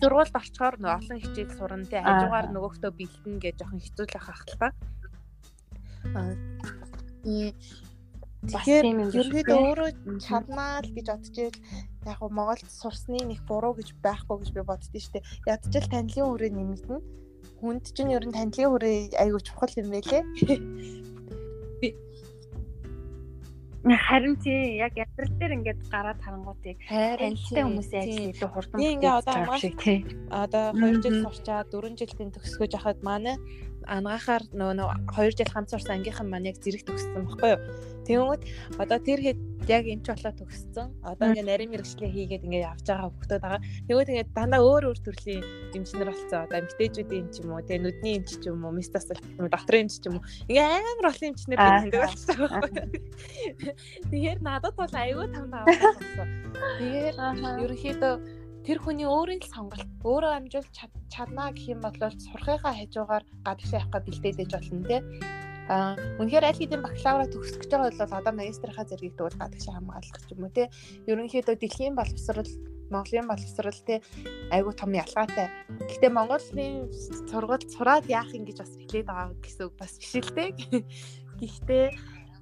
Сургуульд 0.00 0.34
орчхоор 0.34 0.74
олон 0.80 1.18
хичээл 1.22 1.56
сурна 1.56 1.86
те 1.86 2.02
хажуугаар 2.02 2.46
нөгөөхдөө 2.50 2.92
бэлтэн 2.98 3.36
гэж 3.40 3.54
жоохон 3.60 3.80
хэцүүлэх 3.80 4.26
ахaltaа. 4.28 4.70
Аа. 6.16 6.34
Тэгэхээр 8.46 8.86
ерөөдөө 9.10 9.58
өөрөө 9.58 9.90
чаднаа 10.22 10.78
л 10.84 10.90
гэж 10.94 11.06
бодож 11.10 11.36
ийл 11.40 11.56
яг 12.06 12.18
гоо 12.22 12.30
Монголд 12.30 12.70
сурсны 12.70 13.18
нэг 13.26 13.42
буруу 13.50 13.74
гэж 13.74 13.98
байхгүй 14.00 14.36
гэж 14.38 14.50
би 14.54 14.62
боддөө 14.62 15.02
штэ. 15.02 15.26
Ядчил 15.50 15.86
танилын 15.90 16.30
үрээ 16.30 16.50
нэмэгдэнэ. 16.54 17.00
Хүнд 17.58 17.84
чинь 17.90 18.14
ер 18.14 18.24
нь 18.24 18.36
танилын 18.36 18.72
үрээ 18.74 18.98
айгүй 19.18 19.42
чухал 19.42 19.74
юм 19.76 19.90
байлээ. 19.90 20.22
Харин 23.86 24.34
тий 24.42 24.82
яг 24.82 24.98
ядрал 24.98 25.30
дээр 25.38 25.62
ингээд 25.62 25.80
гараад 25.86 26.18
харангуутыг 26.18 26.74
танилтай 26.90 27.62
хүмүүсийн 27.62 28.02
ажил 28.02 28.30
илүү 28.34 28.50
хурдан 28.50 28.78
одоо 28.82 29.34
амгааш 29.38 29.62
тий. 29.78 29.98
Одоо 30.26 30.74
2 30.74 31.06
жил 31.06 31.22
сурчаад 31.22 31.70
4 31.70 31.94
жилийн 31.94 32.34
төгсгөж 32.34 32.74
яхад 32.74 32.98
манай 33.06 33.38
ангаахаар 33.86 34.42
нөгөө 34.50 35.06
2 35.14 35.38
жил 35.38 35.50
хамт 35.54 35.70
сурсан 35.70 36.02
ангийнхан 36.02 36.28
маань 36.28 36.50
яг 36.50 36.58
зэрэг 36.58 36.82
төгссөн 36.86 37.22
баггүй 37.26 37.50
юу. 37.54 37.62
Тэнгүүд 38.06 38.42
одоо 38.82 38.98
тэр 39.02 39.20
хэд 39.22 39.38
яг 39.66 39.84
энэ 39.86 40.02
ч 40.02 40.06
болоо 40.14 40.32
төгссөн. 40.34 40.88
Одоо 41.02 41.26
ингээ 41.30 41.46
нарийн 41.46 41.70
мэрэгчлээ 41.74 42.10
хийгээд 42.10 42.46
ингээ 42.46 42.66
явж 42.70 42.86
байгаа 42.86 43.10
хүмүүс 43.10 43.28
байгаа. 43.30 43.60
Тэгвэл 43.86 44.08
тэгээ 44.10 44.26
дандаа 44.30 44.60
өөр 44.62 44.84
өөр 44.90 44.98
төрлийн 45.02 45.42
эмчнэр 45.74 46.10
болсон. 46.10 46.40
Одоо 46.46 46.58
эмгтээчүүдийн 46.62 47.22
эмч 47.26 47.34
юм 47.42 47.50
уу, 47.50 47.62
тэгээ 47.66 47.82
нүдний 47.82 48.14
эмч 48.22 48.30
ч 48.38 48.44
юм 48.46 48.62
уу, 48.62 48.74
мистас 48.78 49.10
доторын 49.10 49.90
эмч 49.90 49.94
ч 49.98 50.04
юм 50.06 50.22
уу. 50.22 50.26
Ингээ 50.46 50.66
амар 50.66 51.06
олон 51.10 51.28
эмчнэр 51.34 51.58
байдаг 51.58 52.00
болсон. 52.06 52.38
Тэгэхээр 54.10 54.38
надад 54.42 54.74
бол 54.78 54.94
аюу 54.94 55.26
там 55.34 55.46
даваа 55.50 55.66
болсон. 55.66 56.28
Тэгэхээр 56.78 57.16
ерөнхийдөө 57.66 58.14
тэр 58.66 58.82
хүний 58.82 59.06
өөрийн 59.06 59.38
л 59.38 59.54
сонголт 59.54 59.86
өөрөө 60.02 60.32
амжуулж 60.42 60.74
чаднаа 61.06 61.54
гэх 61.54 61.70
юм 61.70 61.80
бол 61.86 61.94
сурахыгаа 61.94 62.74
хажуугаар 62.74 63.24
гадагшаа 63.46 63.86
явах 63.86 64.02
бэлдээд 64.02 64.42
ээж 64.42 64.52
болно 64.58 64.82
те 64.90 64.98
а 65.70 65.94
үнэхээр 66.18 66.46
аль 66.50 66.58
хэдийн 66.58 66.82
бакалавра 66.82 67.30
төгсөх 67.30 67.62
гэж 67.62 67.70
байгаа 67.70 67.90
бол 67.94 68.18
одоо 68.18 68.34
магистрийнхаа 68.34 68.86
зэргийг 68.90 69.14
тэгвэл 69.14 69.38
гадагшаа 69.38 69.74
хамгаалах 69.78 70.30
юм 70.34 70.42
уу 70.46 70.54
те 70.54 70.70
ерөнхийдөө 71.10 71.56
дэлхийн 71.58 71.94
боловсрал 71.94 72.50
Монголын 72.90 73.26
боловсрал 73.26 73.80
те 73.82 73.98
айгу 74.54 74.70
том 74.70 74.94
ялгаатай. 74.94 75.50
Гэхдээ 75.90 76.10
Монголын 76.14 76.86
сургалт 77.26 77.66
сураад 77.74 78.06
яах 78.06 78.30
юм 78.30 78.46
гэж 78.46 78.62
бас 78.62 78.72
хэлээд 78.78 79.10
байгаа 79.10 79.34
гэсэн 79.42 79.66
үг 79.66 79.74
бас 79.74 79.98
биш 79.98 80.14
л 80.22 80.30
те. 80.30 80.54
Гэхдээ 81.42 81.86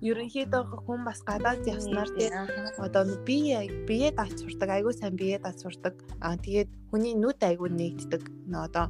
ерөнхийдөө 0.01 0.63
хүн 0.87 1.01
бас 1.07 1.21
гадаад 1.29 1.63
явснаар 1.67 2.11
тий 2.17 2.31
одоо 2.79 3.05
бие 3.29 3.61
бие 3.89 4.09
дац 4.11 4.35
сурдаг 4.41 4.71
айгүй 4.77 4.95
сайн 4.97 5.15
бие 5.17 5.39
дац 5.39 5.63
сурдаг 5.63 5.95
аа 6.25 6.37
тэгээд 6.45 6.71
хүний 6.91 7.15
нүд 7.15 7.39
айгүй 7.43 7.71
нэгддэг 7.71 8.23
нөө 8.51 8.63
одоо 8.69 8.87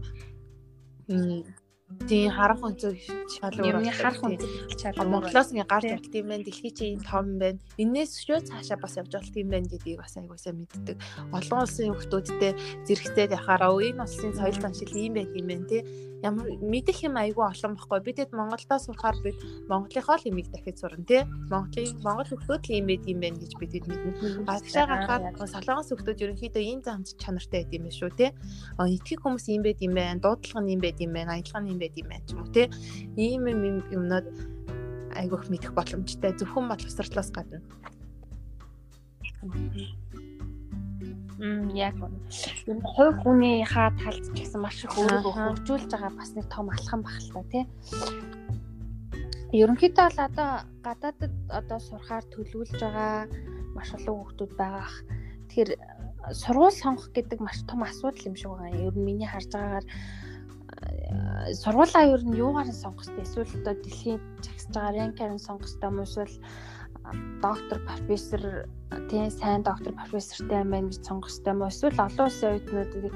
Тийм 2.09 2.32
харах 2.32 2.64
өнцөг 2.64 2.96
шал 3.28 3.55
өөр. 3.61 3.76
Юмны 3.76 3.92
харах 3.92 4.20
өнцөг 4.24 4.50
шал 4.80 4.96
өөр. 4.98 5.11
Монголоос 5.14 5.52
ингээ 5.52 5.68
гарч 5.68 5.84
болт 5.92 6.14
юм 6.16 6.26
байна. 6.32 6.44
Дэлхий 6.44 6.72
чи 6.72 6.84
энэ 6.96 7.05
том 7.05 7.26
байна. 7.38 7.61
Инээс 7.76 8.12
шүү 8.24 8.40
цаашаа 8.48 8.80
бас 8.80 8.96
явж 8.96 9.12
болт 9.14 9.34
юм 9.36 9.48
байна 9.52 9.68
гэдгийг 9.68 10.00
бас 10.00 10.16
айгуу 10.16 10.40
сайн 10.40 10.64
мэддэг. 10.64 10.96
Олон 11.30 11.61
улсын 11.61 11.92
хүмүүстэй 11.92 12.52
зэрэгцээд 12.88 13.36
яхаараа 13.36 13.76
энэ 13.78 14.00
улсын 14.00 14.32
соёл 14.32 14.59
заншил 14.59 14.96
ийм 14.96 15.12
байт 15.14 15.32
юм 15.36 15.46
байна 15.46 15.68
тий 15.68 15.82
ямар 16.25 16.49
мэдэх 16.64 17.05
юм 17.05 17.20
айгүй 17.20 17.45
олон 17.45 17.77
байхгүй. 17.77 18.01
Бид 18.01 18.18
хэд 18.18 18.33
Монголдоо 18.33 18.79
сурахаар 18.81 19.16
бид 19.20 19.37
Монголынхоо 19.68 20.16
л 20.16 20.29
имийг 20.33 20.49
дахиж 20.49 20.81
сурна 20.81 21.05
тий. 21.05 21.22
Монголын 21.53 22.01
Монгол 22.01 22.29
хүмүүс 22.33 22.64
л 22.64 22.72
ийм 22.72 22.89
байд 22.89 23.05
юм 23.05 23.20
байна 23.20 23.37
гэж 23.37 23.53
бид 23.61 23.72
хэд 23.77 23.87
мэднэ. 23.87 24.12
Гадагшаа 24.49 24.87
гаргаад 24.89 25.25
солонгос 25.37 25.93
хүмүүс 25.93 26.22
ерөнхийдөө 26.25 26.64
ийм 26.64 26.81
замд 26.81 27.12
чанартай 27.20 27.68
байд 27.68 27.77
юм 27.77 27.87
шүү 27.93 28.11
тий. 28.16 28.31
Итгэх 28.81 29.20
хүмүүс 29.20 29.47
ийм 29.53 29.62
байд 29.62 29.85
юм 29.85 29.95
байна. 29.95 30.20
Дуудлага 30.25 30.64
нь 30.64 30.72
ийм 30.72 30.81
байд 30.81 30.99
юм 31.05 31.12
байна. 31.12 31.37
Аялал 31.37 31.61
нь 31.61 31.70
ийм 31.77 31.79
байд 31.79 31.95
юм 32.01 32.09
байна 32.09 32.25
ч 32.25 32.33
юм 32.33 32.41
уу 32.41 32.51
тий. 32.57 32.66
Ийм 33.20 33.45
юм 33.45 33.61
юмнууд 33.93 34.27
айгүйх 35.12 35.45
мэдэх 35.53 35.77
боломжтой. 35.77 36.33
Зөвхөн 36.41 36.72
боловсрлоос 36.72 37.31
гадна. 37.37 37.61
Яг 41.74 41.99
энэ 42.70 42.82
хувь 42.95 43.18
хүнийхээ 43.26 43.91
талд 43.99 44.22
ч 44.22 44.28
гэсэн 44.39 44.61
маш 44.62 44.87
их 44.87 44.95
өөрийгөө 44.95 45.35
хөгжүүлж 45.35 45.91
байгаа 45.91 46.12
бас 46.14 46.30
нэг 46.39 46.47
том 46.47 46.70
алхам 46.70 47.03
багтал 47.03 47.47
тий. 47.51 47.66
Ерөнхийдөө 49.51 50.07
бол 50.07 50.20
одоо 50.30 50.51
гадаадд 50.87 51.35
одоо 51.51 51.78
сурахаар 51.82 52.24
төлөвлөж 52.30 52.78
байгаа 52.78 53.26
маш 53.74 53.89
олон 53.99 54.14
хүмүүс 54.22 54.55
байгаа. 54.55 54.87
Тэгэхээр 55.51 55.70
сургууль 56.32 56.78
сонгох 56.78 57.11
гэдэг 57.11 57.39
маш 57.43 57.59
том 57.66 57.82
асуудал 57.82 58.26
юм 58.30 58.37
шиг 58.39 58.51
байгаа. 58.55 58.70
Ер 58.87 58.95
нь 58.95 59.07
миний 59.07 59.26
харж 59.26 59.51
байгаагаар 59.51 59.87
сургуулаа 61.62 62.05
ер 62.14 62.22
нь 62.24 62.38
юугаар 62.45 62.70
сонгох 62.72 63.09
вэ? 63.12 63.22
Эсвэл 63.22 63.57
одоо 63.61 63.74
дэлхийн 63.78 64.20
жагсаж 64.45 64.72
байгаа 64.74 64.92
ранкаар 64.97 65.32
нь 65.34 65.47
сонгох 65.47 65.70
уу? 65.82 66.05
Эсвэл 66.07 66.34
доктор, 67.45 67.78
профессор 67.88 68.42
тийм 69.11 69.30
сайн 69.30 69.62
доктор 69.62 69.92
профессортай 69.92 70.62
юм 70.64 70.70
байна 70.70 70.88
гэж 70.88 71.03
сонгох 71.05 71.30
хэрэгтэй 71.30 71.55
уу? 71.55 71.68
Эсвэл 71.68 72.01
олон 72.07 72.26
улсын 72.26 72.51
оюутнуудыг 72.51 73.14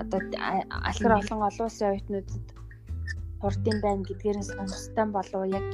одоо 0.00 0.20
алхар 0.88 1.12
олон 1.20 1.40
олон 1.48 1.66
улсын 1.66 1.88
оюутнуудад 1.90 2.46
хурдын 3.40 3.78
байна 3.80 4.04
гэдгээр 4.04 4.38
нь 4.38 4.48
сонгох 4.48 4.76
хэрэгтэй 4.76 5.06
болов 5.16 5.42
яг 5.58 5.66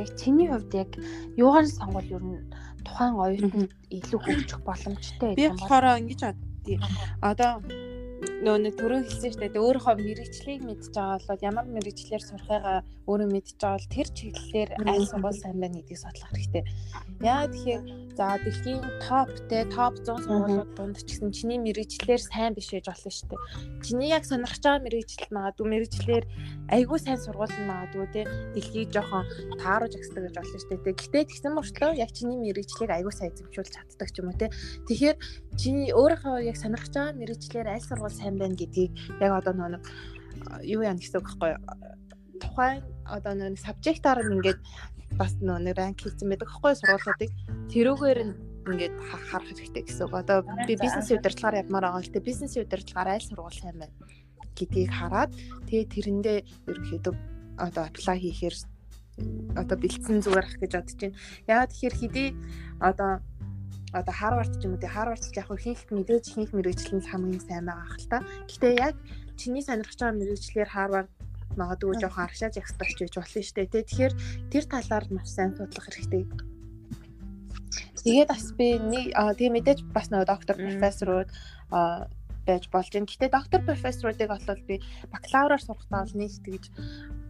яг 0.00 0.08
чиний 0.20 0.48
хувьд 0.48 0.72
яг 0.74 0.90
юугаар 1.36 1.66
сонгол 1.68 2.08
ер 2.16 2.24
нь 2.24 2.40
тухайн 2.86 3.14
оюутанд 3.24 3.70
илүү 3.96 4.20
хөгжих 4.24 4.60
боломжтой 4.64 5.30
юм 5.30 5.36
бол 5.36 5.40
би 5.40 5.48
болохоор 5.52 6.00
ингэж 6.00 6.20
боддгийг 6.24 6.80
одоо 7.20 7.52
нөө 8.44 8.56
нэг 8.64 8.74
түрүү 8.80 9.00
хэлсэн 9.04 9.30
шүү 9.32 9.42
дээ 9.52 9.64
өөрийнхөө 9.64 9.94
мэрэгчлийг 10.00 10.60
мэдж 10.64 10.84
байгаа 10.92 11.18
бол 11.28 11.46
ямар 11.48 11.66
мэрэгчлэр 11.74 12.22
сурахыгаа 12.24 12.78
өөрөө 13.08 13.28
мэдж 13.32 13.48
байгаа 13.56 13.78
бол 13.78 13.94
тэр 13.94 14.08
чиглэлээр 14.18 14.70
аль 14.84 15.08
сургууль 15.08 15.40
сайн 15.40 15.58
байна 15.60 15.78
гэдгийг 15.80 16.00
судлах 16.00 16.30
хэрэгтэй. 16.32 16.64
Яа 17.24 17.48
тэгэхээр 17.48 17.82
за 18.16 18.38
дэлхийн 18.38 18.80
топ 19.02 19.28
те 19.50 19.66
топ 19.74 19.98
100 19.98 20.22
сургуулиуд 20.22 20.70
дунд 20.78 20.96
ч 21.02 21.18
гэсэн 21.18 21.34
чиний 21.34 21.58
мэрэгчлэр 21.58 22.22
сайн 22.22 22.54
биш 22.54 22.70
гэж 22.70 22.86
болно 22.86 23.10
шүү 23.10 23.28
дээ. 23.34 23.40
Чиний 23.82 24.10
яг 24.14 24.22
сонирхож 24.22 24.62
байгаа 24.62 24.86
мэрэгчлэл 24.86 25.34
магадгүй 25.34 25.66
мэрэгчлэр 25.66 26.24
айгүй 26.70 26.98
сайн 27.02 27.18
сургууль 27.18 27.50
нь 27.58 27.66
магадгүй 27.66 28.06
те 28.14 28.22
дэлхийг 28.54 28.94
жоохон 28.94 29.26
тааруулж 29.58 29.94
агсдаг 29.98 30.22
гэж 30.30 30.34
болно 30.38 30.58
шүү 30.62 30.70
дээ. 30.70 30.94
Гэхдээ 30.94 31.24
тэгсэн 31.26 31.52
мөртлөө 31.58 31.92
яг 31.98 32.10
чиний 32.14 32.38
мэрэгчлийг 32.38 32.90
айгүй 32.94 33.12
сайн 33.14 33.34
эзэмшүүлж 33.34 33.70
чаддаг 33.74 34.08
ч 34.14 34.16
юм 34.22 34.30
уу 34.30 34.38
те. 34.38 34.46
Тэгэхээр 34.86 35.16
чиний 35.58 35.90
өөрийнхөө 35.90 36.46
яг 36.46 36.56
сонирхож 36.62 36.94
байгаа 36.94 37.18
мэрэгчлэр 37.18 37.66
аль 37.66 37.82
сургууль 37.82 38.14
сайн 38.14 38.38
байна 38.38 38.54
гэдгийг 38.54 38.94
яг 39.18 39.32
одоо 39.42 39.54
нэг 39.58 39.82
юу 40.62 40.86
яа 40.86 40.94
гэсэн 40.94 41.18
үг 41.18 41.26
байхгүй 41.26 41.52
тухайн 42.42 42.82
одоо 43.06 43.34
нэг 43.34 43.58
сабжектаар 43.58 44.22
нь 44.22 44.34
ингээд 44.38 44.60
бас 45.20 45.32
нөө 45.40 45.74
ранк 45.78 45.98
хийсэн 46.02 46.28
байдаг 46.30 46.48
аахгүй 46.50 46.74
сургуулиудыг 46.74 47.30
тэрүүгээр 47.72 48.20
нь 48.26 48.34
ингээд 48.64 48.96
харах 49.30 49.48
хэрэгтэй 49.48 49.84
гэсэн 49.84 50.08
үг. 50.08 50.14
Одоо 50.24 50.38
би 50.66 50.74
бизнесийн 50.80 51.20
удирдлагаар 51.20 51.60
явмаар 51.62 51.84
байгаа 51.84 52.02
л 52.02 52.14
те 52.14 52.20
бизнесийн 52.24 52.64
удирдлагаар 52.64 53.14
аль 53.14 53.28
сургууль 53.28 53.60
сайн 53.60 53.76
байна 53.76 53.96
гэдгийг 54.56 54.90
хараад 54.90 55.30
тэгээ 55.68 55.92
тэрэндээ 55.92 56.38
ерөнхийдөө 56.70 57.14
одоо 57.58 57.82
apply 57.84 58.18
хийхээр 58.22 58.56
одоо 59.60 59.76
бэлдсэн 59.78 60.22
зүгээр 60.24 60.46
ах 60.48 60.58
гэж 60.62 60.72
бодож 60.74 60.96
байна. 60.98 61.18
Яагаад 61.46 61.70
тэгэхээр 61.70 61.96
хэдий 62.00 62.28
одоо 62.80 63.12
одоо 63.94 64.14
Харвард 64.14 64.52
ч 64.58 64.62
юм 64.66 64.74
уу 64.74 64.82
тий 64.82 64.90
Харвард 64.90 65.22
ч 65.22 65.34
яг 65.38 65.48
ихэнх 65.50 65.82
мэдээж 65.90 66.24
ихэнх 66.34 66.52
мэрэгчлэн 66.54 67.02
хамгийн 67.06 67.42
сайн 67.42 67.66
байгаа 67.70 67.88
хэл 67.94 68.10
та. 68.10 68.18
Гэхдээ 68.50 68.74
яг 68.74 68.96
чиний 69.38 69.62
сонирхож 69.62 69.98
байгаа 70.02 70.18
мэрэгчлэр 70.18 70.70
Харвард 70.70 71.10
магадгүй 71.60 71.98
жоохон 72.00 72.24
аргашааж 72.26 72.58
эксперт 72.58 72.96
гэж 72.98 73.12
болно 73.16 73.42
шүү 73.42 73.56
дээ. 73.56 73.86
Тэгэхээр 73.88 74.14
тэр 74.52 74.64
талаар 74.70 75.04
маш 75.10 75.28
сайн 75.32 75.52
судлах 75.56 75.86
хэрэгтэй. 75.88 76.24
Тэгээд 78.04 78.28
бас 78.28 78.52
би 78.52 78.76
нэг 78.76 79.16
тэгээ 79.16 79.54
мэдээж 79.56 79.78
бас 79.96 80.12
нөгөө 80.12 80.28
доктор 80.28 80.56
профессорууд 80.60 81.30
байж 82.44 82.64
болж 82.68 82.88
байна. 82.92 83.08
Гэтэ 83.08 83.32
доктор 83.32 83.60
профессоруудыг 83.64 84.28
бол 84.28 84.60
би 84.68 84.76
бакалавраар 85.08 85.62
сурахдаа 85.64 86.04
бол 86.04 86.14
нэг 86.20 86.32
тэгж 86.44 86.64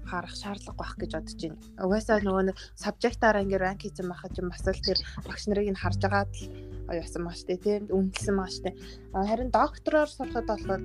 харах 0.05 0.35
шаардлага 0.35 0.79
байх 0.79 0.95
гэж 0.99 1.11
бодож 1.15 1.39
байна. 1.39 1.63
Угаасаа 1.79 2.19
нөгөө 2.21 2.45
нэг 2.51 2.57
сабжектаараа 2.75 3.45
ингээ 3.47 3.63
ранк 3.63 3.81
хийсэн 3.87 4.11
байхад 4.11 4.35
юм 4.35 4.51
бас 4.51 4.67
л 4.67 4.85
тэр 4.85 4.99
багш 5.25 5.45
нарыг 5.47 5.71
нь 5.71 5.81
харж 5.81 6.01
агаад 6.05 6.33
л 6.35 6.99
яасан 6.99 7.23
маа 7.25 7.37
штэ 7.39 7.57
тийм 7.57 7.87
үнэлсэн 7.89 8.35
маа 8.37 8.51
штэ. 8.51 8.77
Харин 9.15 9.55
доктороор 9.55 10.11
сурахад 10.11 10.47
бол 10.51 10.83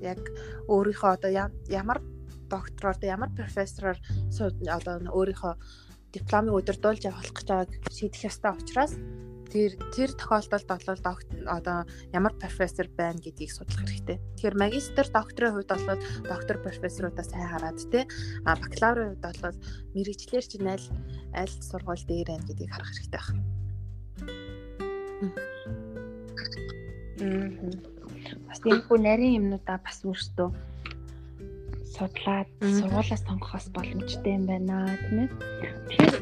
яг 0.00 0.22
өөрийнхөө 0.70 1.10
одоо 1.18 1.30
ямар 1.68 1.98
доктороор 2.52 2.96
ямар 3.00 3.30
профессороор 3.32 3.98
одоо 4.76 4.94
өөрийнхөө 5.08 5.54
дипломыг 6.12 6.54
удирдуулж 6.54 7.02
явах 7.08 7.32
гэж 7.32 7.48
байгааг 7.48 7.70
шийдэх 7.88 8.28
ёстой 8.28 8.52
учраас 8.52 8.92
тэр 9.52 9.76
тэр 9.92 10.10
тохиолдолд 10.16 10.68
бол 10.68 10.84
одоо 11.48 11.84
ямар 12.12 12.32
профессор 12.36 12.88
байна 12.96 13.20
гэдгийг 13.20 13.52
судлах 13.52 13.84
хэрэгтэй. 13.84 14.16
Тэгэхээр 14.36 14.56
магистр 14.56 15.06
докторийн 15.12 15.52
хувьд 15.52 15.72
бол 15.72 16.00
доктор 16.24 16.56
профессорудаа 16.64 17.24
сайн 17.24 17.48
хараад 17.52 17.80
те 17.92 18.08
а 18.48 18.56
бакалаврын 18.56 19.20
хувьд 19.20 19.40
бол 19.44 19.56
мэрэгчлэр 19.92 20.44
чинь 20.48 20.72
аль 20.72 20.88
аль 21.36 21.52
сургууль 21.52 22.04
дээр 22.08 22.28
байна 22.32 22.48
гэдгийг 22.48 22.72
харах 22.72 22.92
хэрэгтэй 22.96 23.20
байна. 23.20 23.44
Мм. 27.20 27.72
Бас 28.48 28.58
тиймгүй 28.64 28.98
нарийн 29.00 29.36
юмнуудаа 29.40 29.78
бас 29.84 30.00
өөртөө 30.00 30.48
судлаад 31.94 32.48
сургуулаа 32.60 33.18
сонгохоос 33.20 33.66
боломжтой 33.76 34.32
юм 34.38 34.44
байна 34.48 34.76
тийм 35.04 35.18
ээ. 35.22 35.28
Тэгэхээр 35.88 36.16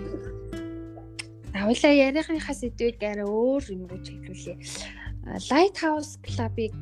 Тавлаа 1.50 1.92
ярихынхаа 1.92 2.54
сэдвийг 2.54 3.02
арай 3.02 3.26
өөр 3.26 3.64
юм 3.74 3.82
руу 3.90 4.00
чиглүүлээ. 4.06 4.58
Lighthouse 5.50 6.16
Club-ыг 6.22 6.72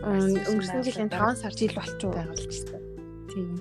өнгөрсөн 0.00 0.82
жилийн 0.84 1.12
5 1.12 1.40
сар 1.40 1.52
жил 1.52 1.72
болчихоо 1.76 2.12
байгуулчихсан. 2.16 2.80
Тийм. 3.30 3.60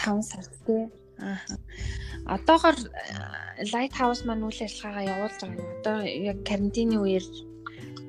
5 0.00 0.22
сар 0.24 0.46
тий. 0.64 0.88
Аа. 1.20 1.38
Одоогор 2.24 2.76
Lighthouse 3.72 4.24
маань 4.24 4.48
үйл 4.48 4.64
ажиллагаагаа 4.64 5.12
явуулж 5.12 5.38
байгаа. 5.44 5.68
Одоо 5.78 5.98
яг 6.02 6.38
карантины 6.48 6.96
үеэр 7.04 7.26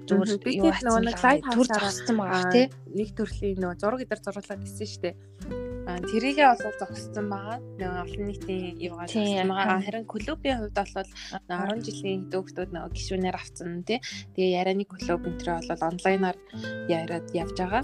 зүгээр 0.08 0.82
нөгөө 0.86 1.04
нэг 1.06 1.18
Lighthouse 1.26 1.72
зогссон 1.74 2.18
байгаа 2.22 2.52
тий. 2.54 2.66
Нэг 2.94 3.10
төрлийн 3.18 3.58
нөгөө 3.62 3.80
зураг 3.82 4.02
идэр 4.06 4.22
зурлаад 4.22 4.64
ирсэн 4.66 4.88
шүү 4.90 5.02
дээ 5.04 5.16
тэрийгээ 5.86 6.48
бол 6.50 6.78
зогссон 6.80 7.28
байгаа. 7.30 7.58
Нөгөө 7.78 8.02
олон 8.04 8.24
нийтийн 8.26 8.78
юугаар 8.82 9.10
зогссон 9.10 9.50
байгаа. 9.50 9.80
Харин 9.86 10.06
клубийн 10.10 10.58
хувьд 10.60 10.78
бол 10.78 11.10
10 11.50 11.86
жилийн 11.86 12.22
хөтөөхтүүд 12.26 12.72
нөгөө 12.74 12.92
гişүүнээр 12.96 13.38
авсан 13.38 13.84
тий. 13.86 14.00
Тэгээ 14.34 14.58
ярианы 14.60 14.86
клуб 14.90 15.22
энтрээ 15.30 15.62
бол 15.70 15.84
онлайнаар 15.90 16.38
яриад 16.90 17.28
явж 17.34 17.58
байгаа. 17.58 17.84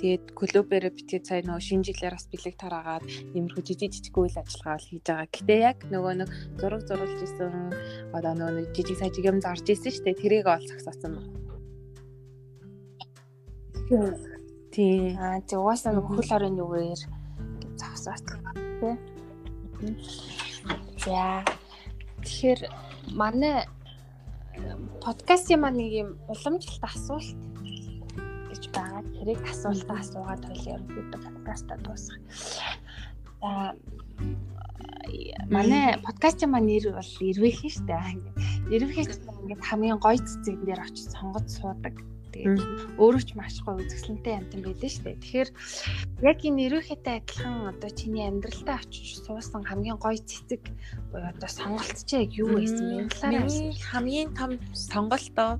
Тэгээд 0.00 0.32
клубээр 0.32 0.84
битгий 0.96 1.20
цай 1.20 1.44
нөгөө 1.44 1.60
шинэ 1.60 1.84
жилээр 1.92 2.16
бас 2.16 2.26
бэлэг 2.32 2.56
тараагаад 2.56 3.04
иймэрхүү 3.36 3.62
жижиг 3.68 3.92
жижиг 3.92 4.16
үйл 4.16 4.32
ажиллагаа 4.32 4.80
хийж 4.80 5.04
байгаа. 5.04 5.28
Гэтэ 5.28 5.56
яг 5.60 5.78
нөгөө 5.92 6.14
нэг 6.24 6.30
зураг 6.56 6.82
зурулж 6.88 7.20
исэн 7.20 7.52
одоо 8.16 8.32
нөгөө 8.32 8.54
нэг 8.64 8.68
жижиг 8.72 8.96
сажиг 8.96 9.28
юм 9.28 9.44
зарж 9.44 9.66
исэн 9.68 9.92
шүү 9.92 10.04
дээ. 10.08 10.20
Тэрийг 10.24 10.48
ол 10.48 10.64
сагсаасан 10.64 11.20
байна. 11.20 11.49
Тийм. 13.90 15.18
Аа 15.18 15.42
тэг 15.42 15.58
угаасаа 15.58 15.90
нөгөө 15.98 16.14
хөл 16.14 16.30
хорын 16.30 16.62
югээр 16.62 17.02
зогсоос 17.74 18.22
тий. 18.22 18.94
За 21.02 21.42
тэгэхээр 22.22 22.60
манай 23.18 23.66
подкастын 25.02 25.58
маань 25.66 25.82
нэг 25.82 25.90
юм 25.90 26.08
уламжлалт 26.30 26.86
асуулт 26.86 27.34
гэж 28.54 28.62
байгаа. 28.70 29.02
Тэрийг 29.18 29.42
асуултаа 29.42 29.98
асуугаад 29.98 30.46
хоёлаа 30.46 30.74
ерөнхийдөө 30.78 31.20
подкастаа 31.26 31.76
дуусгах. 31.82 32.22
За 33.42 33.74
манай 35.50 35.98
подкастын 36.06 36.54
маань 36.54 36.70
нэр 36.70 36.94
бол 36.94 37.12
эрвэхэн 37.26 37.74
шүү 37.74 37.86
дээ. 37.90 38.22
Эрвэхэн 38.70 39.06
ингээд 39.50 39.66
хамгийн 39.66 39.98
гоё 39.98 40.14
цэцэг 40.22 40.62
дээр 40.62 40.78
очиж 40.86 41.10
сонгож 41.10 41.46
суудаг 41.50 41.98
Тэгээд 42.30 42.98
өөрөө 42.98 43.22
ч 43.26 43.30
маш 43.34 43.54
гоё 43.64 43.82
үзэсгэлэнтэй 43.82 44.34
амт 44.38 44.54
юм 44.54 44.62
байлээ 44.64 44.90
шүү 44.90 45.04
дээ. 45.04 45.22
Тэгэхээр 45.22 45.48
яг 46.30 46.38
энэ 46.46 46.62
ерөөхдөө 46.66 47.14
адилхан 47.18 47.56
одоо 47.74 47.90
чиний 47.90 48.24
амьдралтаа 48.26 48.78
очиж 48.80 49.08
суусан 49.26 49.62
хамгийн 49.66 49.98
гоё 49.98 50.18
цэцэг 50.18 50.62
буюу 51.10 51.28
одоо 51.30 51.50
сонголт 51.50 51.98
чи 52.06 52.14
яг 52.22 52.30
юу 52.38 52.54
байсан 52.54 53.10
бэ? 53.10 53.44
Миний 53.44 53.74
хамгийн 53.76 54.30
том 54.38 54.50
сонголтоо 54.74 55.58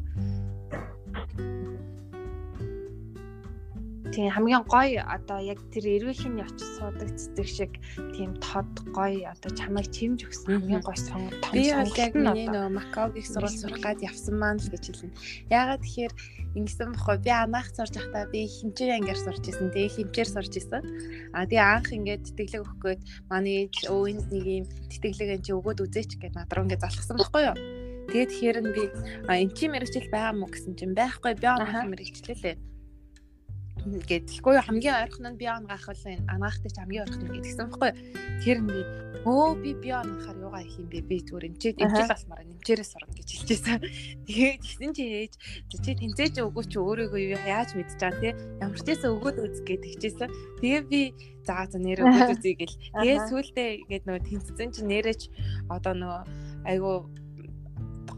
Тийм 4.10 4.30
хамгийн 4.34 4.64
гоё 4.66 5.02
одоо 5.06 5.38
яг 5.38 5.62
тэр 5.70 5.86
эрвээхийн 5.86 6.42
очиж 6.42 6.66
суудаг 6.78 7.08
цэцэг 7.14 7.46
шиг 7.46 7.72
тийм 8.14 8.34
тод 8.42 8.66
гоё 8.90 9.30
одоо 9.30 9.50
чамайг 9.54 9.86
чимж 9.94 10.26
өгсөн 10.26 10.58
хамгийн 10.58 10.82
гоё 10.82 10.98
сон 10.98 11.30
том 11.38 11.54
би 11.54 11.70
бол 11.70 11.94
яг 11.94 12.12
миний 12.18 12.48
нөө 12.50 12.74
Макаогийн 12.74 13.26
сурал 13.30 13.54
сурах 13.54 13.78
гад 13.78 14.02
явсан 14.02 14.34
маань 14.34 14.58
л 14.58 14.66
гэж 14.66 14.84
хэлнэ. 14.90 15.14
Яагаад 15.46 15.82
тэгэхээр 15.86 16.12
ингэсэн 16.58 16.90
бохоо 16.98 17.16
би 17.22 17.30
анаах 17.30 17.70
сурж 17.70 17.94
байхдаа 17.94 18.26
би 18.34 18.40
хэмжээ 18.50 18.98
ангиар 18.98 19.20
сурч 19.22 19.44
исэн. 19.46 19.70
Тэгээ 19.70 19.94
хэмжээр 19.94 20.30
сурч 20.34 20.52
исэн. 20.58 20.82
А 21.30 21.46
тэгээ 21.46 21.62
анх 21.62 21.90
ингээд 21.94 22.26
тэтгэлэг 22.34 22.62
өгөх 22.66 22.78
гээд 22.82 23.00
манай 23.30 23.70
ээж 23.70 23.76
өө 23.86 24.02
энд 24.10 24.26
нэг 24.34 24.46
юм 24.58 24.66
тэтгэлэг 24.90 25.30
энэ 25.38 25.44
чи 25.46 25.52
өгөөд 25.54 25.82
үзээч 25.86 26.10
гэд 26.18 26.34
над 26.34 26.50
руу 26.50 26.66
ингээд 26.66 26.82
залхсан 26.82 27.14
байхгүй 27.14 27.42
юу? 27.46 27.56
Тэгээд 28.10 28.30
тэгэхээр 28.34 28.58
нь 28.58 28.74
би 28.74 28.82
эн 29.30 29.50
чи 29.54 29.64
мэрэгчл 29.70 30.10
байгаа 30.10 30.34
мó 30.34 30.50
гэсэн 30.50 30.74
чинь 30.74 30.98
байхгүй 30.98 31.38
би 31.38 31.46
анаах 31.46 31.86
мэрэгчлээ 31.86 32.58
гэдэлгүй 33.86 34.56
хамгийн 34.60 34.96
ойрхон 35.08 35.26
нь 35.32 35.40
био 35.40 35.56
ангаах 35.56 35.86
бол 35.88 36.04
энэ 36.04 36.28
анаахтай 36.28 36.70
ч 36.70 36.76
хамгийн 36.80 37.04
ойрхон 37.04 37.24
нь 37.24 37.34
гэдгсэн 37.34 37.68
байхгүй. 37.70 37.90
Тэр 38.44 38.58
би 38.66 38.78
өө 39.24 39.48
би 39.62 39.70
био 39.76 39.96
ангаахаар 40.04 40.38
юугаа 40.44 40.62
их 40.64 40.76
юм 40.76 40.88
бэ? 40.92 41.00
Би 41.08 41.16
зүгээр 41.24 41.48
эмчээд 41.48 41.80
эмчил 41.80 42.12
болмаар 42.12 42.44
нэмчээрээ 42.44 42.88
сурна 42.88 43.14
гэж 43.16 43.28
хэлчихсэн. 43.30 43.78
Тэгээд 44.28 44.60
гисэн 44.60 44.90
чи 44.96 45.04
ээж 45.24 45.32
чи 45.80 45.92
тэнцээч 45.96 46.34
өгөө 46.44 46.64
чи 46.68 46.78
өөрийгөө 46.80 47.20
юу 47.36 47.42
яаж 47.48 47.70
мэдж 47.76 47.92
байгаа 47.96 48.20
те 48.20 48.30
ямар 48.60 48.80
ч 48.80 48.86
гэсэн 48.88 49.12
өгөөд 49.16 49.36
үз 49.40 49.56
гэж 49.64 49.80
тэгчихсэн 49.80 50.30
тэгээ 50.60 50.82
би 50.88 51.00
за 51.44 51.64
за 51.68 51.78
нэрээ 51.80 52.04
өгөөд 52.04 52.32
үзье 52.36 52.54
гэл. 52.56 52.76
Тэгээ 53.00 53.18
сүултээ 53.28 53.70
гээд 53.88 54.04
нөгөө 54.04 54.24
тэнцсэн 54.28 54.68
чи 54.76 54.82
нэрэж 54.84 55.20
одоо 55.72 55.94
нөгөө 55.96 56.22
айгу 56.68 57.08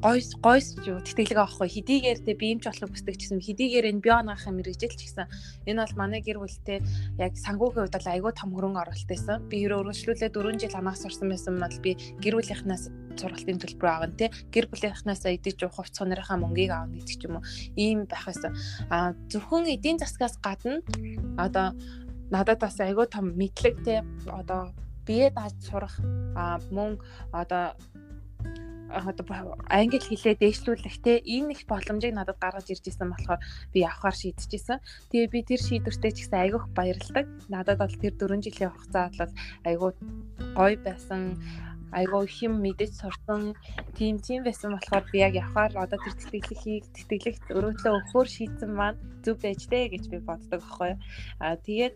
гойс 0.03 0.35
гойс 0.43 0.75
юу. 0.83 0.99
Тэтгэлэг 0.99 1.39
авахгүй 1.39 1.71
хэдийгээр 1.71 2.19
те 2.27 2.35
би 2.35 2.51
юмч 2.59 2.67
болох 2.67 2.91
бүсдэг 2.91 3.23
гэсэн 3.23 3.39
хэдийгээр 3.39 3.87
энэ 3.87 4.03
бионаах 4.03 4.43
юм 4.51 4.59
мэрэгжил 4.59 4.99
ч 4.99 5.07
гэсэн 5.07 5.31
энэ 5.71 5.79
бол 5.79 5.95
манай 5.95 6.19
гэр 6.19 6.43
бүлтэй 6.43 6.83
яг 7.23 7.39
сангуугийн 7.39 7.87
хувьд 7.87 7.95
бол 7.95 8.11
айгүй 8.11 8.33
том 8.35 8.51
хөрөнгө 8.51 8.83
оруулалт 8.83 9.07
байсан 9.07 9.47
би 9.47 9.63
өргөжлүүлээ 9.63 10.35
4 10.35 10.59
жил 10.59 10.75
анаах 10.75 10.99
сурсан 10.99 11.31
байсан 11.31 11.55
бол 11.63 11.79
би 11.79 11.95
гэр 12.19 12.35
бүлийнхнаас 12.35 12.91
сургалтын 13.15 13.63
төлбөр 13.63 13.89
аавна 13.95 14.19
те. 14.19 14.35
Гэр 14.51 14.67
бүлийнхнаас 14.75 15.23
идэж 15.23 15.71
уух 15.71 15.79
хувц 15.79 15.95
сонирхоо 15.95 16.35
мөнгийг 16.35 16.75
аавна 16.75 16.99
гэдэг 16.99 17.17
ч 17.17 17.23
юм 17.31 17.39
уу. 17.39 17.47
Ийм 17.79 18.11
байх 18.11 18.27
байсан. 18.27 18.59
А 18.91 19.15
зөвхөн 19.31 19.71
эдийн 19.71 20.03
засгаас 20.03 20.35
гадна 20.43 20.83
одоо 21.39 21.79
надад 22.27 22.59
бас 22.59 22.75
айгүй 22.83 23.07
том 23.07 23.39
мэдлэг 23.39 23.87
те. 23.87 24.03
Одоо 24.27 24.75
бие 25.07 25.31
дааж 25.31 25.55
сурах 25.63 25.95
мөн 26.75 26.99
одоо 27.31 27.79
англи 28.93 30.01
хэлээ 30.01 30.37
дээшлүүлэх 30.39 30.97
те 31.01 31.25
энэ 31.25 31.57
их 31.57 31.63
боломжийг 31.65 32.15
надад 32.15 32.39
гаргаж 32.39 32.69
ирж 32.69 32.85
исэн 32.87 33.11
болохоор 33.11 33.41
би 33.73 33.83
явахаар 33.89 34.17
шийдчихсэн. 34.17 34.79
Тэгээ 35.11 35.33
би 35.33 35.41
тэр 35.43 35.61
шийдвэртээ 35.65 36.13
ч 36.13 36.19
гэсэн 36.29 36.39
айгүйх 36.45 36.67
баярлагдав. 36.77 37.27
Надад 37.49 37.81
бол 37.81 37.95
тэр 37.97 38.15
4 38.21 38.45
жилийн 38.45 38.73
хугацаад 38.73 39.15
бол 39.17 39.33
айгүй 39.65 39.91
гоё 40.57 40.77
байсан 40.85 41.41
айгүй 41.93 42.25
хэм 42.27 42.53
мэдэж 42.65 42.93
сурсан 43.01 43.55
тийм 43.97 44.17
тийм 44.27 44.41
байсан 44.45 44.73
болохоор 44.73 45.05
би 45.13 45.19
яг 45.21 45.35
явхаар 45.37 45.73
одоо 45.85 45.99
тэр 46.01 46.15
тэтгэлхийг 46.17 46.85
тэтгэлэгт 46.97 47.45
өрөөдлөө 47.57 47.93
өгөхөр 47.99 48.29
шийдсэн 48.33 48.71
маань 48.73 48.99
зүг 49.25 49.39
байж 49.45 49.61
дээ 49.71 49.87
гэж 49.95 50.05
би 50.11 50.19
боддог 50.19 50.61
аахгүй. 50.65 50.93
Аа 51.39 51.57
тэгээд 51.67 51.95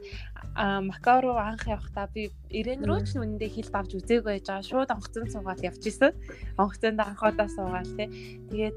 Макао 0.91 1.19
руу 1.21 1.37
анх 1.37 1.67
явахдаа 1.67 2.07
би 2.15 2.31
ирээн 2.55 2.87
рүү 2.87 3.01
ч 3.07 3.09
нүндээ 3.17 3.51
хил 3.53 3.71
давж 3.73 3.91
үзээгүй 3.99 4.33
байж 4.41 4.47
байгаа. 4.47 4.69
Шууд 4.71 4.91
онгоцон 4.95 5.27
суугаад 5.33 5.61
явчихсан. 5.69 6.13
Онгоцонд 6.61 7.01
анхудаа 7.01 7.49
суугаад 7.51 7.91
тий. 7.97 8.09
Тэгээд 8.51 8.77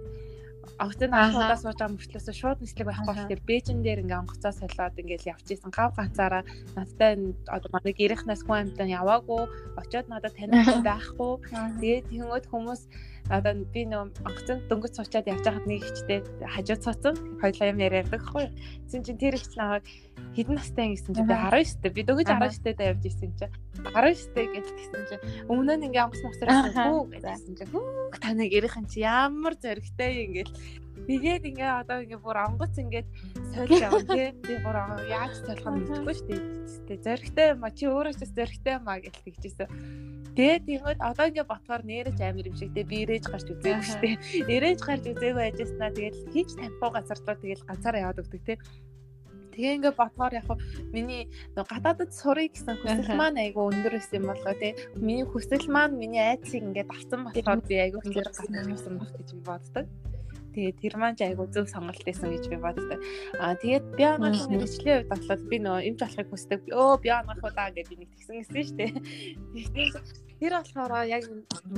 Онгоцны 0.80 1.12
анхудаа 1.12 1.60
сууж 1.60 1.76
байгаа 1.76 1.92
мөртлөөс 1.92 2.28
шууд 2.40 2.60
нислэг 2.64 2.88
байхгүй 2.88 3.12
болохоор 3.12 3.42
Бээжин 3.44 3.84
дээр 3.84 4.00
ингээ 4.04 4.22
онгоцоо 4.24 4.54
солиод 4.56 4.96
ингээл 4.96 5.32
явчихсан. 5.36 5.76
Гав 5.76 5.92
ганцаараа 6.00 6.44
надтай 6.72 7.12
одоо 7.52 7.70
манай 7.76 7.94
гэрийнхнээс 8.00 8.48
хүн 8.48 8.72
амьтан 8.72 8.88
яваагүй. 8.88 9.44
Очоод 9.76 10.08
надад 10.08 10.40
таних 10.40 10.64
байхгүй. 10.88 11.44
Тэгээд 11.84 12.10
тэнгууд 12.16 12.46
хүмүүс 12.48 12.82
одоо 13.30 13.54
би 13.74 13.86
нөө 13.86 14.10
онгоцонд 14.26 14.66
дөнгөж 14.70 14.94
суучаад 14.98 15.30
явж 15.30 15.44
байхад 15.46 15.66
нэг 15.70 15.86
ихчтэй 15.86 16.20
хажууд 16.42 16.82
цоцсон. 16.82 17.16
Хоёлаа 17.40 17.70
юм 17.70 17.80
яриад 17.80 18.10
байхгүй. 18.10 18.50
Тэгсэн 18.90 19.04
чинь 19.06 19.22
тэр 19.22 19.38
ихч 19.38 19.54
намайг 19.54 19.86
хэдэн 20.34 20.56
настай 20.58 20.86
гэсэн 20.98 21.14
чинь 21.14 21.30
би 21.30 21.38
19 21.38 21.82
дэ. 21.86 21.94
Би 21.94 22.02
дөгөж 22.04 22.28
19 22.28 22.74
дэ 22.74 22.90
явж 22.90 23.04
исэн 23.06 23.32
чинь 23.38 23.54
19 23.86 24.34
дэ 24.34 24.42
гэж 24.50 24.66
гисэн 24.66 25.04
чинь 25.10 25.24
өмнө 25.46 25.74
нь 25.78 25.86
ингээм 25.88 26.10
онгоц 26.10 26.22
мосроо 26.26 26.58
хүү 26.74 27.02
гэсэн 27.22 27.54
чинь 27.54 27.72
хүү 27.72 27.84
таныг 28.18 28.50
ярих 28.50 28.78
юм 28.78 28.86
чи 28.90 29.06
ямар 29.06 29.54
зөрөгтэй 29.62 30.26
ингээл 30.26 30.54
Тэгээд 31.08 31.44
ингээ 31.56 31.72
одоо 31.86 32.04
ингээ 32.04 32.22
бүр 32.22 32.38
онгоц 32.38 32.76
ингээд 32.78 33.08
сольж 33.56 33.72
явна 33.82 34.04
тий. 34.04 34.30
Би 34.46 34.56
бүр 34.62 34.78
яаж 35.10 35.42
солих 35.42 35.66
нь 35.66 35.82
мэдэхгүй 35.82 36.14
шүү 36.14 36.28
дээ. 36.86 37.02
Зөрөгтэй 37.02 37.48
юм 37.56 37.64
а 37.66 37.72
чи 37.74 37.86
өөрөө 37.88 38.14
ч 38.14 38.22
зөрөгтэй 38.30 38.74
юм 38.78 38.86
а 38.86 39.00
гэж 39.00 39.16
тэгчихсэн. 39.24 39.68
Тэгээд 40.40 40.64
тиймээд 40.72 41.00
одоо 41.04 41.26
ингээ 41.28 41.52
ботхоор 41.52 41.84
нэрэж 41.84 42.18
амир 42.24 42.48
юм 42.48 42.56
шиг 42.56 42.72
те 42.72 42.88
би 42.88 43.04
ирээж 43.04 43.28
гарч 43.28 43.52
үзээгүй 43.52 43.84
шүү 43.84 44.00
дээ. 44.00 44.16
Ирээж 44.56 44.80
гарч 44.88 45.04
үзээгүй 45.12 45.36
байжснаа 45.36 45.92
тэгээд 45.92 46.16
хийж 46.32 46.50
тампо 46.56 46.88
газарлаа 46.96 47.36
тэгээд 47.44 47.68
ганцаараа 47.68 48.04
яваад 48.08 48.22
өгдөг 48.24 48.42
те. 48.48 48.56
Тэгээ 49.52 49.76
ингээ 49.84 50.00
ботхоор 50.00 50.34
яг 50.40 50.48
миний 50.96 51.28
гадаадд 51.60 52.16
сурыг 52.16 52.56
гэсэн 52.56 52.80
хүсэл 52.80 53.20
маань 53.20 53.36
айгүй 53.44 53.68
өндөр 53.68 53.94
байсан 54.00 54.16
юм 54.16 54.32
болоо 54.32 54.56
те. 54.56 54.80
Миний 54.96 55.28
хүсэл 55.28 55.68
маань 55.68 56.00
миний 56.00 56.24
айцыг 56.24 56.64
ингээ 56.64 56.88
авсан 56.88 57.20
болохоор 57.28 57.60
би 57.68 57.76
айгүй 57.76 58.00
хэрэг 58.00 58.32
гатсан 58.32 58.96
байх 58.96 59.12
гэж 59.20 59.30
боддог. 59.44 59.86
Тэгээд 60.60 60.84
тэр 60.84 60.96
маань 61.00 61.16
айгу 61.16 61.48
зөв 61.48 61.72
сонголт 61.72 62.04
байсан 62.04 62.36
гэж 62.36 62.52
би 62.52 62.58
боддог. 62.60 63.00
Аа 63.40 63.56
тэгээд 63.56 63.86
би 63.96 64.04
анагаахын 64.04 64.60
мэрэгчлийн 64.60 65.08
хувьд 65.08 65.12
бодлоо 65.16 65.38
би 65.48 65.58
нөө 65.64 65.78
эмч 65.88 66.00
болохыг 66.04 66.28
хүсдэг. 66.28 66.60
Өө 66.68 67.00
би 67.00 67.10
анагаах 67.16 67.48
удаа 67.48 67.72
гэж 67.72 67.88
би 67.88 67.96
нэг 68.04 68.10
тэгсэн 68.12 68.36
гэсэн 68.44 68.60
шүү 68.68 68.76
дээ. 68.76 68.92
Тэгээд 69.56 69.96
тэр 70.44 70.54
болохоор 70.60 70.94
яг 71.08 71.24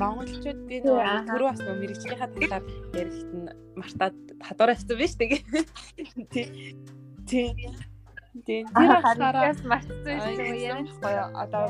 монголчууд 0.01 0.59
би 0.65 0.77
нөө 0.81 0.97
түрүү 1.29 1.45
бас 1.53 1.61
нөө 1.61 1.77
мэрэгчлийнхаа 1.77 2.29
талаар 2.33 2.63
ярихт 2.97 3.29
нь 3.37 3.53
мартаад 3.77 4.17
хадуураа 4.49 4.73
авсан 4.73 4.97
биз 4.97 5.13
дээ. 5.13 5.45
Тий. 7.29 7.45
Тий. 8.31 8.63
Тийм. 8.63 8.67
Тэр 8.71 8.89
болохоор 9.03 9.35
мартсан 9.67 10.19
шүү 10.23 10.55
ярихгүй 10.55 11.15
одоо 11.35 11.63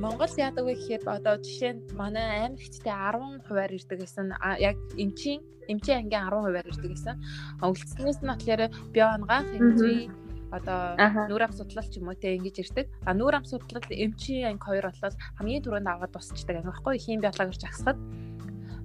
Монгол 0.00 0.34
яадаг 0.40 0.64
вэ 0.64 0.74
гэхээр 0.80 1.04
одоо 1.04 1.36
жишээ 1.44 1.72
нь 1.76 1.82
манай 1.92 2.48
аймагчтай 2.48 2.88
10 2.88 3.44
хувиар 3.44 3.72
ирдэг 3.76 3.98
гэсэн 4.00 4.32
яг 4.64 4.76
эмчийн 4.96 5.44
эмчийн 5.68 6.08
ангийн 6.08 6.24
10 6.32 6.40
хувиар 6.40 6.66
ирдэг 6.72 6.90
гэсэн. 6.96 7.16
Үлдснээс 7.60 8.20
нь 8.24 8.30
болохоор 8.32 8.62
био 8.96 9.08
ангаах 9.12 9.48
эмчийн 9.52 10.08
одоо 10.56 10.96
нүүр 11.28 11.42
ам 11.44 11.52
судлал 11.52 11.84
ч 11.84 12.00
юм 12.00 12.08
уу 12.08 12.16
те 12.16 12.32
ингэж 12.40 12.56
ирдэг. 12.64 12.86
А 13.04 13.12
нүүр 13.12 13.34
ам 13.42 13.44
судлал 13.44 13.84
эмчийн 13.90 14.56
анги 14.56 14.64
хоёр 14.64 14.88
болол 14.88 15.16
хамгийн 15.36 15.62
түрүүнд 15.68 15.90
аваад 15.90 16.12
босчдаг 16.16 16.64
анги 16.64 16.70
баггүй 16.72 16.96
хим 16.96 17.20
биологоор 17.20 17.58
жагсахад. 17.60 17.98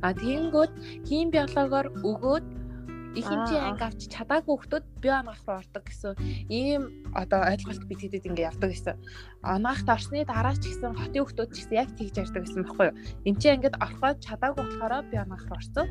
А 0.03 0.11
тэгэнгүүт 0.15 0.73
хим 1.07 1.31
биологоор 1.31 1.87
өгөөд 2.03 2.58
их 3.15 3.25
хэмжээ 3.25 3.61
анги 3.65 3.83
авч 3.83 4.01
чадаагүй 4.13 4.55
хүмүүс 4.59 4.85
бие 5.01 5.15
анагаах 5.17 5.45
руу 5.47 5.57
ордог 5.61 5.83
гэсэн 5.85 6.13
ийм 6.49 6.81
одоо 7.17 7.41
ойлголт 7.49 7.83
бид 7.89 7.99
хэдэд 8.05 8.29
ингээ 8.29 8.49
явдаг 8.53 8.69
гэсэн. 8.69 8.95
Анагаахт 9.41 9.89
орсны 9.89 10.21
дараа 10.25 10.53
ч 10.53 10.69
гэсэн 10.69 10.93
хотын 10.93 11.25
хүмүүс 11.25 11.49
ч 11.49 11.55
гэсэн 11.65 11.79
яг 11.79 11.89
тэгж 11.97 12.15
ярьдаг 12.21 12.41
гэсэн 12.45 12.61
байхгүй 12.69 12.85
юу? 12.93 12.97
Эмчээ 13.25 13.55
ингээд 13.57 13.81
ороход 13.81 14.17
чадаагүй 14.21 14.63
болохоор 14.65 14.93
бие 15.09 15.21
анагаах 15.25 15.49
руу 15.49 15.57
орсон. 15.57 15.87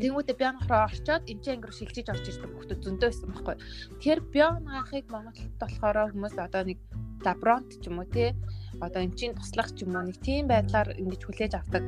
Бие 0.00 0.48
анагаах 0.48 0.70
руу 0.72 0.82
орчоод 0.88 1.22
эмчээ 1.28 1.52
анги 1.52 1.66
руу 1.68 1.76
шилжиж 1.76 2.06
орж 2.08 2.24
ирдэг 2.24 2.48
хүмүүс 2.48 2.80
зөндөө 2.80 3.08
байсан 3.12 3.28
байхгүй 3.28 3.52
юу? 3.52 3.62
Тэгэхээр 4.00 4.20
бие 4.32 4.46
анагаахыг 4.48 5.06
Монголд 5.12 5.52
болохоор 5.60 5.96
хүмүүс 6.12 6.34
одоо 6.40 6.62
нэг 6.64 6.78
лаборант 7.24 7.70
ч 7.80 7.84
юм 7.88 8.00
уу 8.00 8.08
тий 8.08 8.32
одоо 8.80 9.02
эмчийн 9.02 9.34
туслах 9.34 9.70
ч 9.74 9.84
юм 9.84 9.94
уу 9.94 10.06
нэг 10.08 10.18
тийм 10.22 10.48
байдлаар 10.48 10.96
ингэж 10.98 11.22
хүлээж 11.24 11.52
авдаг. 11.54 11.84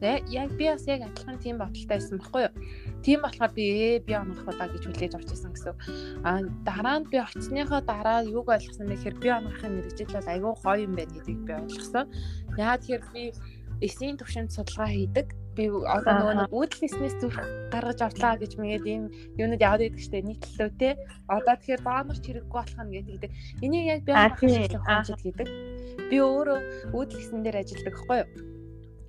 Яг 0.00 0.56
би 0.56 0.64
бас 0.64 0.86
яг 0.88 1.04
адилхан 1.04 1.38
тийм 1.42 1.56
бодолтой 1.60 1.98
байсан 2.00 2.16
байхгүй 2.18 2.42
юу? 2.48 2.54
Тийм 3.04 3.18
болохоор 3.20 3.52
би 3.52 3.64
ээ 3.68 4.04
би 4.06 4.12
онох 4.16 4.48
удаа 4.48 4.68
гэж 4.72 4.82
хүлээж 4.88 5.12
авч 5.12 5.28
ирсэн 5.28 5.52
гэсэн. 5.52 5.74
Аа 6.24 6.40
дараа 6.64 7.04
нь 7.04 7.10
би 7.12 7.20
очсныхоо 7.20 7.80
дараа 7.84 8.24
юуг 8.24 8.48
ойлгосон 8.48 8.88
бэ 8.88 8.96
гэхээр 8.96 9.16
би 9.20 9.28
онохын 9.28 9.76
мэрэгжил 9.76 10.14
бол 10.16 10.32
айгүй 10.32 10.52
гоё 10.56 10.84
юм 10.88 10.94
байна 10.96 11.12
гэдгийг 11.12 11.40
би 11.44 11.52
ойлгосон. 11.52 12.06
Яагаад 12.56 12.80
тэгэхээр 12.80 13.04
би 13.12 13.22
эсийн 13.84 14.16
төвшөнд 14.16 14.52
судалгаа 14.56 14.88
хийдэг 14.88 15.26
би 15.60 15.68
одоо 15.68 16.12
нөгөө 16.16 16.34
нэг 16.40 16.48
үүдэлснээс 16.56 17.16
зүрх 17.20 17.36
гаргаж 17.68 18.00
авлаа 18.00 18.34
гэж 18.40 18.52
мэгээд 18.56 18.86
ийм 18.88 19.04
юунууд 19.36 19.60
яваад 19.60 19.84
байдаг 19.84 20.00
штэ 20.00 20.24
нийтлэлөө 20.24 20.70
те 20.80 20.88
одоо 21.28 21.54
тэгэхээр 21.60 21.84
доонорч 21.84 22.24
хэрэггүй 22.24 22.56
болох 22.56 22.80
нь 22.80 22.92
гэдэг. 22.96 23.30
Энийг 23.60 23.86
яг 23.92 24.00
би 24.08 24.12
хаанчид 24.16 25.20
гэдэг. 25.20 25.48
Би 26.08 26.16
өөрөө 26.24 26.58
үүдэлсэн 26.96 27.44
дээр 27.44 27.60
ажилладаг 27.60 27.92
байхгүй 27.92 28.18
юу? 28.24 28.30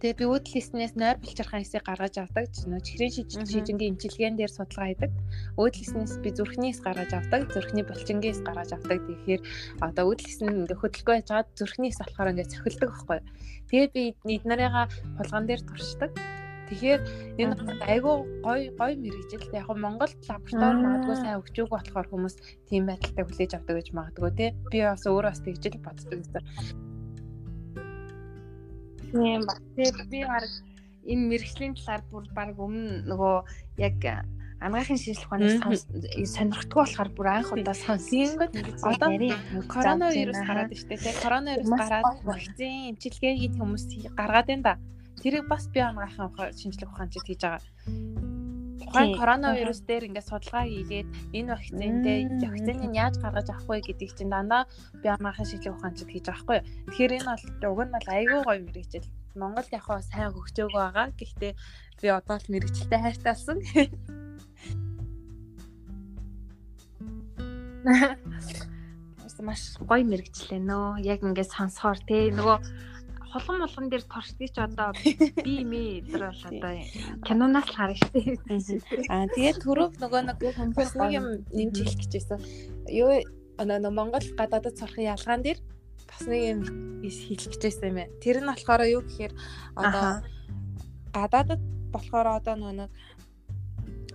Тэгээ 0.01 0.17
би 0.17 0.25
үүдэлснээс 0.33 0.93
нойр 0.97 1.21
бэлчирхан 1.21 1.61
хэсийг 1.61 1.85
гаргаж 1.85 2.17
авдаг. 2.17 2.49
Нөө 2.65 2.81
чихрийн 2.81 3.13
шижингийн 3.13 3.93
эмчилгээн 3.93 4.33
дээр 4.33 4.49
судалгаа 4.49 4.89
хийдэг. 4.97 5.13
Үүдэлснээс 5.61 6.25
би 6.25 6.29
зүрхнээс 6.33 6.81
гаргаж 6.81 7.13
авдаг. 7.13 7.45
Зүрхний 7.53 7.85
булчингээс 7.85 8.41
гаргаж 8.41 8.73
авдаг. 8.73 8.97
Тэгэхээр 8.97 9.41
одоо 9.85 10.03
үүдэлсэн 10.09 10.65
ингээ 10.65 10.81
хөдөлгөөн 10.81 11.21
хийж 11.21 11.29
чад 11.29 11.53
зүрхнээс 11.53 12.01
болохоор 12.01 12.33
ингээ 12.33 12.49
цохилдог 12.49 12.89
байхгүй 12.89 13.17
юу? 13.21 13.29
Тэгээд 13.69 13.91
би 13.93 14.01
эднэрийга 14.41 14.83
хулган 15.21 15.45
дээр 15.45 15.61
туршдаг. 15.69 16.11
Тэгэхээр 16.71 17.01
энэ 17.35 17.53
айгүй 17.83 18.15
гой 18.47 18.61
гой 18.79 18.91
мэрэгжил 18.95 19.43
яг 19.51 19.67
нь 19.67 19.83
Монгол 19.83 20.13
лаборатори 20.23 20.79
магадгүй 20.79 21.17
сайн 21.19 21.39
өгчөөг 21.43 21.67
болохоор 21.67 22.07
хүмүүс 22.07 22.35
тийм 22.71 22.87
байдалтай 22.87 23.23
хүлээж 23.27 23.51
авдаг 23.59 23.75
гэж 23.75 23.87
магадгүй 23.91 24.31
тий. 24.39 24.49
Би 24.71 24.79
бас 24.87 25.03
өөрөө 25.03 25.31
бас 25.35 25.43
тэгж 25.43 25.63
л 25.67 25.83
боддог 25.83 26.17
гэсэн. 26.23 26.43
Тийм 29.11 29.41
ба. 29.43 29.53
Тэгээ 29.75 30.07
би 30.07 30.19
хараг 30.23 30.53
энэ 31.11 31.27
мэрэгжлийн 31.27 31.75
талаар 31.75 32.03
бүр 32.07 32.23
баг 32.31 32.55
өмнө 32.55 33.03
нөгөө 33.11 33.35
яг 33.83 33.99
анагаахын 34.61 34.99
шинжилх 35.01 35.27
ухаанаас 35.27 35.83
сонирхтгүй 36.37 36.79
болохоор 36.79 37.09
бүр 37.17 37.27
анх 37.35 37.51
удаа 37.51 37.75
сонсон. 37.75 38.39
Одоо 38.87 39.09
коронавирус 39.67 40.39
гараад 40.47 40.71
штэ 40.71 40.95
тий. 41.01 41.13
Коронавирус 41.19 41.67
гараад 41.67 42.23
вакцины 42.23 42.93
эмчилгээ 42.93 43.33
хийх 43.41 43.59
хүмүүс 43.59 43.83
гаргаад 44.15 44.47
байна 44.47 44.63
да. 44.63 44.73
Тэрийг 45.21 45.45
бас 45.47 45.69
би 45.69 45.79
анагаахын 45.79 46.57
шинжилх 46.57 46.91
ухаан 46.91 47.09
чиг 47.13 47.23
хийж 47.25 47.41
байгаа. 47.45 47.61
Тухайн 48.81 49.13
коронавирус 49.21 49.85
дээр 49.85 50.09
ингээд 50.09 50.29
судалгаа 50.29 50.65
хийгээд 50.65 51.07
энэ 51.37 51.51
вакцинтэй 51.53 52.19
вакциныг 52.41 52.91
яаж 52.97 53.15
гаргаж 53.21 53.47
авах 53.53 53.69
вэ 53.69 53.85
гэдгийг 53.85 54.11
чинь 54.17 54.33
дандаа 54.33 54.65
би 55.01 55.07
анагаахын 55.13 55.49
шинжилх 55.49 55.77
ухаан 55.77 55.93
чиг 55.93 56.09
хийж 56.09 56.25
байгаа 56.25 56.41
байхгүй. 56.41 56.59
Тэгэхээр 56.89 57.15
энэ 57.17 57.29
бол 57.29 57.69
уг 57.69 57.79
нь 57.85 57.93
бол 57.93 58.09
айгүй 58.17 58.39
гоё 58.41 58.59
мэрэгжил. 58.65 59.07
Монгол 59.37 59.69
яг 59.77 59.83
хаа 59.85 60.01
сайн 60.01 60.33
хөгжөөг 60.33 60.73
байгаа. 60.73 61.07
Гэхдээ 61.13 61.53
би 62.01 62.07
одоо 62.09 62.37
л 62.41 62.51
мэрэгчлээ 62.51 62.99
хайртаалсан. 63.01 63.57
маш 69.41 69.75
гоё 69.89 70.05
мэрэгчлээ 70.05 70.61
нөө. 70.61 71.01
Яг 71.01 71.25
ингээд 71.25 71.49
сонсохоор 71.49 71.99
тий 72.05 72.29
нөгөө 72.31 72.57
холон 73.31 73.57
молгон 73.63 73.87
дээр 73.89 74.03
торчдгийг 74.05 74.51
ч 74.51 74.57
одоо 74.59 74.91
би 75.45 75.55
мэ 75.63 76.03
тэр 76.11 76.29
бол 76.29 76.43
одоо 76.51 76.73
киноноос 77.25 77.67
л 77.71 77.75
харна 77.75 77.95
шүү 77.95 78.11
дээ. 78.13 79.07
Аа 79.07 79.31
тэгээд 79.31 79.57
түрүүх 79.63 79.93
нөгөө 80.03 80.21
нэг 80.27 80.37
нэг 80.43 81.11
юм 81.15 81.25
нэмж 81.55 81.75
хэлэх 81.79 82.09
гэжсэн. 82.11 82.39
Юу 82.91 83.23
нөгөө 83.57 83.93
Монгол 83.95 84.27
гадаадд 84.35 84.75
сурахын 84.75 85.11
ялгаан 85.15 85.41
дээр 85.41 85.59
бас 86.09 86.23
нэг 86.27 86.41
юм 86.51 86.59
хэлэх 87.01 87.55
гэжсэн 87.55 87.87
юм 87.89 87.97
байна. 88.03 88.15
Тэр 88.19 88.37
нь 88.43 88.49
болохоор 88.51 88.81
юу 88.91 89.01
гэхээр 89.07 89.33
одоо 89.79 90.21
гадаадд 91.15 91.63
болохоор 91.95 92.27
одоо 92.35 92.55
нөгөө 92.59 92.75
нэг 92.83 92.91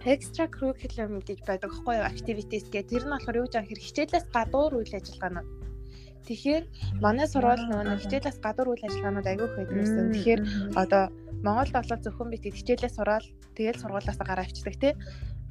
extra 0.06 0.46
curriculum 0.46 1.18
гэж 1.18 1.42
байдаг 1.42 1.70
хгүй 1.74 1.98
юу? 1.98 2.06
Activities 2.06 2.70
гэх. 2.70 2.86
Тэр 2.86 3.04
нь 3.08 3.12
болохоор 3.12 3.40
юу 3.42 3.48
жаа 3.50 3.66
хэр 3.66 3.80
хичээлээс 3.82 4.30
гадуур 4.30 4.78
үйл 4.78 4.94
ажиллагаанууд 4.94 5.65
Тэгэхээр 6.26 6.64
манай 7.04 7.26
сургууль 7.30 7.64
нөгөө 7.70 8.02
хичээлээс 8.02 8.38
гадуур 8.42 8.74
үйл 8.74 8.86
ажиллагаанууд 8.86 9.30
аягүй 9.30 9.46
их 9.46 9.56
байдаг 9.56 9.76
гэсэн. 9.78 10.06
Тэгэхээр 10.14 10.40
одоо 10.82 11.02
Монголд 11.46 11.72
болоод 11.74 12.02
зөвхөн 12.02 12.28
бид 12.34 12.44
хичээлээ 12.50 12.92
сураад 12.92 13.24
тэгэл 13.56 13.82
сургуулиас 13.82 14.18
гараа 14.18 14.44
авчдаг 14.44 14.74
тий. 14.82 14.92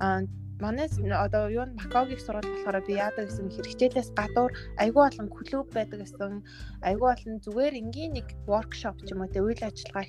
Аа 0.03 0.27
манай 0.59 0.87
одоо 1.25 1.43
юу 1.51 1.65
Макаогийн 1.79 2.19
сургууль 2.19 2.51
болохоор 2.51 2.79
би 2.87 2.93
яадаг 2.95 3.27
гэсэн 3.27 3.51
хэрэгжээлээс 3.51 4.09
гадуур 4.19 4.51
айгүй 4.79 5.03
олон 5.09 5.27
клуб 5.27 5.67
байдаг 5.75 5.99
гэсэн 5.99 6.43
айгүй 6.89 7.09
олон 7.11 7.35
зүгээр 7.43 7.73
энгийн 7.81 8.11
нэг 8.15 8.27
воркшоп 8.47 8.97
ч 9.03 9.11
юм 9.11 9.23
уу 9.23 9.31
тэ 9.31 9.43
үйл 9.43 9.61
ажиллагаа 9.67 10.03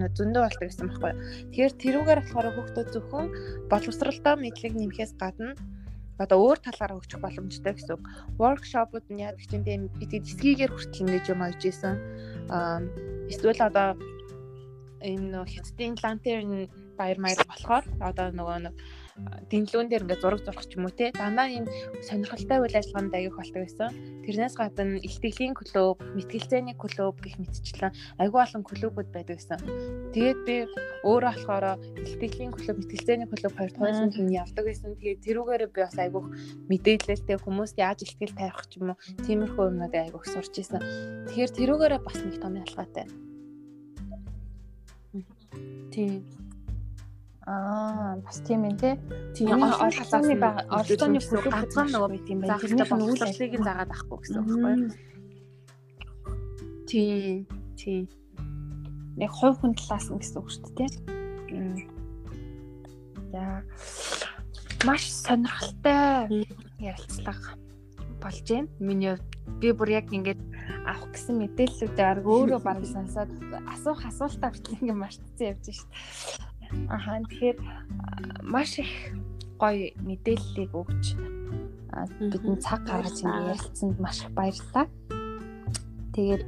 нөө 0.00 0.10
зөндөө 0.16 0.42
болдог 0.44 0.68
гэсэн 0.68 0.88
байхгүй. 0.88 1.12
Тэгэхээр 1.52 1.74
тэрүүгээр 1.82 2.20
болохоор 2.20 2.48
хүүхдүүд 2.56 2.88
зөвхөн 2.94 3.26
боловсралдаа 3.68 4.34
мэдлэг 4.40 4.72
нэмэхээс 4.76 5.12
гадна 5.20 5.52
одоо 6.22 6.38
өөр 6.38 6.58
талаараа 6.62 7.00
өгчих 7.02 7.18
боломжтой 7.18 7.74
гэсэн. 7.74 7.98
Воркшопууд 8.38 9.06
нь 9.10 9.22
яадаг 9.26 9.42
чинь 9.42 9.66
тийм 9.66 9.90
бид 9.98 10.12
эсгийгээр 10.14 10.72
хүртэл 10.72 11.02
ингэж 11.02 11.24
юм 11.34 11.42
авч 11.42 11.62
ийсэн. 11.66 11.94
Аа 12.48 12.78
эсвэл 13.26 13.58
одоо 13.58 13.98
ийм 15.02 15.34
нөө 15.34 15.44
хятадын 15.50 15.98
лантерн 15.98 16.70
баяр 16.94 17.18
маяг 17.18 17.42
болохоор 17.50 17.84
одоо 17.98 18.26
нөгөө 18.30 18.58
нэг 18.70 18.74
дэнлүүн 19.52 19.88
дээр 19.92 20.04
ингээд 20.08 20.22
зураг 20.24 20.40
зурх 20.40 20.64
ч 20.64 20.80
юм 20.80 20.88
уу 20.88 20.94
те 20.96 21.12
дандаа 21.12 21.48
ийм 21.52 21.68
сонирхолтой 22.00 22.64
үйл 22.64 22.76
ажиллагаанд 22.80 23.12
аявих 23.12 23.36
болдог 23.36 23.60
байсан. 23.60 23.92
Тэрнээс 24.24 24.56
гадна 24.56 24.96
ихтгэлийн 25.04 25.52
клуб, 25.52 26.00
мэтгэлцээний 26.16 26.76
клуб 26.76 27.16
гэх 27.20 27.36
мэтчлэн 27.36 27.92
айгүй 28.16 28.40
олон 28.40 28.62
клубуд 28.64 29.08
байдаг 29.12 29.36
байсан. 29.36 29.60
Тэгээд 30.16 30.40
би 30.48 30.56
өөрөө 31.04 31.32
болохоор 31.36 31.64
ихтгэлийн 31.76 32.52
клуб, 32.56 32.76
мэтгэлцээний 32.80 33.28
клуб 33.28 33.52
хоёр 33.52 33.72
тоосон 33.76 34.10
хүн 34.16 34.32
явдаг 34.32 34.64
байсан. 34.64 34.96
Тэгээд 34.96 35.24
тэрүүгээрээ 35.28 35.68
би 35.68 35.80
бас 35.84 35.96
айгүй 36.00 36.22
мэдээлэлтэй 36.72 37.36
хүмүүст 37.36 37.76
яаж 37.76 37.98
ихтгэл 38.08 38.32
тавих 38.32 38.64
ч 38.72 38.80
юм 38.80 38.96
уу 38.96 39.00
тиймэрхүү 39.28 39.64
юмнуудыг 39.68 40.08
айгүй 40.08 40.24
сурч 40.24 40.56
ирсэн. 40.56 40.80
Тэгэхээр 41.28 41.52
тэрүүгээрээ 41.52 42.00
бас 42.00 42.16
нэг 42.16 42.36
том 42.40 42.56
ялгаатай. 42.56 43.06
Тийм 45.92 46.41
Аа, 47.42 48.16
бас 48.22 48.38
тийм 48.46 48.62
ээ 48.70 48.78
тий. 48.78 48.94
Тийм 49.34 49.58
оролцооны 49.58 50.38
оролцооны 50.38 51.18
бүлэг 51.18 51.50
ганцхан 51.50 51.90
нөгөө 51.90 52.10
байт 52.14 52.30
юм 52.30 52.38
байна. 52.46 52.62
Тэрнийх 52.62 52.92
нь 52.94 53.02
үйл 53.02 53.22
ажиллагааг 53.26 53.66
заагаад 53.66 53.90
авахгүй 53.90 54.18
гэсэн 54.22 54.38
үг 54.38 54.46
байхгүй 54.46 54.74
юу? 54.78 54.90
Тийм, 56.86 57.46
тийм. 57.74 58.04
Нэг 59.18 59.30
хувь 59.34 59.58
хүн 59.58 59.74
талаас 59.74 60.06
нь 60.06 60.22
гэсэн 60.22 60.38
үг 60.38 60.48
шүү 60.54 60.70
дээ 60.70 60.90
тий. 60.94 61.90
За 63.34 63.66
маш 64.86 65.02
сонирхолтой 65.10 66.46
ярилцлага 66.78 67.58
болж 68.22 68.46
байна. 68.46 68.70
Миний 68.78 69.18
би 69.58 69.74
бүр 69.74 69.98
яг 69.98 70.14
ингэж 70.14 70.38
авах 70.86 71.10
гэсэн 71.10 71.42
мэдээллүүдээ 71.42 72.06
арга 72.06 72.30
өөрөө 72.30 72.60
бараг 72.66 72.86
сонсоод 72.86 73.34
асуух 73.66 74.06
асуултаа 74.06 74.54
хүртэл 74.54 74.78
ингэ 74.78 74.94
мартцсан 74.94 75.58
явж 75.58 75.66
шít. 75.74 75.90
Ахаа 76.88 77.20
тэгэхээр 77.28 77.58
маш 78.42 78.78
их 78.82 78.92
гоё 79.60 79.92
мэдээллийг 80.08 80.72
өгч 80.74 81.04
бидний 82.18 82.58
цаг 82.58 82.80
гаргаж 82.88 83.16
ингэ 83.22 83.52
ярилцсанд 83.52 83.96
маш 84.00 84.24
их 84.24 84.30
баярлалаа. 84.36 84.86
Тэгээд 86.12 86.42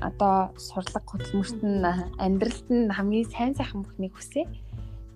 одоо 0.00 0.36
сурлаг 0.56 1.04
хөдөлмөрт 1.08 1.60
нь 1.60 1.84
амьдралд 2.24 2.68
нь 2.72 2.92
хамгийн 2.96 3.28
сайн 3.28 3.52
сайхан 3.54 3.84
бүхнийг 3.84 4.12
хүсье. 4.16 4.48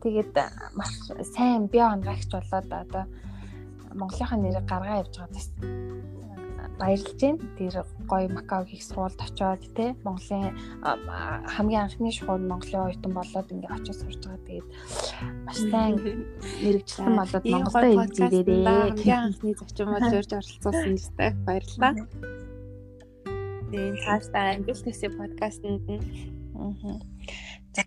Тэгээд 0.04 0.32
маш 0.76 0.92
сайн 1.34 1.66
бие 1.72 1.84
онгаагч 1.88 2.28
болоод 2.28 2.68
одоо 2.68 3.04
Монголынхаа 3.94 4.38
нэрийг 4.38 4.66
гаргаа 4.68 5.00
явж 5.02 5.14
байгаа 5.16 5.32
баярлж 6.78 7.08
байна. 7.20 7.38
Тэр 7.58 7.74
гоё 8.10 8.28
Макаогийн 8.34 8.82
сургуульд 8.82 9.20
очоод 9.20 9.62
те 9.76 9.94
Монголын 10.04 10.52
хамгийн 11.54 11.84
анхны 11.86 12.10
шууд 12.10 12.42
Монголын 12.50 12.84
оюутан 12.86 13.12
болоод 13.14 13.52
ингээ 13.52 13.74
очиж 13.76 13.96
сурж 13.98 14.22
байгаа. 14.24 14.46
Тэгээд 14.48 14.68
маш 15.46 15.58
сайн 15.70 15.94
мэрэгчлэн 16.64 17.14
болоод 17.18 17.44
Монголд 17.46 18.18
ирээрээ. 18.18 18.64
Хамгийн 18.64 19.22
анхны 19.28 19.50
зочимод 19.54 20.04
зорж 20.12 20.30
оролцуулсан 20.34 20.92
гэстэй 20.94 21.30
баярлалаа. 21.46 21.92
Тэгээд 23.70 23.96
цаашдаа 24.04 24.44
англи 24.54 24.74
төсөө 24.74 25.10
подкастт 25.18 25.64
нь. 25.66 25.78
Аа. 26.54 26.98
За 27.74 27.82